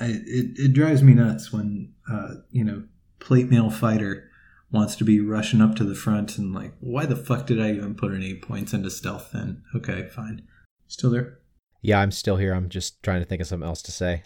I, 0.00 0.06
it, 0.06 0.58
it 0.58 0.72
drives 0.72 1.02
me 1.02 1.14
nuts 1.14 1.52
when, 1.52 1.92
uh, 2.10 2.34
you 2.50 2.64
know, 2.64 2.84
plate 3.20 3.50
mail 3.50 3.70
fighter 3.70 4.28
wants 4.70 4.96
to 4.96 5.04
be 5.04 5.20
rushing 5.20 5.60
up 5.60 5.76
to 5.76 5.84
the 5.84 5.94
front 5.94 6.38
and 6.38 6.54
like, 6.54 6.72
why 6.80 7.06
the 7.06 7.16
fuck 7.16 7.46
did 7.46 7.60
I 7.60 7.72
even 7.72 7.94
put 7.94 8.12
any 8.12 8.34
points 8.34 8.72
into 8.72 8.90
stealth 8.90 9.30
then? 9.32 9.62
Okay, 9.74 10.08
fine. 10.08 10.42
Still 10.88 11.10
there? 11.10 11.38
Yeah, 11.82 12.00
I'm 12.00 12.10
still 12.10 12.36
here. 12.36 12.54
I'm 12.54 12.68
just 12.68 13.02
trying 13.02 13.20
to 13.20 13.26
think 13.26 13.40
of 13.40 13.46
something 13.46 13.68
else 13.68 13.82
to 13.82 13.92
say. 13.92 14.22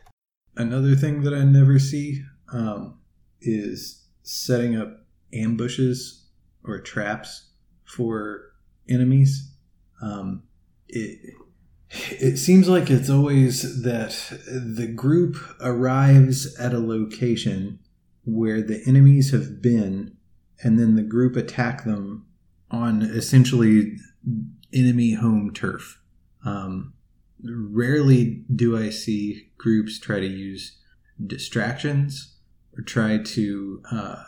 Another 0.57 0.95
thing 0.95 1.23
that 1.23 1.35
I 1.35 1.43
never 1.45 1.79
see 1.79 2.23
um, 2.53 2.99
is 3.41 4.05
setting 4.23 4.77
up 4.77 5.05
ambushes 5.33 6.27
or 6.65 6.81
traps 6.81 7.51
for 7.85 8.53
enemies. 8.89 9.53
Um, 10.03 10.43
it 10.89 11.35
it 11.91 12.37
seems 12.37 12.69
like 12.69 12.91
it's 12.91 13.09
always 13.09 13.83
that 13.83 14.11
the 14.47 14.89
group 14.89 15.37
arrives 15.61 16.57
at 16.57 16.75
a 16.75 16.81
location 16.81 17.79
where 18.25 18.61
the 18.61 18.83
enemies 18.87 19.31
have 19.31 19.63
been, 19.63 20.17
and 20.63 20.79
then 20.79 20.97
the 20.97 21.03
group 21.03 21.37
attack 21.37 21.85
them 21.85 22.27
on 22.71 23.03
essentially 23.03 23.97
enemy 24.73 25.15
home 25.15 25.53
turf. 25.55 26.01
Um, 26.45 26.93
rarely 27.43 28.45
do 28.55 28.77
I 28.77 28.91
see 28.91 29.51
groups 29.57 30.01
try 30.01 30.19
to 30.19 30.27
use 30.27 30.77
distractions 31.25 32.36
or 32.77 32.83
try 32.83 33.19
to 33.19 33.83
uh, 33.91 34.25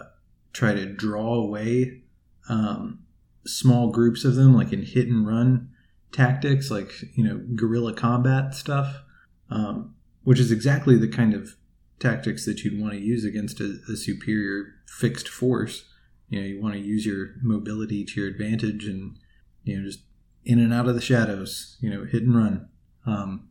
try 0.52 0.74
to 0.74 0.86
draw 0.86 1.34
away 1.34 2.02
um, 2.48 3.00
small 3.46 3.90
groups 3.90 4.24
of 4.24 4.34
them, 4.34 4.54
like 4.54 4.72
in 4.72 4.82
hit 4.82 5.08
and 5.08 5.26
run 5.26 5.70
tactics, 6.12 6.70
like 6.70 6.92
you 7.14 7.24
know 7.24 7.38
guerrilla 7.54 7.92
combat 7.92 8.54
stuff, 8.54 9.02
um, 9.50 9.94
which 10.24 10.38
is 10.38 10.50
exactly 10.50 10.96
the 10.96 11.08
kind 11.08 11.34
of 11.34 11.56
tactics 11.98 12.44
that 12.46 12.62
you'd 12.62 12.80
want 12.80 12.92
to 12.92 13.00
use 13.00 13.24
against 13.24 13.60
a, 13.60 13.78
a 13.90 13.96
superior 13.96 14.74
fixed 14.86 15.28
force. 15.28 15.84
You 16.28 16.40
know, 16.40 16.46
you 16.46 16.62
want 16.62 16.74
to 16.74 16.80
use 16.80 17.06
your 17.06 17.34
mobility 17.42 18.04
to 18.04 18.20
your 18.20 18.30
advantage 18.30 18.86
and 18.86 19.16
you 19.64 19.78
know 19.78 19.86
just 19.86 20.00
in 20.44 20.58
and 20.58 20.72
out 20.72 20.88
of 20.88 20.94
the 20.94 21.00
shadows. 21.00 21.76
You 21.80 21.90
know, 21.90 22.04
hit 22.04 22.22
and 22.22 22.36
run. 22.36 22.68
Um, 23.06 23.48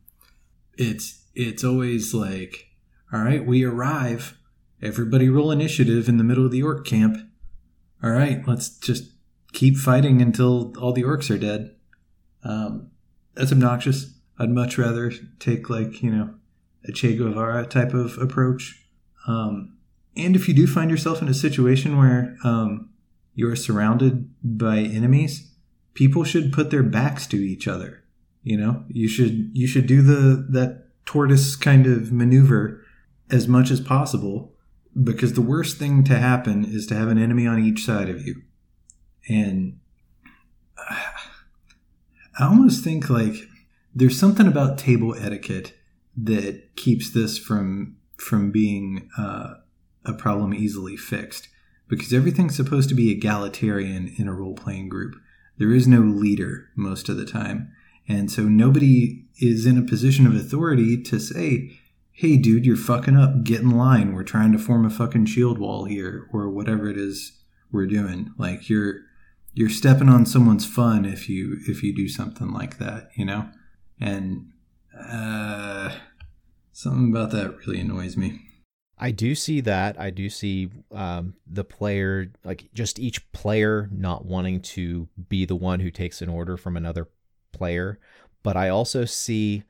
it's 0.77 1.25
it's 1.35 1.63
always 1.63 2.13
like, 2.13 2.67
all 3.11 3.21
right, 3.21 3.45
we 3.45 3.63
arrive. 3.63 4.37
Everybody 4.82 5.30
roll 5.30 5.51
initiative 5.51 6.07
in 6.07 6.17
the 6.17 6.23
middle 6.23 6.45
of 6.45 6.51
the 6.51 6.63
orc 6.63 6.86
camp. 6.86 7.17
All 8.03 8.11
right, 8.11 8.47
let's 8.47 8.69
just 8.69 9.11
keep 9.53 9.75
fighting 9.75 10.21
until 10.21 10.73
all 10.78 10.93
the 10.93 11.03
orcs 11.03 11.34
are 11.34 11.39
dead. 11.39 11.75
Um, 12.43 12.91
that's 13.34 13.51
obnoxious. 13.51 14.13
I'd 14.38 14.51
much 14.51 14.78
rather 14.78 15.11
take 15.39 15.69
like 15.69 16.03
you 16.03 16.11
know 16.11 16.36
a 16.88 16.91
Che 16.91 17.15
Guevara 17.15 17.65
type 17.65 17.93
of 17.93 18.17
approach. 18.19 18.86
Um, 19.28 19.78
and 20.15 20.36
if 20.36 20.47
you 20.47 20.53
do 20.53 20.67
find 20.67 20.91
yourself 20.91 21.21
in 21.21 21.28
a 21.28 21.34
situation 21.34 21.97
where 21.97 22.38
um, 22.43 22.89
you're 23.34 23.55
surrounded 23.55 24.30
by 24.43 24.78
enemies, 24.78 25.51
people 25.93 26.23
should 26.23 26.53
put 26.53 26.69
their 26.69 26.84
backs 26.84 27.25
to 27.28 27.38
each 27.38 27.67
other. 27.67 28.03
You 28.43 28.57
know, 28.57 28.84
you 28.89 29.07
should 29.07 29.49
you 29.53 29.65
should 29.65 29.88
do 29.88 30.01
the 30.01 30.45
that 30.49 30.86
tortoise 31.05 31.55
kind 31.55 31.88
of 31.88 32.11
maneuver 32.11 32.84
as 33.30 33.47
much 33.47 33.71
as 33.71 33.82
possible 33.82 34.53
because 35.03 35.33
the 35.33 35.41
worst 35.41 35.77
thing 35.77 36.03
to 36.05 36.17
happen 36.17 36.65
is 36.65 36.87
to 36.87 36.95
have 36.95 37.07
an 37.09 37.17
enemy 37.17 37.45
on 37.45 37.63
each 37.63 37.85
side 37.85 38.09
of 38.09 38.25
you. 38.25 38.41
And 39.29 39.79
I 42.39 42.45
almost 42.45 42.83
think 42.83 43.09
like 43.09 43.35
there's 43.93 44.19
something 44.19 44.47
about 44.47 44.77
table 44.77 45.15
etiquette 45.15 45.73
that 46.15 46.75
keeps 46.75 47.11
this 47.11 47.37
from 47.37 47.97
from 48.17 48.51
being 48.51 49.09
uh, 49.17 49.55
a 50.05 50.13
problem 50.13 50.53
easily 50.53 50.97
fixed 50.97 51.49
because 51.87 52.13
everything's 52.13 52.55
supposed 52.55 52.89
to 52.89 52.95
be 52.95 53.11
egalitarian 53.11 54.13
in 54.17 54.27
a 54.27 54.33
role 54.33 54.55
playing 54.55 54.89
group. 54.89 55.15
There 55.57 55.71
is 55.71 55.87
no 55.87 56.01
leader 56.01 56.69
most 56.75 57.09
of 57.09 57.17
the 57.17 57.25
time. 57.25 57.71
And 58.07 58.31
so 58.31 58.43
nobody 58.43 59.25
is 59.39 59.65
in 59.65 59.77
a 59.77 59.83
position 59.83 60.25
of 60.25 60.35
authority 60.35 61.01
to 61.03 61.19
say, 61.19 61.76
hey, 62.18 62.36
dude, 62.36 62.65
you're 62.65 62.76
fucking 62.76 63.15
up. 63.15 63.43
Get 63.43 63.61
in 63.61 63.78
line. 63.78 64.11
We're 64.11 64.24
trying 64.24 64.51
to 64.51 64.57
form 64.57 64.86
a 64.86 64.89
fucking 64.89 65.28
shield 65.28 65.59
wall 65.59 65.86
here, 65.86 66.28
or 66.34 66.49
whatever 66.49 66.89
it 66.89 66.97
is 66.97 67.43
we're 67.72 67.86
doing. 67.86 68.34
Like 68.38 68.70
you're 68.70 69.01
you're 69.53 69.70
stepping 69.70 70.09
on 70.09 70.26
someone's 70.26 70.65
fun 70.65 71.05
if 71.05 71.30
you 71.30 71.59
if 71.68 71.84
you 71.84 71.95
do 71.95 72.09
something 72.09 72.51
like 72.51 72.80
that, 72.80 73.09
you 73.15 73.24
know. 73.24 73.49
And 74.01 74.51
uh, 74.99 75.95
something 76.72 77.11
about 77.11 77.32
that 77.32 77.55
really 77.59 77.80
annoys 77.80 78.18
me. 78.18 78.41
I 78.97 79.11
do 79.11 79.36
see 79.36 79.61
that. 79.61 79.99
I 79.99 80.09
do 80.09 80.28
see 80.28 80.72
um, 80.91 81.36
the 81.45 81.63
player, 81.63 82.32
like 82.43 82.70
just 82.74 82.97
each 82.97 83.32
player 83.32 83.89
not 83.91 84.26
wanting 84.26 84.61
to 84.61 85.07
be 85.30 85.45
the 85.45 85.55
one 85.55 85.82
who 85.82 85.91
takes 85.91 86.24
an 86.24 86.30
order 86.30 86.57
from 86.57 86.76
another 86.76 87.07
player. 87.51 87.99
But 88.41 88.57
I 88.57 88.70
also 88.70 89.05
see 89.05 89.63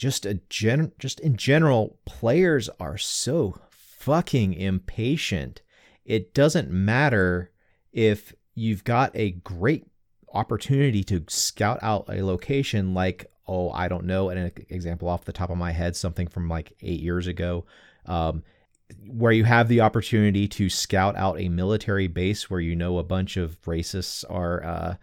just 0.00 0.24
a 0.24 0.40
gen, 0.48 0.92
just 0.98 1.20
in 1.20 1.36
general, 1.36 1.98
players 2.06 2.70
are 2.80 2.96
so 2.96 3.60
fucking 3.68 4.54
impatient. 4.54 5.60
It 6.06 6.32
doesn't 6.32 6.70
matter 6.70 7.50
if 7.92 8.32
you've 8.54 8.82
got 8.82 9.10
a 9.14 9.32
great 9.32 9.86
opportunity 10.32 11.04
to 11.04 11.22
scout 11.28 11.78
out 11.82 12.06
a 12.08 12.22
location 12.22 12.94
like 12.94 13.26
oh 13.48 13.68
i 13.72 13.88
don't 13.88 14.04
know 14.04 14.28
an 14.28 14.52
example 14.68 15.08
off 15.08 15.24
the 15.24 15.32
top 15.32 15.50
of 15.50 15.56
my 15.56 15.72
head 15.72 15.96
something 15.96 16.28
from 16.28 16.48
like 16.48 16.72
eight 16.82 17.00
years 17.00 17.26
ago 17.26 17.64
um, 18.06 18.44
where 19.08 19.32
you 19.32 19.42
have 19.42 19.66
the 19.66 19.80
opportunity 19.80 20.46
to 20.46 20.68
scout 20.68 21.16
out 21.16 21.40
a 21.40 21.48
military 21.48 22.06
base 22.06 22.48
where 22.48 22.60
you 22.60 22.76
know 22.76 22.98
a 22.98 23.02
bunch 23.02 23.36
of 23.36 23.60
racists 23.62 24.24
are 24.30 24.62
uh, 24.64 24.94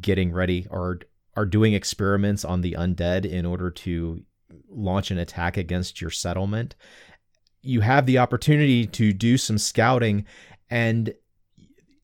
getting 0.00 0.32
ready 0.32 0.68
or 0.70 1.00
are 1.34 1.46
doing 1.46 1.72
experiments 1.72 2.44
on 2.44 2.60
the 2.60 2.76
undead 2.78 3.24
in 3.24 3.44
order 3.44 3.72
to 3.72 4.22
launch 4.68 5.10
an 5.10 5.18
attack 5.18 5.56
against 5.56 6.00
your 6.00 6.10
settlement 6.10 6.74
you 7.62 7.80
have 7.80 8.06
the 8.06 8.18
opportunity 8.18 8.86
to 8.86 9.12
do 9.12 9.36
some 9.36 9.58
scouting 9.58 10.24
and 10.70 11.14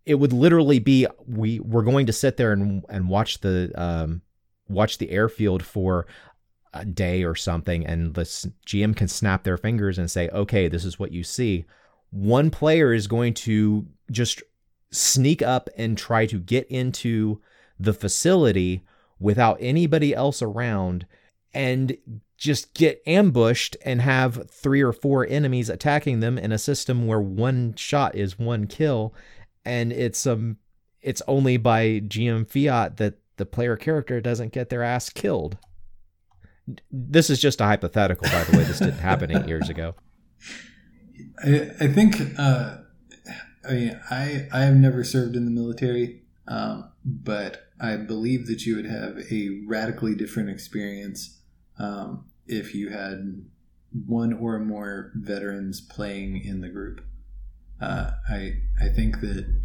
it 0.04 0.16
would 0.16 0.32
literally 0.32 0.78
be 0.78 1.06
we 1.26 1.60
we're 1.60 1.82
going 1.82 2.06
to 2.06 2.12
sit 2.12 2.36
there 2.36 2.52
and 2.52 2.84
and 2.88 3.08
watch 3.08 3.40
the 3.40 3.70
um, 3.80 4.22
watch 4.68 4.98
the 4.98 5.10
airfield 5.10 5.62
for 5.64 6.06
a 6.74 6.84
day 6.84 7.22
or 7.22 7.34
something, 7.34 7.86
and 7.86 8.14
the 8.14 8.22
GM 8.22 8.96
can 8.96 9.08
snap 9.08 9.44
their 9.44 9.56
fingers 9.56 9.98
and 9.98 10.10
say, 10.10 10.28
"Okay, 10.30 10.68
this 10.68 10.84
is 10.84 10.98
what 10.98 11.12
you 11.12 11.22
see." 11.22 11.64
One 12.10 12.50
player 12.50 12.92
is 12.92 13.06
going 13.06 13.34
to 13.34 13.86
just 14.10 14.42
sneak 14.90 15.40
up 15.40 15.70
and 15.76 15.96
try 15.96 16.26
to 16.26 16.38
get 16.38 16.66
into 16.68 17.40
the 17.78 17.94
facility 17.94 18.82
without 19.18 19.56
anybody 19.60 20.14
else 20.14 20.42
around 20.42 21.06
and 21.54 21.96
just 22.36 22.74
get 22.74 23.02
ambushed 23.06 23.76
and 23.84 24.00
have 24.00 24.50
three 24.50 24.82
or 24.82 24.92
four 24.92 25.26
enemies 25.26 25.68
attacking 25.68 26.20
them 26.20 26.38
in 26.38 26.50
a 26.50 26.58
system 26.58 27.06
where 27.06 27.20
one 27.20 27.74
shot 27.76 28.14
is 28.14 28.38
one 28.38 28.66
kill 28.66 29.14
and 29.64 29.92
it's 29.92 30.26
um 30.26 30.56
it's 31.00 31.22
only 31.26 31.56
by 31.56 32.00
GM 32.00 32.48
fiat 32.48 32.96
that 32.96 33.14
the 33.36 33.46
player 33.46 33.76
character 33.76 34.20
doesn't 34.20 34.52
get 34.52 34.68
their 34.68 34.82
ass 34.82 35.08
killed. 35.08 35.58
This 36.90 37.28
is 37.28 37.40
just 37.40 37.60
a 37.60 37.64
hypothetical, 37.64 38.28
by 38.28 38.44
the 38.44 38.56
way. 38.56 38.64
This 38.64 38.78
didn't 38.78 38.98
happen 38.98 39.36
eight 39.36 39.48
years 39.48 39.68
ago. 39.68 39.96
I, 41.44 41.70
I 41.80 41.88
think 41.88 42.16
uh, 42.38 42.78
I 43.68 43.72
mean 43.72 44.00
I 44.10 44.48
I 44.52 44.60
have 44.60 44.76
never 44.76 45.02
served 45.02 45.34
in 45.34 45.44
the 45.44 45.50
military, 45.50 46.22
um, 46.46 46.90
but 47.04 47.68
I 47.80 47.96
believe 47.96 48.46
that 48.46 48.64
you 48.64 48.76
would 48.76 48.86
have 48.86 49.18
a 49.30 49.62
radically 49.66 50.14
different 50.14 50.50
experience 50.50 51.41
um, 51.82 52.24
if 52.46 52.74
you 52.74 52.90
had 52.90 53.44
one 54.06 54.32
or 54.32 54.58
more 54.58 55.12
veterans 55.14 55.80
playing 55.80 56.42
in 56.42 56.60
the 56.60 56.68
group. 56.68 57.02
Uh, 57.80 58.12
I 58.30 58.60
I 58.80 58.88
think 58.88 59.20
that 59.20 59.60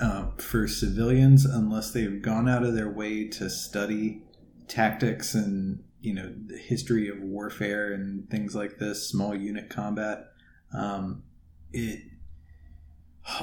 uh, 0.00 0.30
for 0.38 0.66
civilians, 0.66 1.44
unless 1.44 1.92
they've 1.92 2.20
gone 2.22 2.48
out 2.48 2.64
of 2.64 2.74
their 2.74 2.90
way 2.90 3.28
to 3.28 3.50
study 3.50 4.22
tactics 4.68 5.34
and 5.34 5.84
you 6.00 6.14
know 6.14 6.32
the 6.46 6.56
history 6.56 7.08
of 7.08 7.20
warfare 7.20 7.92
and 7.92 8.28
things 8.30 8.54
like 8.54 8.78
this, 8.78 9.08
small 9.08 9.34
unit 9.34 9.68
combat, 9.68 10.32
um, 10.72 11.22
it 11.72 12.00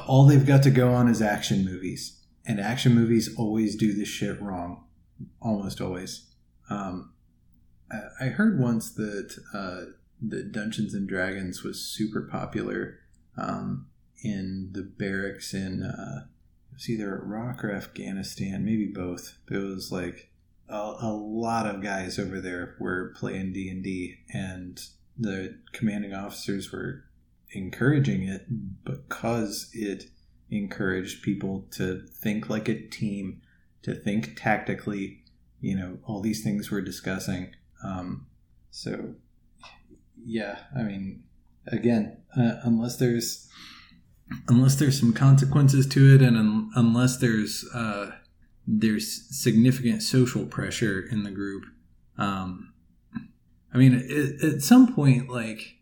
all 0.07 0.25
they've 0.25 0.45
got 0.45 0.63
to 0.63 0.71
go 0.71 0.91
on 0.91 1.07
is 1.07 1.21
action 1.21 1.63
movies, 1.63 2.25
and 2.47 2.59
action 2.59 2.95
movies 2.95 3.33
always 3.37 3.75
do 3.75 3.93
this 3.93 4.09
shit 4.09 4.41
wrong, 4.41 4.85
almost 5.39 5.79
always. 5.79 6.23
Um, 6.69 7.13
I 8.19 8.25
heard 8.25 8.59
once 8.59 8.91
that 8.91 9.37
uh, 9.53 9.91
that 10.21 10.51
Dungeons 10.51 10.93
and 10.93 11.07
Dragons 11.07 11.63
was 11.63 11.79
super 11.79 12.21
popular 12.21 12.99
um, 13.37 13.87
in 14.23 14.69
the 14.71 14.83
barracks 14.83 15.53
in 15.53 15.83
uh, 15.83 16.25
it 16.71 16.73
was 16.73 16.89
either 16.89 17.21
Iraq 17.21 17.63
or 17.63 17.71
Afghanistan, 17.71 18.65
maybe 18.65 18.87
both. 18.87 19.37
But 19.47 19.57
it 19.57 19.63
was 19.63 19.91
like 19.91 20.31
a, 20.69 20.75
a 21.01 21.11
lot 21.11 21.65
of 21.65 21.81
guys 21.81 22.19
over 22.19 22.41
there 22.41 22.75
were 22.79 23.13
playing 23.15 23.53
D 23.53 23.69
and 23.69 23.83
D, 23.83 24.15
and 24.33 24.81
the 25.17 25.59
commanding 25.71 26.13
officers 26.13 26.71
were 26.71 27.05
encouraging 27.51 28.23
it 28.23 28.45
because 28.83 29.69
it 29.73 30.05
encouraged 30.49 31.23
people 31.23 31.65
to 31.71 32.05
think 32.07 32.49
like 32.49 32.67
a 32.67 32.87
team, 32.87 33.41
to 33.83 33.93
think 33.93 34.35
tactically. 34.35 35.23
You 35.59 35.75
know, 35.75 35.97
all 36.05 36.21
these 36.21 36.43
things 36.43 36.69
we're 36.69 36.81
discussing. 36.81 37.53
Um, 37.83 38.27
so, 38.71 39.15
yeah, 40.25 40.59
I 40.75 40.83
mean, 40.83 41.23
again, 41.67 42.17
uh, 42.37 42.55
unless 42.63 42.97
there's 42.97 43.49
unless 44.49 44.75
there's 44.75 44.99
some 44.99 45.13
consequences 45.13 45.87
to 45.87 46.15
it, 46.15 46.21
and 46.21 46.37
un- 46.37 46.71
unless 46.75 47.17
there's 47.17 47.65
uh, 47.73 48.11
there's 48.65 49.25
significant 49.35 50.03
social 50.03 50.45
pressure 50.45 51.01
in 51.11 51.23
the 51.23 51.31
group. 51.31 51.63
Um, 52.17 52.73
I 53.73 53.77
mean, 53.77 53.93
it, 53.93 54.43
at 54.43 54.61
some 54.61 54.93
point, 54.93 55.29
like 55.29 55.77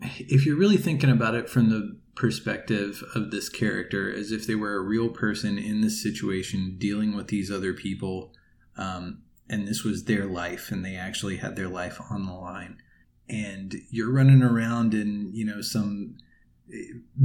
if 0.00 0.46
you're 0.46 0.56
really 0.56 0.76
thinking 0.76 1.10
about 1.10 1.34
it 1.34 1.48
from 1.48 1.70
the 1.70 1.96
perspective 2.14 3.02
of 3.14 3.30
this 3.30 3.48
character 3.48 4.12
as 4.12 4.32
if 4.32 4.46
they 4.46 4.54
were 4.54 4.74
a 4.74 4.82
real 4.82 5.08
person 5.08 5.58
in 5.58 5.80
this 5.80 6.02
situation 6.02 6.76
dealing 6.78 7.16
with 7.16 7.28
these 7.28 7.50
other 7.50 7.72
people 7.72 8.34
um, 8.76 9.22
and 9.52 9.68
this 9.68 9.84
was 9.84 10.04
their 10.04 10.24
life 10.24 10.70
and 10.72 10.84
they 10.84 10.96
actually 10.96 11.36
had 11.36 11.54
their 11.54 11.68
life 11.68 12.00
on 12.10 12.26
the 12.26 12.32
line 12.32 12.78
and 13.28 13.76
you're 13.90 14.12
running 14.12 14.42
around 14.42 14.94
in 14.94 15.30
you 15.32 15.44
know 15.44 15.60
some 15.60 16.16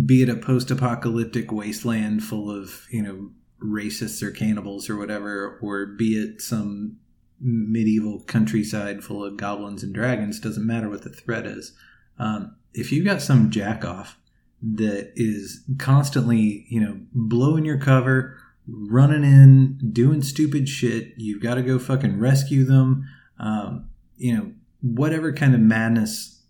be 0.05 0.21
it 0.21 0.29
a 0.29 0.35
post-apocalyptic 0.35 1.51
wasteland 1.51 2.23
full 2.23 2.51
of 2.51 2.85
you 2.91 3.01
know 3.01 3.31
racists 3.63 4.21
or 4.21 4.29
cannibals 4.29 4.89
or 4.89 4.97
whatever 4.97 5.57
or 5.61 5.85
be 5.85 6.13
it 6.13 6.41
some 6.41 6.97
medieval 7.39 8.21
countryside 8.21 9.03
full 9.03 9.23
of 9.23 9.37
goblins 9.37 9.83
and 9.83 9.93
dragons. 9.93 10.39
Doesn't 10.39 10.65
matter 10.65 10.89
what 10.89 11.03
the 11.03 11.09
threat 11.09 11.45
is. 11.45 11.73
Um, 12.19 12.55
if 12.73 12.91
you've 12.91 13.05
got 13.05 13.21
some 13.21 13.51
jackoff 13.51 14.15
that 14.61 15.11
is 15.15 15.63
constantly, 15.77 16.65
you 16.69 16.81
know, 16.81 16.99
blowing 17.13 17.65
your 17.65 17.77
cover, 17.77 18.37
running 18.67 19.23
in, 19.23 19.79
doing 19.91 20.21
stupid 20.21 20.67
shit, 20.67 21.13
you've 21.17 21.41
got 21.41 21.55
to 21.55 21.61
go 21.61 21.79
fucking 21.79 22.19
rescue 22.19 22.65
them. 22.65 23.07
Um, 23.39 23.89
you 24.17 24.35
know, 24.35 24.51
whatever 24.81 25.31
kind 25.31 25.53
of 25.53 25.61
madness 25.61 26.41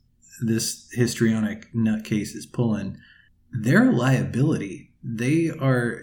this 0.41 0.89
histrionic 0.91 1.71
nutcase 1.73 2.35
is 2.35 2.45
pulling, 2.45 2.97
they're 3.51 3.89
a 3.89 3.95
liability. 3.95 4.91
They 5.03 5.49
are 5.49 6.01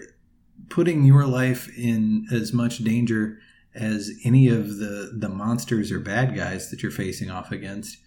putting 0.69 1.03
your 1.03 1.25
life 1.25 1.69
in 1.77 2.27
as 2.31 2.53
much 2.53 2.79
danger 2.79 3.39
as 3.73 4.11
any 4.23 4.47
of 4.47 4.77
the 4.77 5.11
the 5.13 5.29
monsters 5.29 5.91
or 5.91 5.99
bad 5.99 6.35
guys 6.35 6.71
that 6.71 6.81
you're 6.81 6.91
facing 6.91 7.29
off 7.29 7.51
against. 7.51 7.97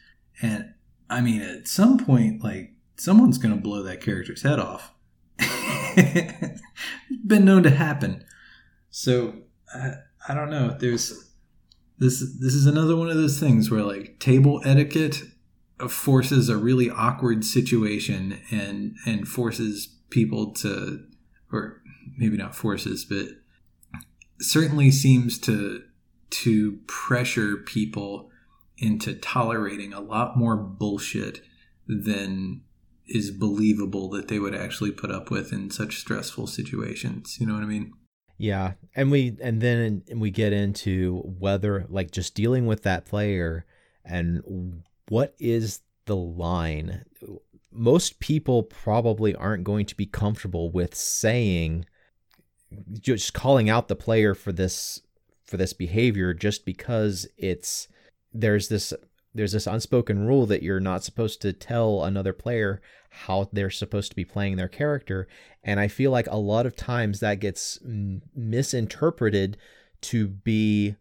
And 0.41 0.73
I 1.11 1.21
mean, 1.21 1.43
at 1.43 1.69
some 1.69 1.99
point, 1.99 2.43
like 2.43 2.73
someone's 2.97 3.39
going 3.39 3.55
to 3.55 3.61
blow 3.61 3.83
that 3.83 4.01
character's 4.01 4.43
head 4.43 4.59
off. 4.59 4.93
been 7.27 7.45
known 7.45 7.63
to 7.63 7.71
happen. 7.71 8.25
So 8.91 9.35
I, 9.75 9.95
I 10.29 10.35
don't 10.35 10.51
know. 10.51 10.77
There's 10.79 11.31
this. 11.99 12.21
This 12.21 12.55
is 12.55 12.67
another 12.67 12.97
one 12.97 13.11
of 13.11 13.17
those 13.17 13.39
things 13.39 13.71
where 13.71 13.83
like 13.83 14.19
table 14.19 14.61
etiquette 14.65 15.23
forces 15.89 16.49
a 16.49 16.57
really 16.57 16.91
awkward 16.91 17.45
situation 17.45 18.41
and 18.51 18.97
and 19.07 19.29
forces 19.29 19.89
people 20.11 20.53
to, 20.53 21.05
or 21.53 21.83
maybe 22.17 22.37
not 22.37 22.55
forces, 22.55 23.05
but 23.05 23.29
certainly 24.41 24.91
seems 24.91 25.39
to 25.39 25.83
to 26.31 26.79
pressure 26.87 27.57
people 27.57 28.31
into 28.77 29.15
tolerating 29.15 29.93
a 29.93 30.01
lot 30.01 30.37
more 30.37 30.57
bullshit 30.57 31.41
than 31.87 32.63
is 33.09 33.31
believable 33.31 34.09
that 34.11 34.29
they 34.29 34.39
would 34.39 34.55
actually 34.55 34.93
put 34.93 35.11
up 35.11 35.31
with 35.31 35.53
in 35.53 35.71
such 35.71 35.99
stressful 35.99 36.47
situations. 36.47 37.39
You 37.41 37.47
know 37.47 37.55
what 37.55 37.63
I 37.63 37.67
mean? 37.67 37.93
Yeah, 38.37 38.75
and 38.95 39.11
we 39.11 39.37
and 39.43 39.61
then 39.61 40.05
we 40.15 40.31
get 40.31 40.53
into 40.53 41.23
whether 41.39 41.87
like 41.89 42.13
just 42.13 42.35
dealing 42.35 42.67
with 42.67 42.85
that 42.85 43.05
player 43.05 43.65
and 44.05 44.83
what 45.09 45.35
is 45.41 45.81
the 46.07 46.17
line. 46.17 47.05
Most 47.73 48.21
people 48.21 48.63
probably 48.63 49.35
aren't 49.35 49.65
going 49.65 49.87
to 49.87 49.97
be 49.97 50.07
comfortable 50.07 50.71
with 50.71 50.95
saying 50.95 51.85
just 53.01 53.35
calling 53.35 53.69
out 53.69 53.89
the 53.89 53.97
player 53.97 54.35
for 54.35 54.53
this 54.53 55.01
for 55.45 55.57
this 55.57 55.73
behavior 55.73 56.35
just 56.35 56.65
because 56.65 57.27
it's 57.37 57.89
there's 58.33 58.69
this 58.69 58.93
there's 59.35 59.53
this 59.53 59.67
unspoken 59.67 60.27
rule 60.27 60.47
that 60.47 60.63
you're 60.63 60.81
not 60.81 61.05
supposed 61.05 61.41
to 61.43 61.53
tell 61.53 62.05
another 62.05 62.33
player 62.33 62.81
how 63.11 63.49
they're 63.53 63.71
supposed 63.71 64.11
to 64.11 64.17
be 64.17 64.25
playing 64.25 64.57
their 64.57 64.69
character 64.69 65.27
and 65.63 65.81
i 65.81 65.89
feel 65.89 66.11
like 66.11 66.27
a 66.29 66.37
lot 66.37 66.67
of 66.67 66.77
times 66.77 67.21
that 67.21 67.41
gets 67.41 67.79
misinterpreted 68.35 69.57
to 70.01 70.29
be 70.29 70.95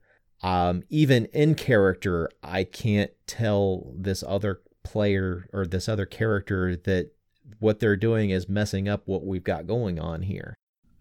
um, 0.44 0.84
even 0.90 1.26
in 1.28 1.56
character 1.56 2.30
i 2.44 2.64
can't 2.64 3.12
tell 3.26 3.92
this 3.96 4.24
other 4.28 4.62
player 4.84 5.50
or 5.52 5.66
this 5.66 5.90
other 5.90 6.06
character 6.06 6.76
that 6.76 7.12
what 7.60 7.80
they're 7.80 7.96
doing 7.96 8.30
is 8.30 8.48
messing 8.48 8.88
up 8.88 9.04
what 9.06 9.26
we've 9.26 9.44
got 9.44 9.68
going 9.68 10.00
on 10.00 10.22
here 10.22 10.56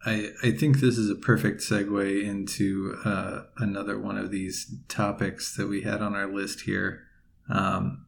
I, 0.06 0.30
I 0.42 0.50
think 0.52 0.78
this 0.78 0.96
is 0.96 1.10
a 1.10 1.16
perfect 1.16 1.60
segue 1.60 2.24
into 2.24 2.96
uh, 3.04 3.42
another 3.58 3.98
one 3.98 4.16
of 4.16 4.30
these 4.30 4.72
topics 4.86 5.56
that 5.56 5.68
we 5.68 5.82
had 5.82 6.00
on 6.00 6.14
our 6.14 6.28
list 6.28 6.60
here. 6.60 7.02
Um, 7.48 8.06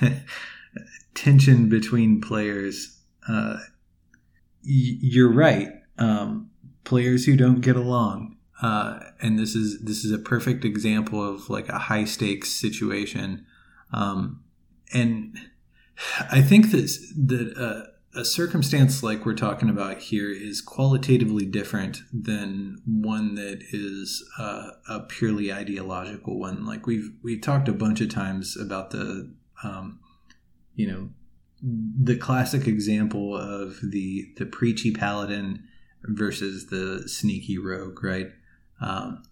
tension 1.14 1.68
between 1.68 2.20
players. 2.20 2.98
Uh, 3.28 3.58
y- 4.64 4.98
you're 5.00 5.32
right. 5.32 5.68
Um, 5.98 6.50
players 6.84 7.26
who 7.26 7.36
don't 7.36 7.60
get 7.60 7.76
along, 7.76 8.36
uh, 8.62 9.00
and 9.20 9.38
this 9.38 9.54
is 9.54 9.80
this 9.80 10.04
is 10.04 10.12
a 10.12 10.18
perfect 10.18 10.64
example 10.64 11.22
of 11.22 11.50
like 11.50 11.68
a 11.68 11.78
high 11.78 12.04
stakes 12.04 12.50
situation. 12.50 13.44
Um, 13.92 14.42
and 14.92 15.36
I 16.30 16.40
think 16.40 16.70
that 16.70 16.88
that 17.26 17.54
uh, 17.56 17.89
a 18.14 18.24
circumstance 18.24 19.02
like 19.02 19.24
we're 19.24 19.34
talking 19.34 19.70
about 19.70 19.98
here 19.98 20.30
is 20.30 20.60
qualitatively 20.60 21.46
different 21.46 22.02
than 22.12 22.82
one 22.84 23.36
that 23.36 23.62
is 23.70 24.28
uh, 24.38 24.70
a 24.88 25.00
purely 25.00 25.52
ideological 25.52 26.38
one. 26.38 26.66
Like 26.66 26.86
we've 26.86 27.12
we 27.22 27.38
talked 27.38 27.68
a 27.68 27.72
bunch 27.72 28.00
of 28.00 28.08
times 28.08 28.56
about 28.56 28.90
the, 28.90 29.32
um, 29.62 30.00
you 30.74 30.90
know, 30.90 31.10
the 31.62 32.16
classic 32.16 32.66
example 32.66 33.36
of 33.36 33.78
the 33.80 34.32
the 34.38 34.46
preachy 34.46 34.90
paladin 34.90 35.68
versus 36.02 36.66
the 36.66 37.08
sneaky 37.08 37.58
rogue, 37.58 38.02
right? 38.02 38.32
Um, 38.80 39.22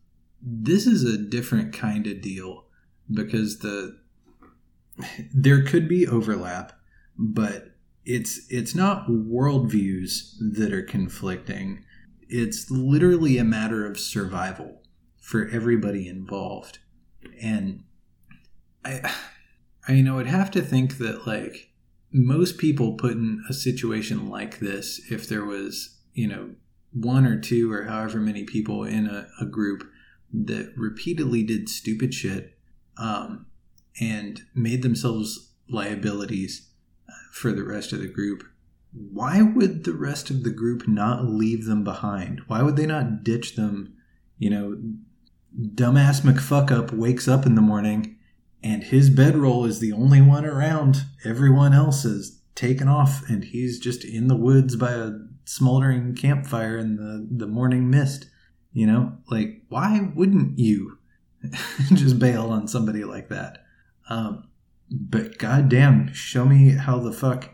this 0.40 0.86
is 0.86 1.02
a 1.02 1.18
different 1.18 1.72
kind 1.72 2.06
of 2.06 2.20
deal 2.20 2.66
because 3.10 3.58
the 3.58 3.98
there 5.34 5.64
could 5.64 5.88
be 5.88 6.06
overlap, 6.06 6.78
but 7.16 7.67
it's 8.08 8.40
it's 8.48 8.74
not 8.74 9.06
worldviews 9.06 10.32
that 10.40 10.72
are 10.72 10.82
conflicting. 10.82 11.84
It's 12.26 12.70
literally 12.70 13.36
a 13.36 13.44
matter 13.44 13.84
of 13.84 14.00
survival 14.00 14.80
for 15.20 15.46
everybody 15.48 16.08
involved. 16.08 16.78
And 17.40 17.84
I 18.82 19.12
I 19.86 19.92
you 19.92 20.02
know 20.02 20.16
would 20.16 20.26
have 20.26 20.50
to 20.52 20.62
think 20.62 20.96
that 20.96 21.26
like 21.26 21.70
most 22.10 22.56
people 22.56 22.94
put 22.94 23.12
in 23.12 23.44
a 23.50 23.52
situation 23.52 24.30
like 24.30 24.58
this, 24.58 25.02
if 25.10 25.28
there 25.28 25.44
was, 25.44 25.98
you 26.14 26.26
know, 26.26 26.54
one 26.94 27.26
or 27.26 27.38
two 27.38 27.70
or 27.70 27.84
however 27.84 28.18
many 28.18 28.44
people 28.44 28.84
in 28.84 29.06
a, 29.06 29.28
a 29.38 29.44
group 29.44 29.86
that 30.32 30.72
repeatedly 30.78 31.42
did 31.42 31.68
stupid 31.68 32.14
shit 32.14 32.56
um, 32.96 33.44
and 34.00 34.40
made 34.54 34.82
themselves 34.82 35.52
liabilities 35.68 36.67
for 37.30 37.52
the 37.52 37.64
rest 37.64 37.92
of 37.92 38.00
the 38.00 38.08
group, 38.08 38.44
why 38.92 39.42
would 39.42 39.84
the 39.84 39.94
rest 39.94 40.30
of 40.30 40.44
the 40.44 40.50
group 40.50 40.88
not 40.88 41.24
leave 41.24 41.66
them 41.66 41.84
behind? 41.84 42.42
Why 42.46 42.62
would 42.62 42.76
they 42.76 42.86
not 42.86 43.22
ditch 43.22 43.56
them? 43.56 43.94
You 44.38 44.50
know, 44.50 44.78
dumbass 45.74 46.22
McFuckup 46.22 46.92
wakes 46.92 47.28
up 47.28 47.44
in 47.44 47.54
the 47.54 47.60
morning 47.60 48.16
and 48.62 48.82
his 48.82 49.10
bedroll 49.10 49.64
is 49.64 49.80
the 49.80 49.92
only 49.92 50.20
one 50.20 50.44
around. 50.44 51.04
Everyone 51.24 51.72
else 51.72 52.04
is 52.04 52.40
taken 52.54 52.88
off 52.88 53.28
and 53.28 53.44
he's 53.44 53.78
just 53.78 54.04
in 54.04 54.28
the 54.28 54.36
woods 54.36 54.76
by 54.76 54.92
a 54.92 55.12
smoldering 55.44 56.14
campfire 56.14 56.76
in 56.76 56.96
the, 56.96 57.26
the 57.30 57.46
morning 57.46 57.90
mist. 57.90 58.26
You 58.72 58.86
know, 58.86 59.12
like, 59.30 59.62
why 59.68 60.10
wouldn't 60.14 60.58
you 60.58 60.98
just 61.94 62.18
bail 62.18 62.50
on 62.50 62.68
somebody 62.68 63.04
like 63.04 63.28
that? 63.28 63.64
Um, 64.08 64.47
but 64.90 65.38
goddamn, 65.38 66.12
show 66.12 66.44
me 66.44 66.70
how 66.70 66.98
the 66.98 67.12
fuck 67.12 67.50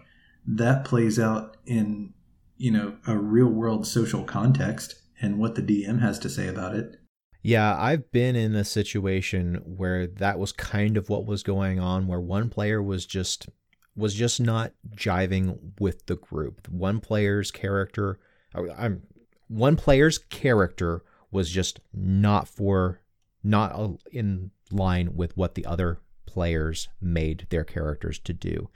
that 0.47 0.85
plays 0.85 1.19
out 1.19 1.57
in 1.67 2.13
you 2.57 2.71
know 2.71 2.97
a 3.07 3.17
real 3.17 3.49
world 3.49 3.87
social 3.87 4.25
context 4.25 4.97
and 5.21 5.39
what 5.39 5.55
the 5.55 5.63
DM 5.63 6.01
has 6.01 6.19
to 6.21 6.29
say 6.29 6.49
about 6.49 6.75
it. 6.75 6.97
Yeah, 7.43 7.77
I've 7.79 8.11
been 8.11 8.37
in 8.37 8.55
a 8.55 8.65
situation 8.65 9.61
where 9.65 10.07
that 10.07 10.39
was 10.39 10.53
kind 10.53 10.97
of 10.97 11.11
what 11.11 11.27
was 11.27 11.43
going 11.43 11.79
on 11.79 12.07
where 12.07 12.21
one 12.21 12.49
player 12.49 12.83
was 12.83 13.05
just 13.05 13.49
was 13.97 14.15
just 14.15 14.41
not 14.41 14.73
jiving 14.97 15.59
with 15.79 16.07
the 16.07 16.17
group. 16.17 16.67
One 16.69 17.01
player's 17.01 17.51
character 17.51 18.19
I'm 18.55 19.03
one 19.49 19.77
player's 19.77 20.19
character 20.19 21.03
was 21.31 21.51
just 21.51 21.81
not 21.93 22.49
for 22.49 23.01
not 23.43 23.99
in 24.11 24.51
line 24.71 25.15
with 25.15 25.37
what 25.37 25.55
the 25.55 25.67
other 25.67 26.01
players 26.35 26.89
made 27.01 27.47
their 27.51 27.65
characters 27.65 28.19
to 28.19 28.33
do. 28.33 28.69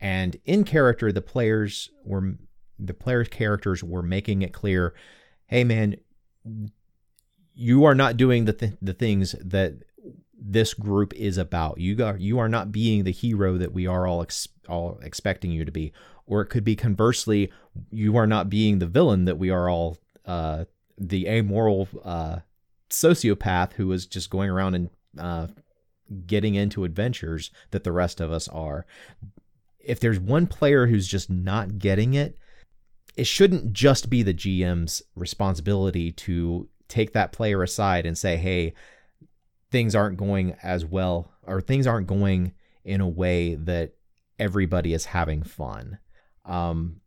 And 0.00 0.36
in 0.44 0.64
character, 0.64 1.10
the 1.10 1.22
players 1.22 1.90
were 2.04 2.34
the 2.78 2.94
players' 2.94 3.28
characters 3.28 3.82
were 3.82 4.02
making 4.02 4.42
it 4.42 4.52
clear, 4.52 4.94
hey 5.46 5.64
man, 5.64 5.96
you 7.54 7.84
are 7.84 7.94
not 7.94 8.18
doing 8.18 8.44
the 8.44 8.52
th- 8.52 8.76
the 8.82 8.92
things 8.92 9.34
that 9.42 9.72
this 10.38 10.74
group 10.74 11.14
is 11.14 11.38
about. 11.38 11.80
You 11.80 12.04
are 12.04 12.18
you 12.18 12.38
are 12.38 12.50
not 12.50 12.70
being 12.70 13.04
the 13.04 13.12
hero 13.12 13.56
that 13.56 13.72
we 13.72 13.86
are 13.86 14.06
all 14.06 14.20
ex- 14.22 14.48
all 14.68 14.98
expecting 15.02 15.50
you 15.50 15.64
to 15.64 15.72
be. 15.72 15.92
Or 16.26 16.42
it 16.42 16.46
could 16.46 16.64
be 16.64 16.76
conversely, 16.76 17.50
you 17.90 18.16
are 18.16 18.26
not 18.26 18.50
being 18.50 18.78
the 18.78 18.86
villain 18.86 19.24
that 19.24 19.38
we 19.38 19.48
are 19.48 19.70
all 19.70 19.96
uh, 20.26 20.64
the 20.98 21.28
amoral 21.28 21.88
uh, 22.04 22.40
sociopath 22.90 23.74
who 23.74 23.90
is 23.92 24.06
just 24.06 24.28
going 24.28 24.50
around 24.50 24.74
and 24.74 24.90
uh, 25.18 25.46
getting 26.26 26.54
into 26.54 26.84
adventures 26.84 27.50
that 27.70 27.84
the 27.84 27.92
rest 27.92 28.20
of 28.20 28.30
us 28.30 28.48
are. 28.48 28.86
If 29.80 30.00
there's 30.00 30.18
one 30.18 30.46
player 30.46 30.86
who's 30.86 31.06
just 31.06 31.30
not 31.30 31.78
getting 31.78 32.14
it, 32.14 32.38
it 33.16 33.26
shouldn't 33.26 33.72
just 33.72 34.10
be 34.10 34.22
the 34.22 34.34
GM's 34.34 35.02
responsibility 35.14 36.12
to 36.12 36.68
take 36.88 37.12
that 37.12 37.32
player 37.32 37.62
aside 37.62 38.06
and 38.06 38.16
say, 38.16 38.36
hey, 38.36 38.74
things 39.70 39.94
aren't 39.94 40.18
going 40.18 40.54
as 40.62 40.84
well 40.84 41.32
or 41.44 41.60
things 41.60 41.86
aren't 41.86 42.06
going 42.06 42.52
in 42.84 43.00
a 43.00 43.08
way 43.08 43.54
that 43.54 43.94
everybody 44.38 44.92
is 44.92 45.06
having 45.06 45.42
fun. 45.42 45.98
Um, 46.44 47.00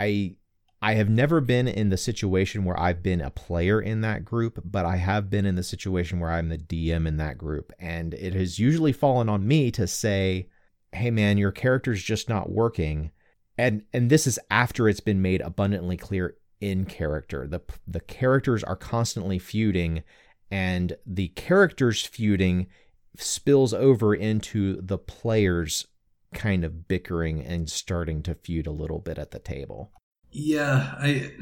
I 0.00 0.36
I 0.80 0.94
have 0.94 1.08
never 1.08 1.40
been 1.40 1.66
in 1.66 1.88
the 1.88 1.96
situation 1.96 2.64
where 2.64 2.78
I've 2.78 3.02
been 3.02 3.20
a 3.20 3.30
player 3.30 3.80
in 3.80 4.00
that 4.02 4.24
group, 4.24 4.60
but 4.64 4.84
I 4.84 4.96
have 4.96 5.28
been 5.28 5.44
in 5.44 5.56
the 5.56 5.64
situation 5.64 6.20
where 6.20 6.30
I'm 6.30 6.48
the 6.48 6.58
DM 6.58 7.06
in 7.08 7.16
that 7.16 7.36
group. 7.36 7.72
And 7.80 8.14
it 8.14 8.34
has 8.34 8.60
usually 8.60 8.92
fallen 8.92 9.28
on 9.28 9.46
me 9.46 9.72
to 9.72 9.88
say, 9.88 10.48
hey 10.92 11.10
man, 11.10 11.36
your 11.36 11.50
character's 11.50 12.02
just 12.02 12.28
not 12.28 12.50
working. 12.50 13.10
And 13.56 13.82
and 13.92 14.08
this 14.08 14.26
is 14.26 14.38
after 14.50 14.88
it's 14.88 15.00
been 15.00 15.20
made 15.20 15.40
abundantly 15.40 15.96
clear 15.96 16.36
in 16.60 16.84
character. 16.84 17.48
The 17.48 17.60
the 17.86 18.00
characters 18.00 18.62
are 18.62 18.76
constantly 18.76 19.40
feuding 19.40 20.04
and 20.50 20.96
the 21.04 21.28
characters 21.28 22.04
feuding 22.04 22.68
spills 23.16 23.74
over 23.74 24.14
into 24.14 24.80
the 24.80 24.98
players 24.98 25.88
kind 26.34 26.64
of 26.64 26.86
bickering 26.86 27.42
and 27.44 27.68
starting 27.68 28.22
to 28.22 28.34
feud 28.34 28.66
a 28.66 28.72
little 28.72 29.00
bit 29.00 29.18
at 29.18 29.32
the 29.32 29.38
table. 29.38 29.92
Yeah, 30.30 30.94
I 30.98 31.32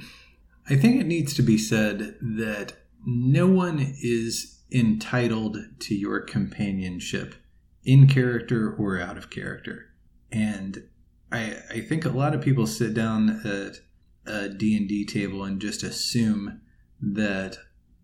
I 0.69 0.77
think 0.77 1.01
it 1.01 1.07
needs 1.07 1.35
to 1.35 1.43
be 1.43 1.59
said 1.59 2.17
that 2.21 2.75
no 3.05 3.47
one 3.47 3.95
is 4.03 4.61
entitled 4.73 5.59
to 5.79 5.95
your 5.95 6.21
companionship 6.21 7.37
in 7.85 8.09
character 8.09 8.75
or 8.75 8.99
out 9.01 9.17
of 9.17 9.31
character. 9.31 9.87
And 10.33 10.85
I 11.31 11.57
I 11.71 11.81
think 11.81 12.05
a 12.05 12.11
lot 12.11 12.35
of 12.35 12.41
people 12.41 12.67
sit 12.67 12.95
down 12.95 13.41
at 13.45 13.81
a 14.27 14.49
D&D 14.49 15.07
table 15.07 15.45
and 15.45 15.61
just 15.61 15.85
assume 15.85 16.61
that 17.01 17.59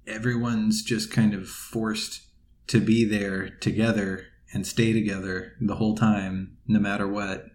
everyone's 0.07 0.83
just 0.83 1.11
kind 1.11 1.35
of 1.35 1.49
forced 1.49 2.23
to 2.69 2.81
be 2.81 3.05
there 3.05 3.49
together 3.49 4.27
and 4.53 4.67
stay 4.67 4.93
together 4.93 5.55
the 5.61 5.77
whole 5.77 5.97
time 5.97 6.57
no 6.67 6.79
matter 6.79 7.09
what 7.09 7.47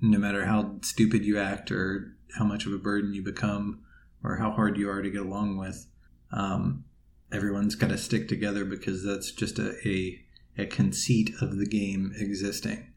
no 0.00 0.18
matter 0.18 0.44
how 0.44 0.76
stupid 0.82 1.24
you 1.24 1.38
act 1.38 1.70
or 1.70 2.15
how 2.38 2.44
much 2.44 2.66
of 2.66 2.72
a 2.72 2.78
burden 2.78 3.14
you 3.14 3.22
become 3.22 3.80
or 4.22 4.36
how 4.36 4.50
hard 4.50 4.76
you 4.76 4.90
are 4.90 5.02
to 5.02 5.10
get 5.10 5.22
along 5.22 5.56
with. 5.56 5.86
Um, 6.32 6.84
everyone's 7.32 7.74
got 7.74 7.90
to 7.90 7.98
stick 7.98 8.28
together 8.28 8.64
because 8.64 9.04
that's 9.04 9.30
just 9.30 9.58
a, 9.58 9.76
a, 9.88 10.20
a 10.58 10.66
conceit 10.66 11.30
of 11.40 11.58
the 11.58 11.66
game 11.66 12.12
existing. 12.16 12.92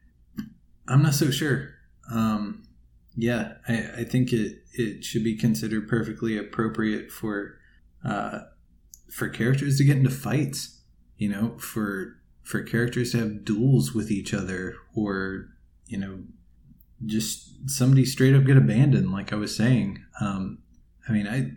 I'm 0.88 1.02
not 1.02 1.14
so 1.14 1.30
sure. 1.30 1.74
Um, 2.10 2.64
yeah, 3.16 3.54
I, 3.68 3.90
I 3.98 4.04
think 4.04 4.32
it, 4.32 4.62
it 4.72 5.04
should 5.04 5.24
be 5.24 5.36
considered 5.36 5.88
perfectly 5.88 6.36
appropriate 6.36 7.10
for 7.10 7.58
uh, 8.04 8.40
for 9.12 9.28
characters 9.28 9.78
to 9.78 9.84
get 9.84 9.98
into 9.98 10.10
fights. 10.10 10.80
You 11.16 11.28
know, 11.28 11.58
for 11.58 12.16
for 12.42 12.62
characters 12.62 13.12
to 13.12 13.18
have 13.18 13.44
duels 13.44 13.92
with 13.94 14.10
each 14.10 14.32
other, 14.32 14.74
or 14.94 15.48
you 15.86 15.98
know, 15.98 16.20
just 17.06 17.70
somebody 17.70 18.04
straight 18.04 18.34
up 18.34 18.44
get 18.44 18.56
abandoned, 18.56 19.12
like 19.12 19.32
I 19.32 19.36
was 19.36 19.56
saying. 19.56 20.04
Um, 20.20 20.58
I 21.08 21.12
mean, 21.12 21.26
I, 21.26 21.52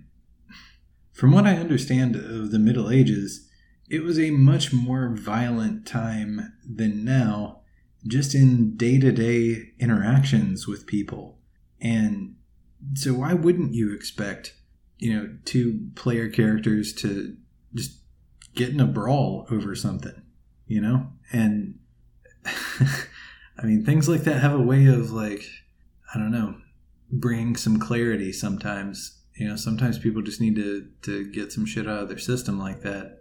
from 1.11 1.31
what 1.31 1.45
I 1.45 1.55
understand 1.55 2.15
of 2.15 2.51
the 2.51 2.59
Middle 2.59 2.89
Ages, 2.89 3.49
it 3.89 4.03
was 4.03 4.17
a 4.17 4.31
much 4.31 4.73
more 4.73 5.15
violent 5.15 5.85
time 5.85 6.53
than 6.67 7.03
now, 7.03 7.61
just 8.07 8.33
in 8.33 8.75
day 8.75 8.99
to 8.99 9.11
day 9.11 9.73
interactions 9.79 10.67
with 10.67 10.87
people. 10.87 11.39
And 11.79 12.35
so, 12.95 13.13
why 13.13 13.33
wouldn't 13.33 13.73
you 13.73 13.93
expect, 13.93 14.55
you 14.97 15.13
know, 15.13 15.37
two 15.45 15.89
player 15.95 16.29
characters 16.29 16.93
to 16.93 17.35
just 17.73 17.99
get 18.55 18.69
in 18.69 18.79
a 18.79 18.85
brawl 18.85 19.47
over 19.51 19.75
something, 19.75 20.21
you 20.67 20.81
know? 20.81 21.07
And 21.31 21.79
I 23.57 23.65
mean, 23.65 23.85
things 23.85 24.09
like 24.09 24.21
that 24.21 24.41
have 24.41 24.53
a 24.53 24.61
way 24.61 24.85
of 24.87 25.11
like, 25.11 25.43
I 26.13 26.17
don't 26.17 26.31
know, 26.31 26.55
bringing 27.11 27.55
some 27.55 27.79
clarity 27.79 28.31
sometimes. 28.31 29.19
You 29.35 29.47
know, 29.47 29.55
sometimes 29.55 29.97
people 29.97 30.21
just 30.21 30.41
need 30.41 30.55
to, 30.55 30.87
to 31.03 31.25
get 31.31 31.51
some 31.51 31.65
shit 31.65 31.87
out 31.87 32.03
of 32.03 32.09
their 32.09 32.17
system 32.17 32.59
like 32.59 32.81
that. 32.81 33.19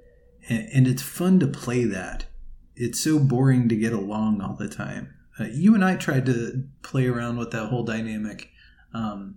And, 0.48 0.68
and 0.72 0.86
it's 0.86 1.02
fun 1.02 1.40
to 1.40 1.46
play 1.46 1.84
that. 1.84 2.26
It's 2.74 3.00
so 3.00 3.18
boring 3.18 3.68
to 3.68 3.76
get 3.76 3.92
along 3.92 4.40
all 4.40 4.56
the 4.56 4.68
time. 4.68 5.14
Uh, 5.38 5.44
you 5.52 5.74
and 5.74 5.84
I 5.84 5.96
tried 5.96 6.26
to 6.26 6.64
play 6.82 7.06
around 7.06 7.38
with 7.38 7.50
that 7.52 7.68
whole 7.68 7.84
dynamic 7.84 8.50
um, 8.92 9.36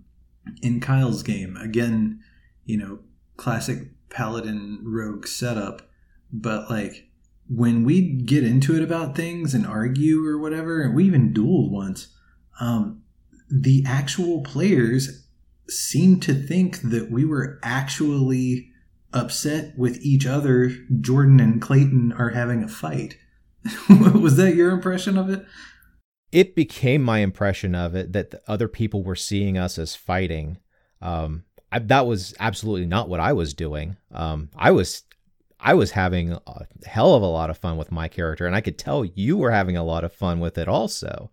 in 0.62 0.80
Kyle's 0.80 1.22
game. 1.22 1.56
Again, 1.56 2.20
you 2.64 2.76
know, 2.76 2.98
classic 3.36 3.88
paladin 4.10 4.80
rogue 4.82 5.26
setup, 5.26 5.88
but 6.32 6.70
like 6.70 7.05
when 7.48 7.84
we 7.84 8.02
get 8.02 8.44
into 8.44 8.76
it 8.76 8.82
about 8.82 9.16
things 9.16 9.54
and 9.54 9.66
argue 9.66 10.24
or 10.26 10.38
whatever, 10.38 10.82
and 10.82 10.94
we 10.94 11.04
even 11.04 11.32
dueled 11.32 11.70
once, 11.70 12.08
um, 12.60 13.02
the 13.48 13.84
actual 13.86 14.42
players 14.42 15.26
seemed 15.68 16.22
to 16.22 16.34
think 16.34 16.80
that 16.82 17.10
we 17.10 17.24
were 17.24 17.58
actually 17.62 18.70
upset 19.12 19.76
with 19.76 19.98
each 20.00 20.26
other. 20.26 20.70
Jordan 21.00 21.40
and 21.40 21.60
Clayton 21.60 22.12
are 22.12 22.30
having 22.30 22.62
a 22.62 22.68
fight. 22.68 23.16
was 23.88 24.36
that 24.36 24.54
your 24.54 24.70
impression 24.70 25.16
of 25.16 25.30
it? 25.30 25.44
It 26.32 26.54
became 26.54 27.02
my 27.02 27.18
impression 27.18 27.74
of 27.74 27.94
it 27.94 28.12
that 28.12 28.34
other 28.46 28.68
people 28.68 29.02
were 29.02 29.16
seeing 29.16 29.56
us 29.56 29.78
as 29.78 29.94
fighting. 29.94 30.58
Um, 31.00 31.44
I, 31.70 31.78
that 31.78 32.06
was 32.06 32.34
absolutely 32.38 32.86
not 32.86 33.08
what 33.08 33.20
I 33.20 33.32
was 33.32 33.54
doing. 33.54 33.96
Um, 34.12 34.50
I 34.56 34.70
was 34.72 35.02
I 35.58 35.74
was 35.74 35.92
having 35.92 36.32
a 36.32 36.66
hell 36.84 37.14
of 37.14 37.22
a 37.22 37.26
lot 37.26 37.50
of 37.50 37.58
fun 37.58 37.76
with 37.76 37.90
my 37.90 38.08
character, 38.08 38.46
and 38.46 38.54
I 38.54 38.60
could 38.60 38.78
tell 38.78 39.04
you 39.04 39.36
were 39.36 39.50
having 39.50 39.76
a 39.76 39.84
lot 39.84 40.04
of 40.04 40.12
fun 40.12 40.40
with 40.40 40.58
it 40.58 40.68
also. 40.68 41.30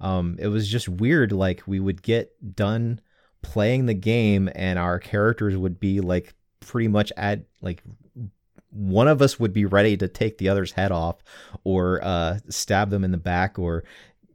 Um, 0.00 0.36
it 0.38 0.48
was 0.48 0.68
just 0.68 0.88
weird. 0.88 1.32
Like 1.32 1.62
we 1.66 1.80
would 1.80 2.02
get 2.02 2.32
done 2.56 3.00
playing 3.42 3.86
the 3.86 3.94
game, 3.94 4.48
and 4.54 4.78
our 4.78 4.98
characters 4.98 5.56
would 5.56 5.78
be 5.78 6.00
like 6.00 6.34
pretty 6.60 6.88
much 6.88 7.12
at 7.16 7.44
like 7.60 7.82
one 8.70 9.08
of 9.08 9.22
us 9.22 9.38
would 9.40 9.52
be 9.52 9.64
ready 9.64 9.96
to 9.96 10.08
take 10.08 10.38
the 10.38 10.48
other's 10.48 10.72
head 10.72 10.92
off, 10.92 11.22
or 11.64 12.00
uh, 12.02 12.38
stab 12.48 12.90
them 12.90 13.04
in 13.04 13.12
the 13.12 13.18
back, 13.18 13.58
or 13.58 13.84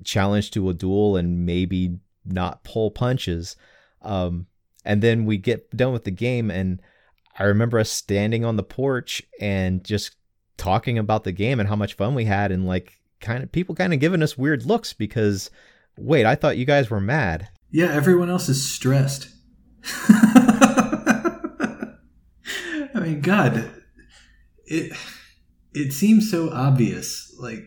challenge 0.03 0.51
to 0.51 0.69
a 0.69 0.73
duel 0.73 1.15
and 1.15 1.45
maybe 1.45 1.97
not 2.25 2.63
pull 2.63 2.91
punches. 2.91 3.55
Um, 4.01 4.47
and 4.85 5.01
then 5.01 5.25
we 5.25 5.37
get 5.37 5.75
done 5.75 5.93
with 5.93 6.03
the 6.03 6.11
game 6.11 6.51
and 6.51 6.81
I 7.37 7.43
remember 7.43 7.79
us 7.79 7.89
standing 7.89 8.45
on 8.45 8.57
the 8.57 8.63
porch 8.63 9.23
and 9.39 9.83
just 9.83 10.15
talking 10.57 10.97
about 10.97 11.23
the 11.23 11.31
game 11.31 11.59
and 11.59 11.67
how 11.67 11.75
much 11.75 11.95
fun 11.95 12.15
we 12.15 12.25
had 12.25 12.51
and 12.51 12.67
like 12.67 12.99
kind 13.19 13.43
of 13.43 13.51
people 13.51 13.73
kind 13.73 13.93
of 13.93 13.99
giving 13.99 14.21
us 14.21 14.37
weird 14.37 14.65
looks 14.65 14.93
because 14.93 15.49
wait, 15.97 16.25
I 16.25 16.35
thought 16.35 16.57
you 16.57 16.65
guys 16.65 16.89
were 16.89 16.99
mad. 16.99 17.49
Yeah, 17.71 17.91
everyone 17.91 18.29
else 18.29 18.49
is 18.49 18.69
stressed. 18.69 19.29
I 19.85 21.89
mean, 22.95 23.21
God, 23.21 23.71
it 24.65 24.93
it 25.73 25.93
seems 25.93 26.29
so 26.29 26.49
obvious. 26.51 27.35
Like 27.39 27.63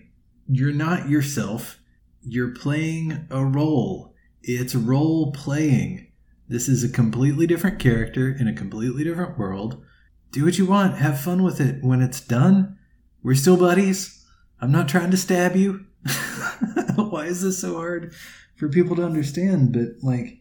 you're 0.47 0.73
not 0.73 1.09
yourself. 1.09 1.79
You're 2.23 2.55
playing 2.55 3.27
a 3.31 3.45
role. 3.45 4.15
It's 4.43 4.75
role 4.75 5.33
playing. 5.33 6.06
This 6.49 6.69
is 6.69 6.85
a 6.85 6.89
completely 6.89 7.47
different 7.47 7.79
character 7.79 8.29
in 8.29 8.47
a 8.47 8.53
completely 8.53 9.03
different 9.03 9.39
world. 9.39 9.83
Do 10.31 10.45
what 10.45 10.59
you 10.59 10.67
want. 10.67 10.99
Have 10.99 11.21
fun 11.21 11.43
with 11.43 11.61
it. 11.61 11.83
When 11.83 12.01
it's 12.01 12.21
done, 12.21 12.79
we're 13.23 13.35
still 13.35 13.57
buddies. 13.57 14.25
I'm 14.61 14.71
not 14.71 14.89
trying 14.89 15.11
to 15.11 15.17
stab 15.17 15.57
you. 15.57 15.87
Why 16.97 17.27
is 17.27 17.43
this 17.43 17.61
so 17.61 17.75
hard 17.75 18.15
for 18.55 18.69
people 18.69 18.95
to 18.97 19.05
understand? 19.05 19.73
But 19.73 20.03
like, 20.03 20.39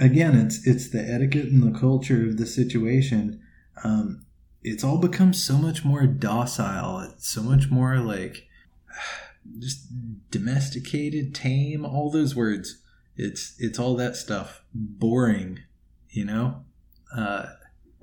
again, 0.00 0.36
it's 0.36 0.66
it's 0.66 0.90
the 0.90 1.02
etiquette 1.02 1.46
and 1.46 1.62
the 1.62 1.78
culture 1.78 2.26
of 2.26 2.36
the 2.36 2.46
situation. 2.46 3.40
Um, 3.82 4.24
it's 4.62 4.84
all 4.84 4.98
become 4.98 5.32
so 5.32 5.58
much 5.58 5.84
more 5.84 6.06
docile. 6.06 7.00
It's 7.00 7.28
so 7.28 7.42
much 7.42 7.70
more 7.70 7.98
like 7.98 8.46
just 9.58 9.88
domesticated, 10.30 11.34
tame. 11.34 11.84
All 11.84 12.10
those 12.10 12.36
words 12.36 12.80
it's 13.16 13.54
it's 13.58 13.78
all 13.78 13.96
that 13.96 14.16
stuff. 14.16 14.62
Boring, 14.72 15.60
you 16.10 16.24
know. 16.24 16.64
Uh, 17.16 17.46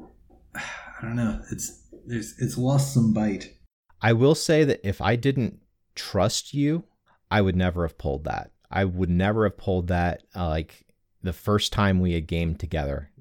I 0.56 1.02
don't 1.02 1.16
know. 1.16 1.42
It's 1.52 1.88
there's 2.06 2.36
it's 2.40 2.58
lost 2.58 2.94
some 2.94 3.14
bite. 3.14 3.56
I 4.02 4.14
will 4.14 4.36
say 4.36 4.64
that 4.64 4.88
if 4.88 5.02
I 5.02 5.16
didn't 5.16 5.60
trust 5.96 6.54
you, 6.54 6.86
I 7.30 7.42
would 7.42 7.56
never 7.56 7.84
have 7.84 7.98
pulled 7.98 8.24
that. 8.26 8.52
I 8.70 8.86
would 8.86 9.10
never 9.10 9.44
have 9.44 9.58
pulled 9.58 9.88
that. 9.88 10.24
Uh, 10.36 10.50
like 10.50 10.86
the 11.22 11.34
first 11.34 11.72
time 11.74 12.00
we 12.00 12.14
had 12.14 12.28
gamed 12.28 12.60
together, 12.60 13.12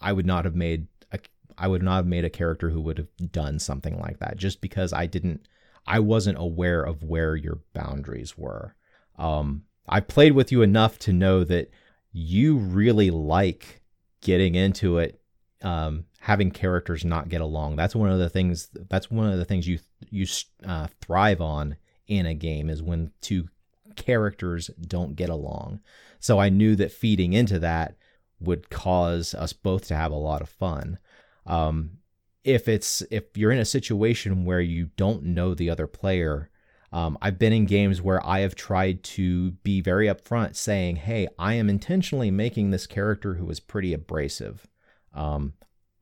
I 0.00 0.12
would 0.12 0.26
not 0.26 0.44
have 0.44 0.54
made 0.54 0.88
a, 1.12 1.18
I 1.56 1.68
would 1.68 1.82
not 1.82 1.96
have 1.96 2.06
made 2.06 2.24
a 2.24 2.30
character 2.30 2.70
who 2.70 2.80
would 2.82 2.98
have 2.98 3.32
done 3.32 3.58
something 3.58 3.98
like 3.98 4.18
that 4.18 4.36
just 4.36 4.60
because 4.60 4.92
I 4.92 5.06
didn't 5.06 5.46
I 5.86 6.00
wasn't 6.00 6.38
aware 6.38 6.82
of 6.82 7.02
where 7.02 7.34
your 7.34 7.60
boundaries 7.72 8.36
were. 8.36 8.74
Um, 9.16 9.64
I 9.88 10.00
played 10.00 10.32
with 10.32 10.52
you 10.52 10.62
enough 10.62 10.98
to 11.00 11.12
know 11.12 11.44
that 11.44 11.70
you 12.12 12.56
really 12.56 13.10
like 13.10 13.80
getting 14.20 14.54
into 14.54 14.98
it 14.98 15.20
um, 15.62 16.04
having 16.20 16.50
characters 16.50 17.04
not 17.04 17.28
get 17.28 17.40
along. 17.40 17.76
That's 17.76 17.96
one 17.96 18.10
of 18.10 18.18
the 18.18 18.28
things. 18.28 18.68
That's 18.88 19.10
one 19.10 19.30
of 19.30 19.38
the 19.38 19.44
things 19.44 19.66
you 19.66 19.78
you 20.10 20.26
uh, 20.66 20.88
thrive 21.00 21.40
on 21.40 21.76
in 22.06 22.26
a 22.26 22.34
game 22.34 22.70
is 22.70 22.82
when 22.82 23.12
two 23.20 23.48
characters 23.96 24.70
don't 24.80 25.16
get 25.16 25.28
along. 25.28 25.80
So 26.20 26.38
I 26.38 26.48
knew 26.48 26.76
that 26.76 26.92
feeding 26.92 27.32
into 27.32 27.58
that 27.58 27.96
would 28.40 28.70
cause 28.70 29.34
us 29.34 29.52
both 29.52 29.88
to 29.88 29.96
have 29.96 30.12
a 30.12 30.16
lot 30.16 30.42
of 30.42 30.48
fun. 30.48 30.98
Um, 31.46 31.98
if 32.44 32.68
it's 32.68 33.02
if 33.10 33.36
you're 33.36 33.50
in 33.50 33.58
a 33.58 33.64
situation 33.64 34.44
where 34.44 34.60
you 34.60 34.90
don't 34.96 35.24
know 35.24 35.54
the 35.54 35.70
other 35.70 35.86
player, 35.86 36.50
um, 36.92 37.18
I've 37.20 37.38
been 37.38 37.52
in 37.52 37.66
games 37.66 38.00
where 38.00 38.24
I 38.26 38.40
have 38.40 38.54
tried 38.54 39.02
to 39.04 39.52
be 39.62 39.80
very 39.80 40.06
upfront, 40.06 40.56
saying, 40.56 40.96
"Hey, 40.96 41.28
I 41.38 41.54
am 41.54 41.68
intentionally 41.68 42.30
making 42.30 42.70
this 42.70 42.86
character 42.86 43.34
who 43.34 43.48
is 43.50 43.60
pretty 43.60 43.92
abrasive. 43.92 44.66
Um, 45.12 45.54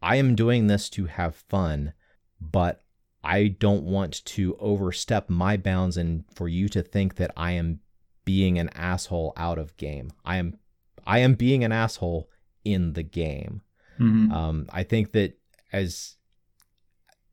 I 0.03 0.17
am 0.17 0.35
doing 0.35 0.67
this 0.67 0.89
to 0.91 1.07
have 1.07 1.35
fun, 1.35 1.93
but 2.41 2.85
I 3.25 3.49
don't 3.49 3.83
want 3.83 4.25
to 4.25 4.57
overstep 4.61 5.29
my 5.29 5.57
bounds 5.57 5.97
and 5.97 6.25
for 6.33 6.49
you 6.49 6.69
to 6.69 6.83
think 6.83 7.17
that 7.17 7.33
I 7.37 7.53
am 7.53 7.81
being 8.25 8.59
an 8.59 8.69
asshole 8.71 9.33
out 9.37 9.59
of 9.59 9.77
game. 9.77 10.11
I 10.25 10.37
am 10.37 10.59
I 11.07 11.21
am 11.21 11.35
being 11.35 11.65
an 11.65 11.73
asshole 11.73 12.29
in 12.65 12.93
the 12.93 13.03
game. 13.03 13.63
Mm-hmm. 13.99 14.33
Um, 14.33 14.69
I 14.73 14.83
think 14.83 15.13
that 15.13 15.39
as 15.73 16.16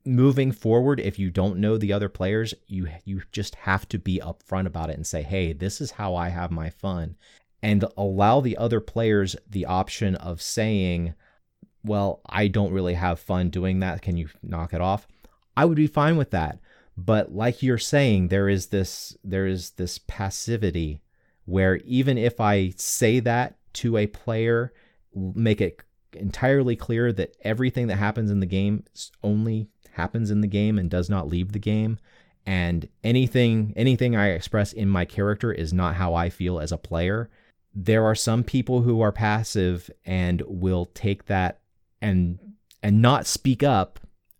moving 0.04 0.52
forward, 0.52 1.00
if 1.00 1.18
you 1.18 1.30
don't 1.30 1.58
know 1.58 1.76
the 1.76 1.92
other 1.92 2.08
players, 2.08 2.54
you 2.66 2.88
you 3.04 3.22
just 3.32 3.54
have 3.56 3.88
to 3.88 3.98
be 3.98 4.20
upfront 4.22 4.66
about 4.66 4.90
it 4.90 4.96
and 4.96 5.06
say, 5.06 5.22
"Hey, 5.22 5.52
this 5.52 5.80
is 5.80 5.92
how 5.92 6.14
I 6.14 6.28
have 6.28 6.50
my 6.50 6.70
fun," 6.70 7.16
and 7.62 7.84
allow 7.96 8.40
the 8.40 8.56
other 8.56 8.80
players 8.80 9.36
the 9.48 9.64
option 9.64 10.14
of 10.16 10.42
saying, 10.42 11.14
"Well, 11.82 12.20
I 12.26 12.48
don't 12.48 12.72
really 12.72 12.94
have 12.94 13.18
fun 13.20 13.50
doing 13.50 13.80
that. 13.80 14.02
Can 14.02 14.16
you 14.16 14.28
knock 14.42 14.74
it 14.74 14.80
off?" 14.80 15.06
I 15.56 15.64
would 15.64 15.76
be 15.76 15.86
fine 15.86 16.16
with 16.16 16.30
that. 16.30 16.58
But 16.96 17.34
like 17.34 17.62
you're 17.62 17.78
saying, 17.78 18.28
there 18.28 18.48
is 18.48 18.68
this 18.68 19.16
there 19.24 19.46
is 19.46 19.70
this 19.72 19.98
passivity 20.06 21.02
where 21.44 21.76
even 21.78 22.18
if 22.18 22.40
I 22.40 22.70
say 22.76 23.20
that 23.20 23.56
to 23.74 23.96
a 23.96 24.06
player, 24.06 24.72
make 25.14 25.60
it 25.60 25.80
entirely 26.12 26.76
clear 26.76 27.12
that 27.12 27.36
everything 27.42 27.88
that 27.88 27.96
happens 27.96 28.30
in 28.30 28.40
the 28.40 28.46
game 28.46 28.84
only 29.22 29.68
happens 29.94 30.30
in 30.30 30.40
the 30.40 30.46
game 30.46 30.78
and 30.78 30.90
does 30.90 31.10
not 31.10 31.28
leave 31.28 31.52
the 31.52 31.58
game 31.58 31.98
and 32.46 32.88
anything 33.02 33.72
anything 33.76 34.16
I 34.16 34.30
express 34.30 34.72
in 34.72 34.88
my 34.88 35.04
character 35.04 35.52
is 35.52 35.72
not 35.72 35.94
how 35.94 36.14
I 36.14 36.28
feel 36.28 36.60
as 36.60 36.72
a 36.72 36.78
player. 36.78 37.30
There 37.74 38.04
are 38.04 38.14
some 38.14 38.44
people 38.44 38.82
who 38.82 39.00
are 39.00 39.12
passive 39.12 39.90
and 40.04 40.42
will 40.46 40.86
take 40.86 41.26
that 41.26 41.60
and 42.02 42.38
and 42.82 43.00
not 43.00 43.26
speak 43.26 43.62
up 43.62 43.98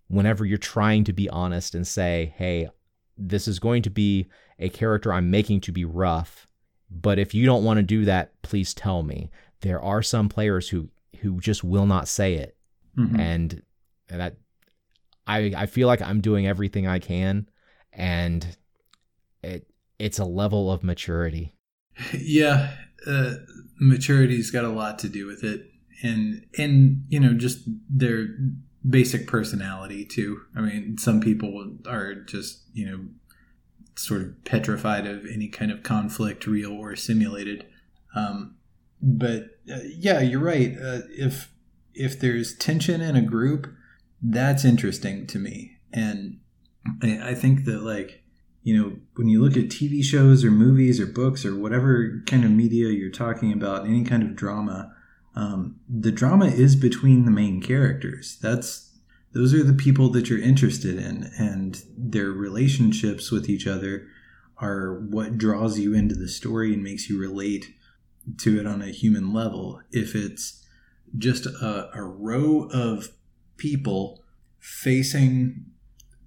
whenever 0.09 0.45
you're 0.45 0.59
trying 0.59 1.05
to 1.05 1.13
be 1.13 1.29
honest 1.31 1.75
and 1.75 1.87
say, 1.87 2.35
"Hey, 2.37 2.69
this 3.17 3.49
is 3.49 3.59
going 3.59 3.83
to 3.83 3.91
be 3.91 4.27
a 4.59 4.69
character 4.69 5.13
I'm 5.13 5.31
making 5.31 5.63
to 5.63 5.73
be 5.73 5.85
rough, 5.85 6.47
but 6.91 7.19
if 7.19 7.35
you 7.35 7.47
don't 7.47 7.65
want 7.65 7.79
to 7.79 7.83
do 7.83 8.05
that, 8.05 8.41
please 8.43 8.75
tell 8.75 9.03
me." 9.03 9.31
There 9.63 9.81
are 9.81 10.03
some 10.03 10.29
players 10.29 10.69
who 10.69 10.91
who 11.21 11.41
just 11.41 11.65
will 11.65 11.87
not 11.87 12.07
say 12.07 12.35
it. 12.35 12.55
Mm-hmm. 12.99 13.19
And, 13.19 13.63
and 14.11 14.21
that 14.21 14.37
I 15.27 15.53
I 15.57 15.67
feel 15.67 15.89
like 15.89 16.03
I'm 16.03 16.21
doing 16.21 16.47
everything 16.47 16.87
I 16.87 16.99
can 16.99 17.49
and 17.93 18.57
it 19.43 19.67
it's 19.99 20.19
a 20.19 20.25
level 20.25 20.71
of 20.71 20.83
maturity. 20.83 21.55
Yeah, 22.13 22.75
uh, 23.07 23.35
maturity's 23.79 24.51
got 24.51 24.65
a 24.65 24.69
lot 24.69 24.99
to 25.01 25.09
do 25.09 25.27
with 25.27 25.45
it 25.45 25.71
and 26.03 26.45
and 26.59 27.05
you 27.09 27.21
know 27.21 27.35
just 27.35 27.61
their 27.89 28.27
basic 28.89 29.27
personality 29.27 30.05
too. 30.05 30.43
I 30.55 30.61
mean, 30.61 30.99
some 30.99 31.21
people 31.21 31.79
are 31.89 32.15
just, 32.15 32.63
you 32.73 32.87
know, 32.87 33.01
sort 33.97 34.23
of 34.23 34.45
petrified 34.45 35.07
of 35.07 35.25
any 35.27 35.49
kind 35.49 35.71
of 35.71 35.83
conflict, 35.83 36.47
real 36.47 36.73
or 36.73 36.97
simulated. 36.97 37.67
Um, 38.15 38.57
but 39.01 39.59
uh, 39.73 39.79
yeah, 39.85 40.21
you're 40.21 40.41
right. 40.41 40.77
Uh, 40.77 41.01
if 41.11 41.51
if 41.95 42.19
there's 42.19 42.57
tension 42.57 43.01
in 43.01 43.17
a 43.17 43.23
group, 43.23 43.73
that's 44.25 44.65
interesting 44.65 45.27
to 45.29 45.39
me, 45.39 45.77
and 45.93 46.41
I, 47.03 47.35
think 47.35 47.67
that 47.67 47.83
like 47.83 48.23
you 48.63 48.77
know 48.77 48.97
when 49.17 49.29
you 49.29 49.43
look 49.43 49.57
at 49.57 49.69
TV 49.69 50.03
shows 50.03 50.43
or 50.43 50.51
movies 50.51 50.99
or 50.99 51.07
books 51.07 51.45
or 51.45 51.55
whatever 51.55 52.23
kind 52.27 52.43
of 52.43 52.51
media 52.51 52.89
you're 52.89 53.11
talking 53.11 53.53
about, 53.53 53.87
any 53.87 54.03
kind 54.03 54.23
of 54.23 54.35
drama, 54.35 54.95
um, 55.37 55.77
the 55.89 56.11
drama 56.11 56.47
is 56.47 56.75
between 56.75 57.27
the 57.27 57.31
main 57.31 57.61
characters. 57.61 58.39
That's 58.41 58.99
those 59.33 59.53
are 59.53 59.63
the 59.63 59.75
people 59.75 60.09
that 60.11 60.31
you're 60.31 60.41
interested 60.41 60.97
in, 60.97 61.31
and 61.39 61.83
their 61.97 62.31
relationships 62.31 63.31
with 63.31 63.51
each 63.51 63.67
other 63.67 64.07
are 64.57 65.01
what 65.01 65.37
draws 65.37 65.79
you 65.79 65.93
into 65.93 66.15
the 66.15 66.29
story 66.29 66.73
and 66.73 66.83
makes 66.83 67.11
you 67.11 67.21
relate 67.21 67.75
to 68.39 68.59
it 68.59 68.67
on 68.67 68.81
a 68.81 68.87
human 68.89 69.35
level. 69.35 69.83
If 69.91 70.15
it's 70.15 70.65
just 71.19 71.45
a, 71.45 71.91
a 71.95 72.03
row 72.03 72.71
of 72.73 73.11
people 73.57 74.23
facing 74.59 75.67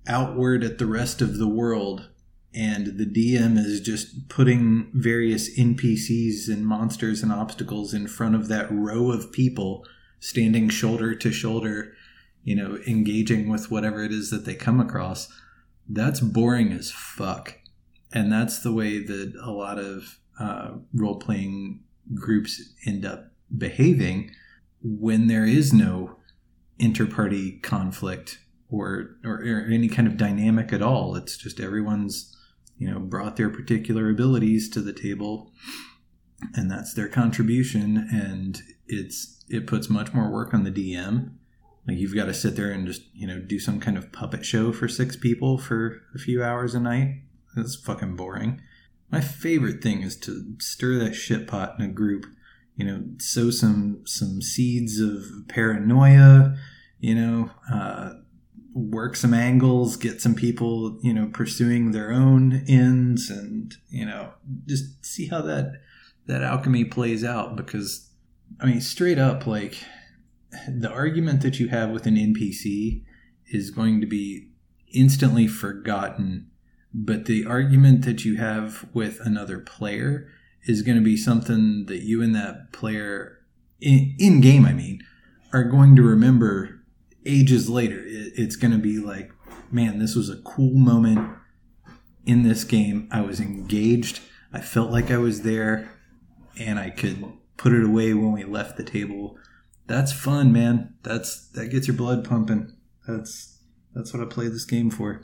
outward 0.07 0.63
at 0.63 0.77
the 0.77 0.85
rest 0.85 1.21
of 1.21 1.37
the 1.37 1.47
world 1.47 2.09
and 2.57 2.97
the 2.97 3.05
DM 3.05 3.55
is 3.57 3.79
just 3.81 4.29
putting 4.29 4.89
various 4.91 5.55
NPCs 5.59 6.47
and 6.47 6.65
monsters 6.65 7.21
and 7.21 7.31
obstacles 7.31 7.93
in 7.93 8.07
front 8.07 8.33
of 8.33 8.47
that 8.47 8.71
row 8.71 9.11
of 9.11 9.31
people 9.31 9.85
standing 10.19 10.67
shoulder 10.67 11.13
to 11.13 11.31
shoulder, 11.31 11.93
you 12.43 12.55
know, 12.55 12.79
engaging 12.87 13.47
with 13.47 13.69
whatever 13.69 14.03
it 14.03 14.11
is 14.11 14.31
that 14.31 14.45
they 14.45 14.55
come 14.55 14.79
across. 14.79 15.31
That's 15.87 16.19
boring 16.19 16.71
as 16.71 16.89
fuck. 16.91 17.59
And 18.11 18.31
that's 18.31 18.59
the 18.59 18.73
way 18.73 19.03
that 19.03 19.33
a 19.39 19.51
lot 19.51 19.77
of 19.77 20.17
uh, 20.39 20.77
role 20.95 21.19
playing 21.19 21.83
groups 22.15 22.73
end 22.87 23.05
up 23.05 23.31
behaving 23.55 24.31
when 24.81 25.27
there 25.27 25.45
is 25.45 25.73
no 25.73 26.16
interparty 26.79 27.61
conflict 27.61 28.39
or, 28.69 29.17
or, 29.23 29.35
or 29.35 29.67
any 29.71 29.87
kind 29.87 30.07
of 30.07 30.17
dynamic 30.17 30.71
at 30.73 30.81
all. 30.81 31.15
It's 31.15 31.37
just 31.37 31.59
everyone's 31.59 32.35
you 32.77 32.89
know 32.89 32.99
brought 32.99 33.37
their 33.37 33.49
particular 33.49 34.09
abilities 34.09 34.69
to 34.69 34.81
the 34.81 34.93
table 34.93 35.51
and 36.53 36.69
that's 36.69 36.93
their 36.93 37.07
contribution 37.07 38.07
and 38.11 38.61
it's 38.85 39.43
it 39.49 39.65
puts 39.65 39.89
much 39.89 40.13
more 40.13 40.31
work 40.31 40.53
on 40.53 40.63
the 40.63 40.69
dm 40.69 41.31
like 41.87 41.97
you've 41.97 42.15
got 42.15 42.25
to 42.25 42.33
sit 42.33 42.55
there 42.55 42.71
and 42.71 42.85
just 42.85 43.03
you 43.13 43.25
know 43.25 43.39
do 43.39 43.59
some 43.59 43.79
kind 43.79 43.97
of 43.97 44.11
puppet 44.11 44.45
show 44.45 44.73
for 44.73 44.87
six 44.87 45.15
people 45.15 45.57
for 45.57 46.01
a 46.13 46.19
few 46.19 46.43
hours 46.43 46.75
a 46.75 46.79
night. 46.79 47.21
That's 47.55 47.75
fucking 47.75 48.15
boring. 48.15 48.61
My 49.09 49.21
favorite 49.21 49.81
thing 49.81 50.01
is 50.01 50.17
to 50.17 50.55
stir 50.59 50.95
that 50.95 51.15
shit 51.15 51.47
pot 51.47 51.75
in 51.79 51.85
a 51.85 51.91
group 51.91 52.25
you 52.77 52.85
know 52.85 53.03
sow 53.17 53.51
some 53.51 54.01
some 54.05 54.41
seeds 54.41 54.99
of 54.99 55.25
paranoia 55.49 56.55
you 56.99 57.13
know 57.13 57.51
uh, 57.71 58.13
work 58.77 59.15
some 59.15 59.33
angles, 59.33 59.97
get 59.97 60.21
some 60.21 60.35
people, 60.35 60.99
you 61.01 61.13
know, 61.13 61.27
pursuing 61.27 61.91
their 61.91 62.11
own 62.11 62.63
ends 62.67 63.29
and, 63.29 63.75
you 63.89 64.05
know, 64.05 64.33
just 64.65 65.03
see 65.03 65.27
how 65.27 65.41
that 65.41 65.81
that 66.27 66.43
alchemy 66.43 66.83
plays 66.83 67.23
out 67.23 67.55
because 67.55 68.09
I 68.59 68.65
mean, 68.65 68.81
straight 68.81 69.17
up 69.17 69.47
like 69.47 69.77
the 70.67 70.91
argument 70.91 71.41
that 71.41 71.59
you 71.59 71.69
have 71.69 71.89
with 71.89 72.05
an 72.05 72.15
NPC 72.15 73.03
is 73.47 73.71
going 73.71 74.01
to 74.01 74.07
be 74.07 74.49
instantly 74.93 75.47
forgotten, 75.47 76.49
but 76.93 77.25
the 77.25 77.45
argument 77.45 78.05
that 78.05 78.25
you 78.25 78.37
have 78.37 78.85
with 78.93 79.19
another 79.21 79.59
player 79.59 80.29
is 80.67 80.81
going 80.81 80.97
to 80.97 81.03
be 81.03 81.17
something 81.17 81.85
that 81.87 82.03
you 82.03 82.21
and 82.21 82.35
that 82.35 82.71
player 82.71 83.37
in, 83.79 84.15
in 84.19 84.41
game, 84.41 84.65
I 84.65 84.73
mean, 84.73 85.03
are 85.53 85.63
going 85.63 85.95
to 85.95 86.03
remember 86.03 86.83
ages 87.25 87.69
later, 87.69 87.99
it, 87.99 88.33
it's 88.35 88.55
going 88.55 88.71
to 88.71 88.77
be 88.77 88.99
like, 88.99 89.31
man, 89.71 89.99
this 89.99 90.15
was 90.15 90.29
a 90.29 90.41
cool 90.41 90.73
moment 90.73 91.29
in 92.25 92.43
this 92.43 92.63
game. 92.63 93.07
I 93.11 93.21
was 93.21 93.39
engaged. 93.39 94.21
I 94.53 94.61
felt 94.61 94.91
like 94.91 95.11
I 95.11 95.17
was 95.17 95.41
there, 95.41 95.89
and 96.59 96.79
I 96.79 96.89
could 96.89 97.23
put 97.57 97.73
it 97.73 97.83
away 97.83 98.13
when 98.13 98.31
we 98.31 98.43
left 98.43 98.77
the 98.77 98.83
table. 98.83 99.37
That's 99.87 100.11
fun, 100.11 100.51
man. 100.51 100.95
That's 101.03 101.49
that 101.51 101.67
gets 101.67 101.87
your 101.87 101.97
blood 101.97 102.27
pumping. 102.27 102.73
That's 103.07 103.59
that's 103.93 104.13
what 104.13 104.23
I 104.23 104.25
play 104.25 104.47
this 104.47 104.65
game 104.65 104.89
for. 104.89 105.21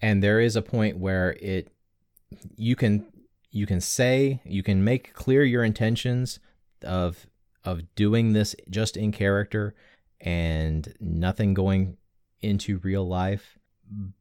And 0.00 0.22
there 0.22 0.40
is 0.40 0.56
a 0.56 0.62
point 0.62 0.98
where 0.98 1.36
it 1.40 1.68
you 2.56 2.76
can 2.76 3.06
you 3.50 3.66
can 3.66 3.80
say 3.80 4.40
you 4.44 4.62
can 4.62 4.84
make 4.84 5.14
clear 5.14 5.42
your 5.42 5.64
intentions 5.64 6.38
of 6.82 7.26
of 7.64 7.82
doing 7.94 8.32
this 8.32 8.54
just 8.70 8.96
in 8.96 9.12
character 9.12 9.74
and 10.20 10.94
nothing 11.00 11.52
going 11.52 11.96
into 12.40 12.78
real 12.78 13.06
life. 13.06 13.58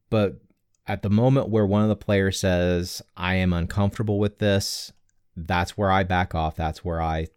But 0.10 0.40
at 0.88 1.02
the 1.02 1.10
moment 1.10 1.50
where 1.50 1.66
one 1.66 1.84
of 1.84 1.90
the 1.90 1.96
players 1.96 2.40
says, 2.40 3.02
I 3.16 3.36
am 3.36 3.54
uncomfortable 3.54 4.20
with 4.20 4.40
this, 4.40 4.92
that's 5.36 5.78
where 5.78 5.92
I 5.92 6.04
back 6.04 6.34
off. 6.34 6.56
That's 6.56 6.84
where 6.84 7.02
I 7.02 7.28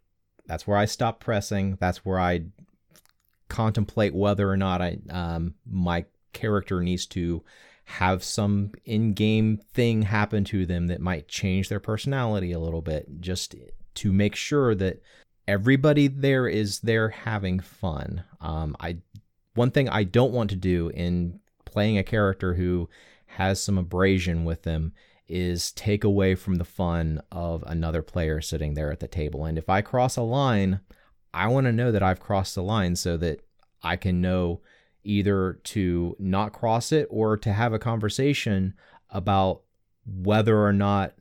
that's 0.46 0.66
where 0.66 0.78
I 0.78 0.86
stop 0.86 1.20
pressing. 1.20 1.76
That's 1.78 2.04
where 2.04 2.18
I 2.18 2.44
contemplate 3.48 4.14
whether 4.14 4.50
or 4.50 4.56
not 4.56 4.80
I 4.80 4.98
um, 5.10 5.54
my 5.66 6.04
character 6.32 6.80
needs 6.80 7.06
to 7.06 7.42
have 7.88 8.22
some 8.22 8.70
in-game 8.84 9.56
thing 9.72 10.02
happen 10.02 10.44
to 10.44 10.66
them 10.66 10.88
that 10.88 11.00
might 11.00 11.26
change 11.26 11.70
their 11.70 11.80
personality 11.80 12.52
a 12.52 12.58
little 12.58 12.82
bit 12.82 13.06
just 13.18 13.54
to 13.94 14.12
make 14.12 14.36
sure 14.36 14.74
that 14.74 15.00
everybody 15.46 16.06
there 16.06 16.46
is 16.46 16.80
there 16.80 17.08
having 17.08 17.58
fun. 17.58 18.22
Um, 18.42 18.76
i 18.78 18.98
one 19.54 19.70
thing 19.70 19.88
i 19.88 20.04
don't 20.04 20.32
want 20.32 20.50
to 20.50 20.56
do 20.56 20.90
in 20.90 21.40
playing 21.64 21.96
a 21.96 22.04
character 22.04 22.54
who 22.54 22.90
has 23.24 23.58
some 23.58 23.78
abrasion 23.78 24.44
with 24.44 24.64
them 24.64 24.92
is 25.26 25.72
take 25.72 26.04
away 26.04 26.34
from 26.34 26.56
the 26.56 26.64
fun 26.66 27.22
of 27.32 27.64
another 27.66 28.02
player 28.02 28.42
sitting 28.42 28.74
there 28.74 28.92
at 28.92 29.00
the 29.00 29.08
table. 29.08 29.46
And 29.46 29.56
if 29.56 29.70
i 29.70 29.80
cross 29.80 30.18
a 30.18 30.22
line 30.22 30.80
i 31.32 31.46
want 31.48 31.64
to 31.64 31.72
know 31.72 31.90
that 31.90 32.02
i've 32.02 32.20
crossed 32.20 32.54
the 32.54 32.62
line 32.62 32.96
so 32.96 33.16
that 33.16 33.40
i 33.82 33.96
can 33.96 34.20
know 34.20 34.60
either 35.08 35.58
to 35.64 36.14
not 36.18 36.52
cross 36.52 36.92
it 36.92 37.08
or 37.10 37.36
to 37.38 37.52
have 37.52 37.72
a 37.72 37.78
conversation 37.78 38.74
about 39.10 39.62
whether 40.06 40.62
or 40.62 40.72
not 40.72 41.14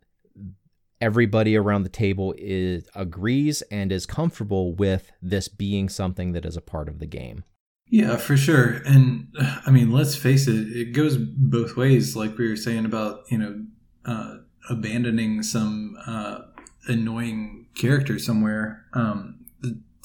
everybody 0.99 1.55
around 1.55 1.83
the 1.83 1.89
table 1.89 2.33
is 2.38 2.89
agrees 2.95 3.61
and 3.63 3.91
is 3.91 4.05
comfortable 4.05 4.73
with 4.73 5.11
this 5.21 5.47
being 5.47 5.88
something 5.88 6.33
that 6.33 6.45
is 6.45 6.57
a 6.57 6.61
part 6.61 6.89
of 6.89 6.99
the 6.99 7.05
game. 7.05 7.43
Yeah, 7.89 8.17
for 8.17 8.35
sure. 8.35 8.81
And 8.85 9.33
I 9.65 9.71
mean, 9.71 9.91
let's 9.91 10.15
face 10.15 10.47
it, 10.47 10.67
it 10.75 10.91
goes 10.91 11.15
both 11.17 11.77
ways 11.77 12.15
like 12.15 12.38
we 12.38 12.49
were 12.49 12.57
saying 12.57 12.85
about, 12.85 13.21
you 13.29 13.38
know, 13.38 13.65
uh, 14.03 14.38
abandoning 14.69 15.43
some 15.43 15.95
uh, 16.05 16.39
annoying 16.88 17.67
character 17.75 18.19
somewhere. 18.19 18.85
Um, 18.93 19.45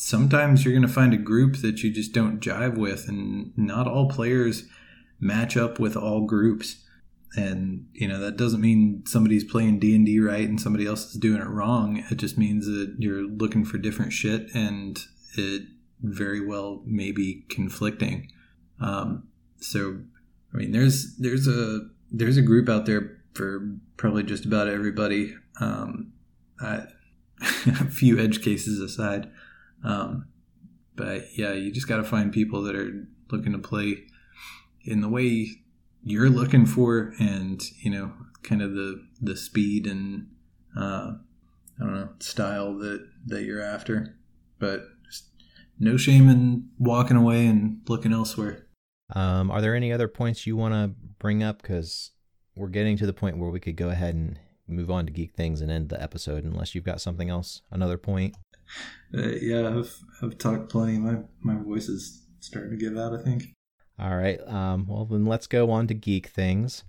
sometimes 0.03 0.65
you're 0.65 0.75
going 0.75 0.87
to 0.87 0.93
find 0.93 1.15
a 1.15 1.19
group 1.19 1.59
that 1.59 1.83
you 1.83 1.91
just 1.93 2.13
don't 2.13 2.41
jive 2.41 2.77
with, 2.77 3.09
and 3.09 3.57
not 3.57 3.87
all 3.87 4.09
players 4.09 4.65
match 5.21 5.57
up 5.57 5.79
with 5.79 5.97
all 5.97 6.27
groups. 6.27 6.85
And 7.35 7.87
you 7.95 8.09
know 8.09 8.19
that 8.19 8.37
doesn't 8.37 8.61
mean 8.61 9.05
somebody's 9.07 9.45
playing 9.45 9.79
D 9.79 9.95
and 9.95 10.05
D 10.05 10.21
right 10.21 10.47
and 10.47 10.61
somebody 10.61 10.87
else 10.87 11.07
is 11.07 11.21
doing 11.21 11.41
it 11.41 11.49
wrong. 11.49 12.05
It 12.11 12.17
just 12.17 12.37
means 12.37 12.67
that 12.67 12.97
you're 12.99 13.23
looking 13.23 13.65
for 13.65 13.79
different 13.79 14.13
shit, 14.13 14.55
and 14.55 14.99
it 15.39 15.63
very 16.03 16.45
well 16.45 16.83
may 16.85 17.13
be 17.13 17.47
conflicting. 17.49 18.31
Um, 18.81 19.29
so, 19.61 20.01
I 20.53 20.57
mean, 20.59 20.73
there's 20.73 21.17
there's 21.17 21.49
a 21.49 21.81
there's 22.11 22.37
a 22.37 22.43
group 22.43 22.69
out 22.69 22.85
there 22.85 23.19
for 23.33 23.77
probably 23.97 24.25
just 24.25 24.45
about 24.45 24.69
everybody. 24.69 25.35
Um, 25.59 26.13
I, 26.61 26.87
a 27.67 27.87
few 27.87 28.19
edge 28.19 28.43
cases 28.43 28.79
aside, 28.79 29.31
um, 29.85 30.29
but 30.97 31.37
yeah, 31.37 31.53
you 31.53 31.73
just 31.73 31.89
got 31.89 31.97
to 31.97 32.05
find 32.05 32.33
people 32.33 32.63
that 32.63 32.77
are 32.77 33.07
looking 33.31 33.53
to 33.53 33.59
play 33.59 34.05
in 34.85 35.01
the 35.01 35.09
way 35.09 35.49
you're 36.03 36.31
looking 36.31 36.67
for, 36.67 37.15
and 37.19 37.63
you 37.83 37.91
know, 37.91 38.13
kind 38.43 38.63
of 38.63 38.75
the 38.75 39.05
the 39.21 39.37
speed 39.37 39.87
and 39.87 40.29
uh, 40.77 41.13
I 41.81 41.85
don't 41.85 41.95
know 41.95 42.09
style 42.19 42.77
that 42.79 43.07
that 43.27 43.43
you're 43.45 43.63
after. 43.63 44.17
But 44.59 44.85
no 45.79 45.97
shame 45.97 46.29
in 46.29 46.69
walking 46.79 47.17
away 47.17 47.47
and 47.47 47.81
looking 47.89 48.13
elsewhere. 48.13 48.67
Um, 49.15 49.51
are 49.51 49.61
there 49.61 49.75
any 49.75 49.93
other 49.93 50.09
points 50.09 50.47
you 50.47 50.57
want 50.57 50.75
to 50.75 50.95
bring 51.19 51.43
up? 51.43 51.61
Because 51.61 52.13
we're 52.55 52.69
getting 52.69 52.97
to 52.99 53.07
the 53.07 53.13
point 53.13 53.39
where 53.39 53.51
we 53.51 53.61
could 53.61 53.77
go 53.77 53.91
ahead 53.91 54.15
and 54.15 54.39
move 54.69 54.91
on 54.91 55.07
to 55.07 55.13
geek 55.13 55.35
things 55.35 55.61
and 55.61 55.71
end 55.71 55.89
the 55.89 56.01
episode, 56.01 56.45
unless 56.45 56.75
you've 56.75 56.85
got 56.85 57.01
something 57.01 57.29
else, 57.29 57.63
another 57.71 57.99
point. 57.99 58.37
Uh, 59.15 59.29
yeah, 59.41 59.69
I've 59.69 59.95
I've 60.23 60.39
talked 60.39 60.71
plenty. 60.71 60.99
My 60.99 61.19
my 61.41 61.55
voice 61.55 61.89
is 61.89 62.27
starting 62.41 62.71
to 62.71 62.77
give 62.77 62.97
out. 62.97 63.15
I 63.15 63.23
think. 63.23 63.55
All 63.99 64.17
right. 64.17 64.41
Um, 64.49 64.87
well, 64.89 65.05
then 65.05 65.27
let's 65.27 65.47
go 65.47 65.71
on 65.71 65.87
to 65.89 65.95
geek 65.95 66.29
things. 66.29 66.85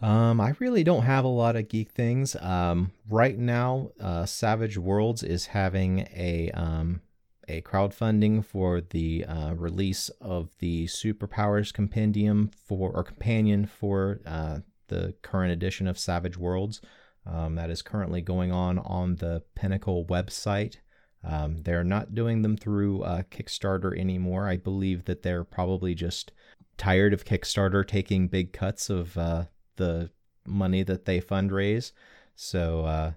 Um, 0.00 0.40
I 0.40 0.54
really 0.58 0.84
don't 0.84 1.04
have 1.04 1.24
a 1.24 1.28
lot 1.28 1.56
of 1.56 1.68
geek 1.68 1.90
things. 1.90 2.36
Um, 2.36 2.92
right 3.08 3.38
now, 3.38 3.90
uh, 4.00 4.26
Savage 4.26 4.76
Worlds 4.76 5.22
is 5.22 5.46
having 5.46 6.00
a 6.14 6.50
um, 6.52 7.00
a 7.48 7.62
crowdfunding 7.62 8.44
for 8.44 8.80
the 8.80 9.24
uh, 9.24 9.54
release 9.54 10.08
of 10.20 10.50
the 10.58 10.86
Superpowers 10.86 11.72
Compendium 11.72 12.50
for 12.66 12.90
or 12.90 13.04
companion 13.04 13.66
for 13.66 14.20
uh, 14.26 14.58
the 14.88 15.14
current 15.22 15.52
edition 15.52 15.86
of 15.86 15.98
Savage 15.98 16.36
Worlds. 16.36 16.80
Um, 17.24 17.54
that 17.56 17.70
is 17.70 17.82
currently 17.82 18.20
going 18.20 18.52
on 18.52 18.78
on 18.78 19.16
the 19.16 19.42
Pinnacle 19.54 20.04
website. 20.04 20.76
Um, 21.24 21.62
they're 21.62 21.84
not 21.84 22.14
doing 22.14 22.42
them 22.42 22.56
through 22.56 23.02
uh, 23.02 23.22
Kickstarter 23.30 23.98
anymore. 23.98 24.48
I 24.48 24.56
believe 24.56 25.04
that 25.06 25.22
they're 25.22 25.44
probably 25.44 25.94
just 25.94 26.32
tired 26.76 27.12
of 27.12 27.24
Kickstarter 27.24 27.86
taking 27.86 28.28
big 28.28 28.52
cuts 28.52 28.90
of 28.90 29.16
uh, 29.16 29.44
the 29.76 30.10
money 30.46 30.82
that 30.82 31.04
they 31.04 31.20
fundraise. 31.20 31.92
So 32.36 32.84
uh, 32.84 33.12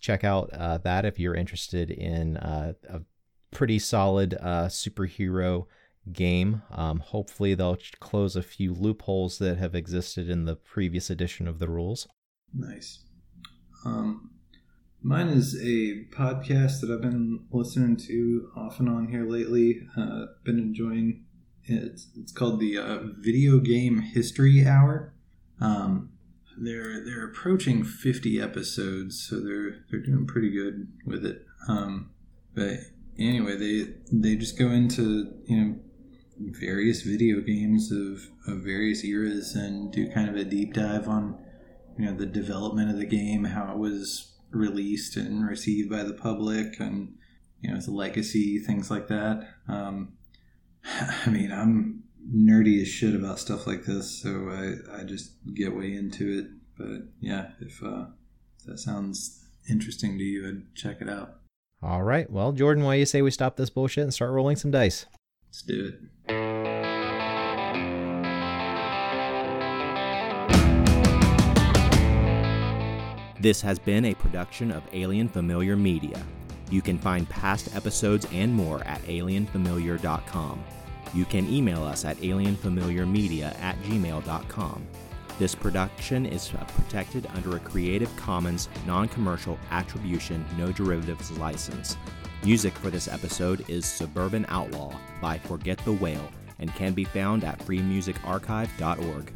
check 0.00 0.24
out 0.24 0.50
uh, 0.52 0.78
that 0.78 1.04
if 1.04 1.18
you're 1.18 1.34
interested 1.34 1.90
in 1.90 2.36
uh, 2.38 2.72
a 2.88 3.02
pretty 3.52 3.78
solid 3.78 4.34
uh, 4.40 4.66
superhero 4.66 5.66
game. 6.12 6.62
Um, 6.72 6.98
hopefully, 6.98 7.54
they'll 7.54 7.78
close 8.00 8.34
a 8.34 8.42
few 8.42 8.74
loopholes 8.74 9.38
that 9.38 9.58
have 9.58 9.76
existed 9.76 10.28
in 10.28 10.46
the 10.46 10.56
previous 10.56 11.10
edition 11.10 11.46
of 11.46 11.60
the 11.60 11.68
rules. 11.68 12.08
Nice. 12.52 13.04
Um, 13.84 14.31
Mine 15.04 15.28
is 15.28 15.56
a 15.56 16.04
podcast 16.14 16.80
that 16.80 16.88
I've 16.88 17.02
been 17.02 17.40
listening 17.50 17.96
to 18.06 18.50
off 18.54 18.78
and 18.78 18.88
on 18.88 19.08
here 19.08 19.28
lately. 19.28 19.84
Uh, 19.96 20.26
been 20.44 20.60
enjoying 20.60 21.24
it. 21.64 22.00
It's, 22.16 22.30
called 22.30 22.60
the 22.60 22.78
uh, 22.78 22.98
Video 23.18 23.58
Game 23.58 24.00
History 24.00 24.64
Hour. 24.64 25.12
Um, 25.60 26.10
they're 26.56 27.04
they're 27.04 27.26
approaching 27.26 27.82
50 27.82 28.40
episodes, 28.40 29.20
so 29.28 29.40
they're 29.40 29.84
they're 29.90 30.00
doing 30.00 30.24
pretty 30.24 30.50
good 30.50 30.86
with 31.04 31.26
it. 31.26 31.46
Um, 31.66 32.10
but 32.54 32.78
anyway, 33.18 33.56
they 33.56 33.94
they 34.12 34.36
just 34.36 34.56
go 34.56 34.68
into 34.68 35.34
you 35.46 35.56
know 35.56 35.74
various 36.38 37.02
video 37.02 37.40
games 37.40 37.90
of, 37.90 38.28
of 38.46 38.62
various 38.62 39.04
eras 39.04 39.56
and 39.56 39.92
do 39.92 40.08
kind 40.12 40.28
of 40.28 40.36
a 40.36 40.44
deep 40.44 40.74
dive 40.74 41.08
on 41.08 41.44
you 41.98 42.04
know 42.04 42.14
the 42.14 42.26
development 42.26 42.88
of 42.88 42.98
the 42.98 43.06
game, 43.06 43.42
how 43.44 43.72
it 43.72 43.78
was 43.78 44.31
released 44.52 45.16
and 45.16 45.46
received 45.46 45.90
by 45.90 46.02
the 46.02 46.14
public 46.14 46.78
and 46.80 47.16
you 47.60 47.72
know 47.72 47.80
the 47.80 47.90
legacy 47.90 48.58
things 48.58 48.90
like 48.90 49.08
that. 49.08 49.48
Um, 49.68 50.14
i 50.84 51.30
mean 51.30 51.52
i'm 51.52 52.02
nerdy 52.28 52.82
as 52.82 52.88
shit 52.88 53.14
about 53.14 53.38
stuff 53.38 53.68
like 53.68 53.84
this 53.84 54.22
so 54.22 54.48
i, 54.50 55.00
I 55.00 55.04
just 55.04 55.32
get 55.54 55.76
way 55.76 55.94
into 55.94 56.38
it. 56.38 56.46
But 56.76 57.08
yeah 57.20 57.50
if, 57.60 57.82
uh, 57.82 58.06
if 58.58 58.66
that 58.66 58.78
sounds 58.78 59.44
interesting 59.70 60.18
to 60.18 60.24
you 60.24 60.48
i'd 60.48 60.74
check 60.74 61.00
it 61.00 61.08
out. 61.08 61.36
All 61.82 62.02
right. 62.02 62.30
Well 62.30 62.52
jordan 62.52 62.84
why 62.84 62.96
do 62.96 63.00
you 63.00 63.06
say 63.06 63.22
we 63.22 63.30
stop 63.30 63.56
this 63.56 63.70
bullshit 63.70 64.04
and 64.04 64.14
start 64.14 64.32
rolling 64.32 64.56
some 64.56 64.70
dice? 64.70 65.06
Let's 65.48 65.62
do 65.62 65.92
it 66.28 66.51
This 73.42 73.60
has 73.62 73.80
been 73.80 74.04
a 74.04 74.14
production 74.14 74.70
of 74.70 74.84
Alien 74.92 75.28
Familiar 75.28 75.76
Media. 75.76 76.24
You 76.70 76.80
can 76.80 76.96
find 76.96 77.28
past 77.28 77.74
episodes 77.74 78.24
and 78.32 78.54
more 78.54 78.86
at 78.86 79.02
alienfamiliar.com. 79.02 80.62
You 81.12 81.24
can 81.24 81.52
email 81.52 81.82
us 81.82 82.04
at 82.04 82.18
alienfamiliarmedia 82.18 83.60
at 83.60 83.76
gmail.com. 83.82 84.86
This 85.40 85.56
production 85.56 86.24
is 86.24 86.52
protected 86.68 87.26
under 87.34 87.56
a 87.56 87.58
Creative 87.58 88.14
Commons 88.14 88.68
non 88.86 89.08
commercial 89.08 89.58
attribution, 89.72 90.44
no 90.56 90.70
derivatives 90.70 91.32
license. 91.32 91.96
Music 92.44 92.72
for 92.74 92.90
this 92.90 93.08
episode 93.08 93.68
is 93.68 93.84
Suburban 93.84 94.46
Outlaw 94.50 94.96
by 95.20 95.36
Forget 95.38 95.78
the 95.78 95.94
Whale 95.94 96.30
and 96.60 96.72
can 96.76 96.92
be 96.92 97.02
found 97.02 97.42
at 97.42 97.58
freemusicarchive.org. 97.58 99.32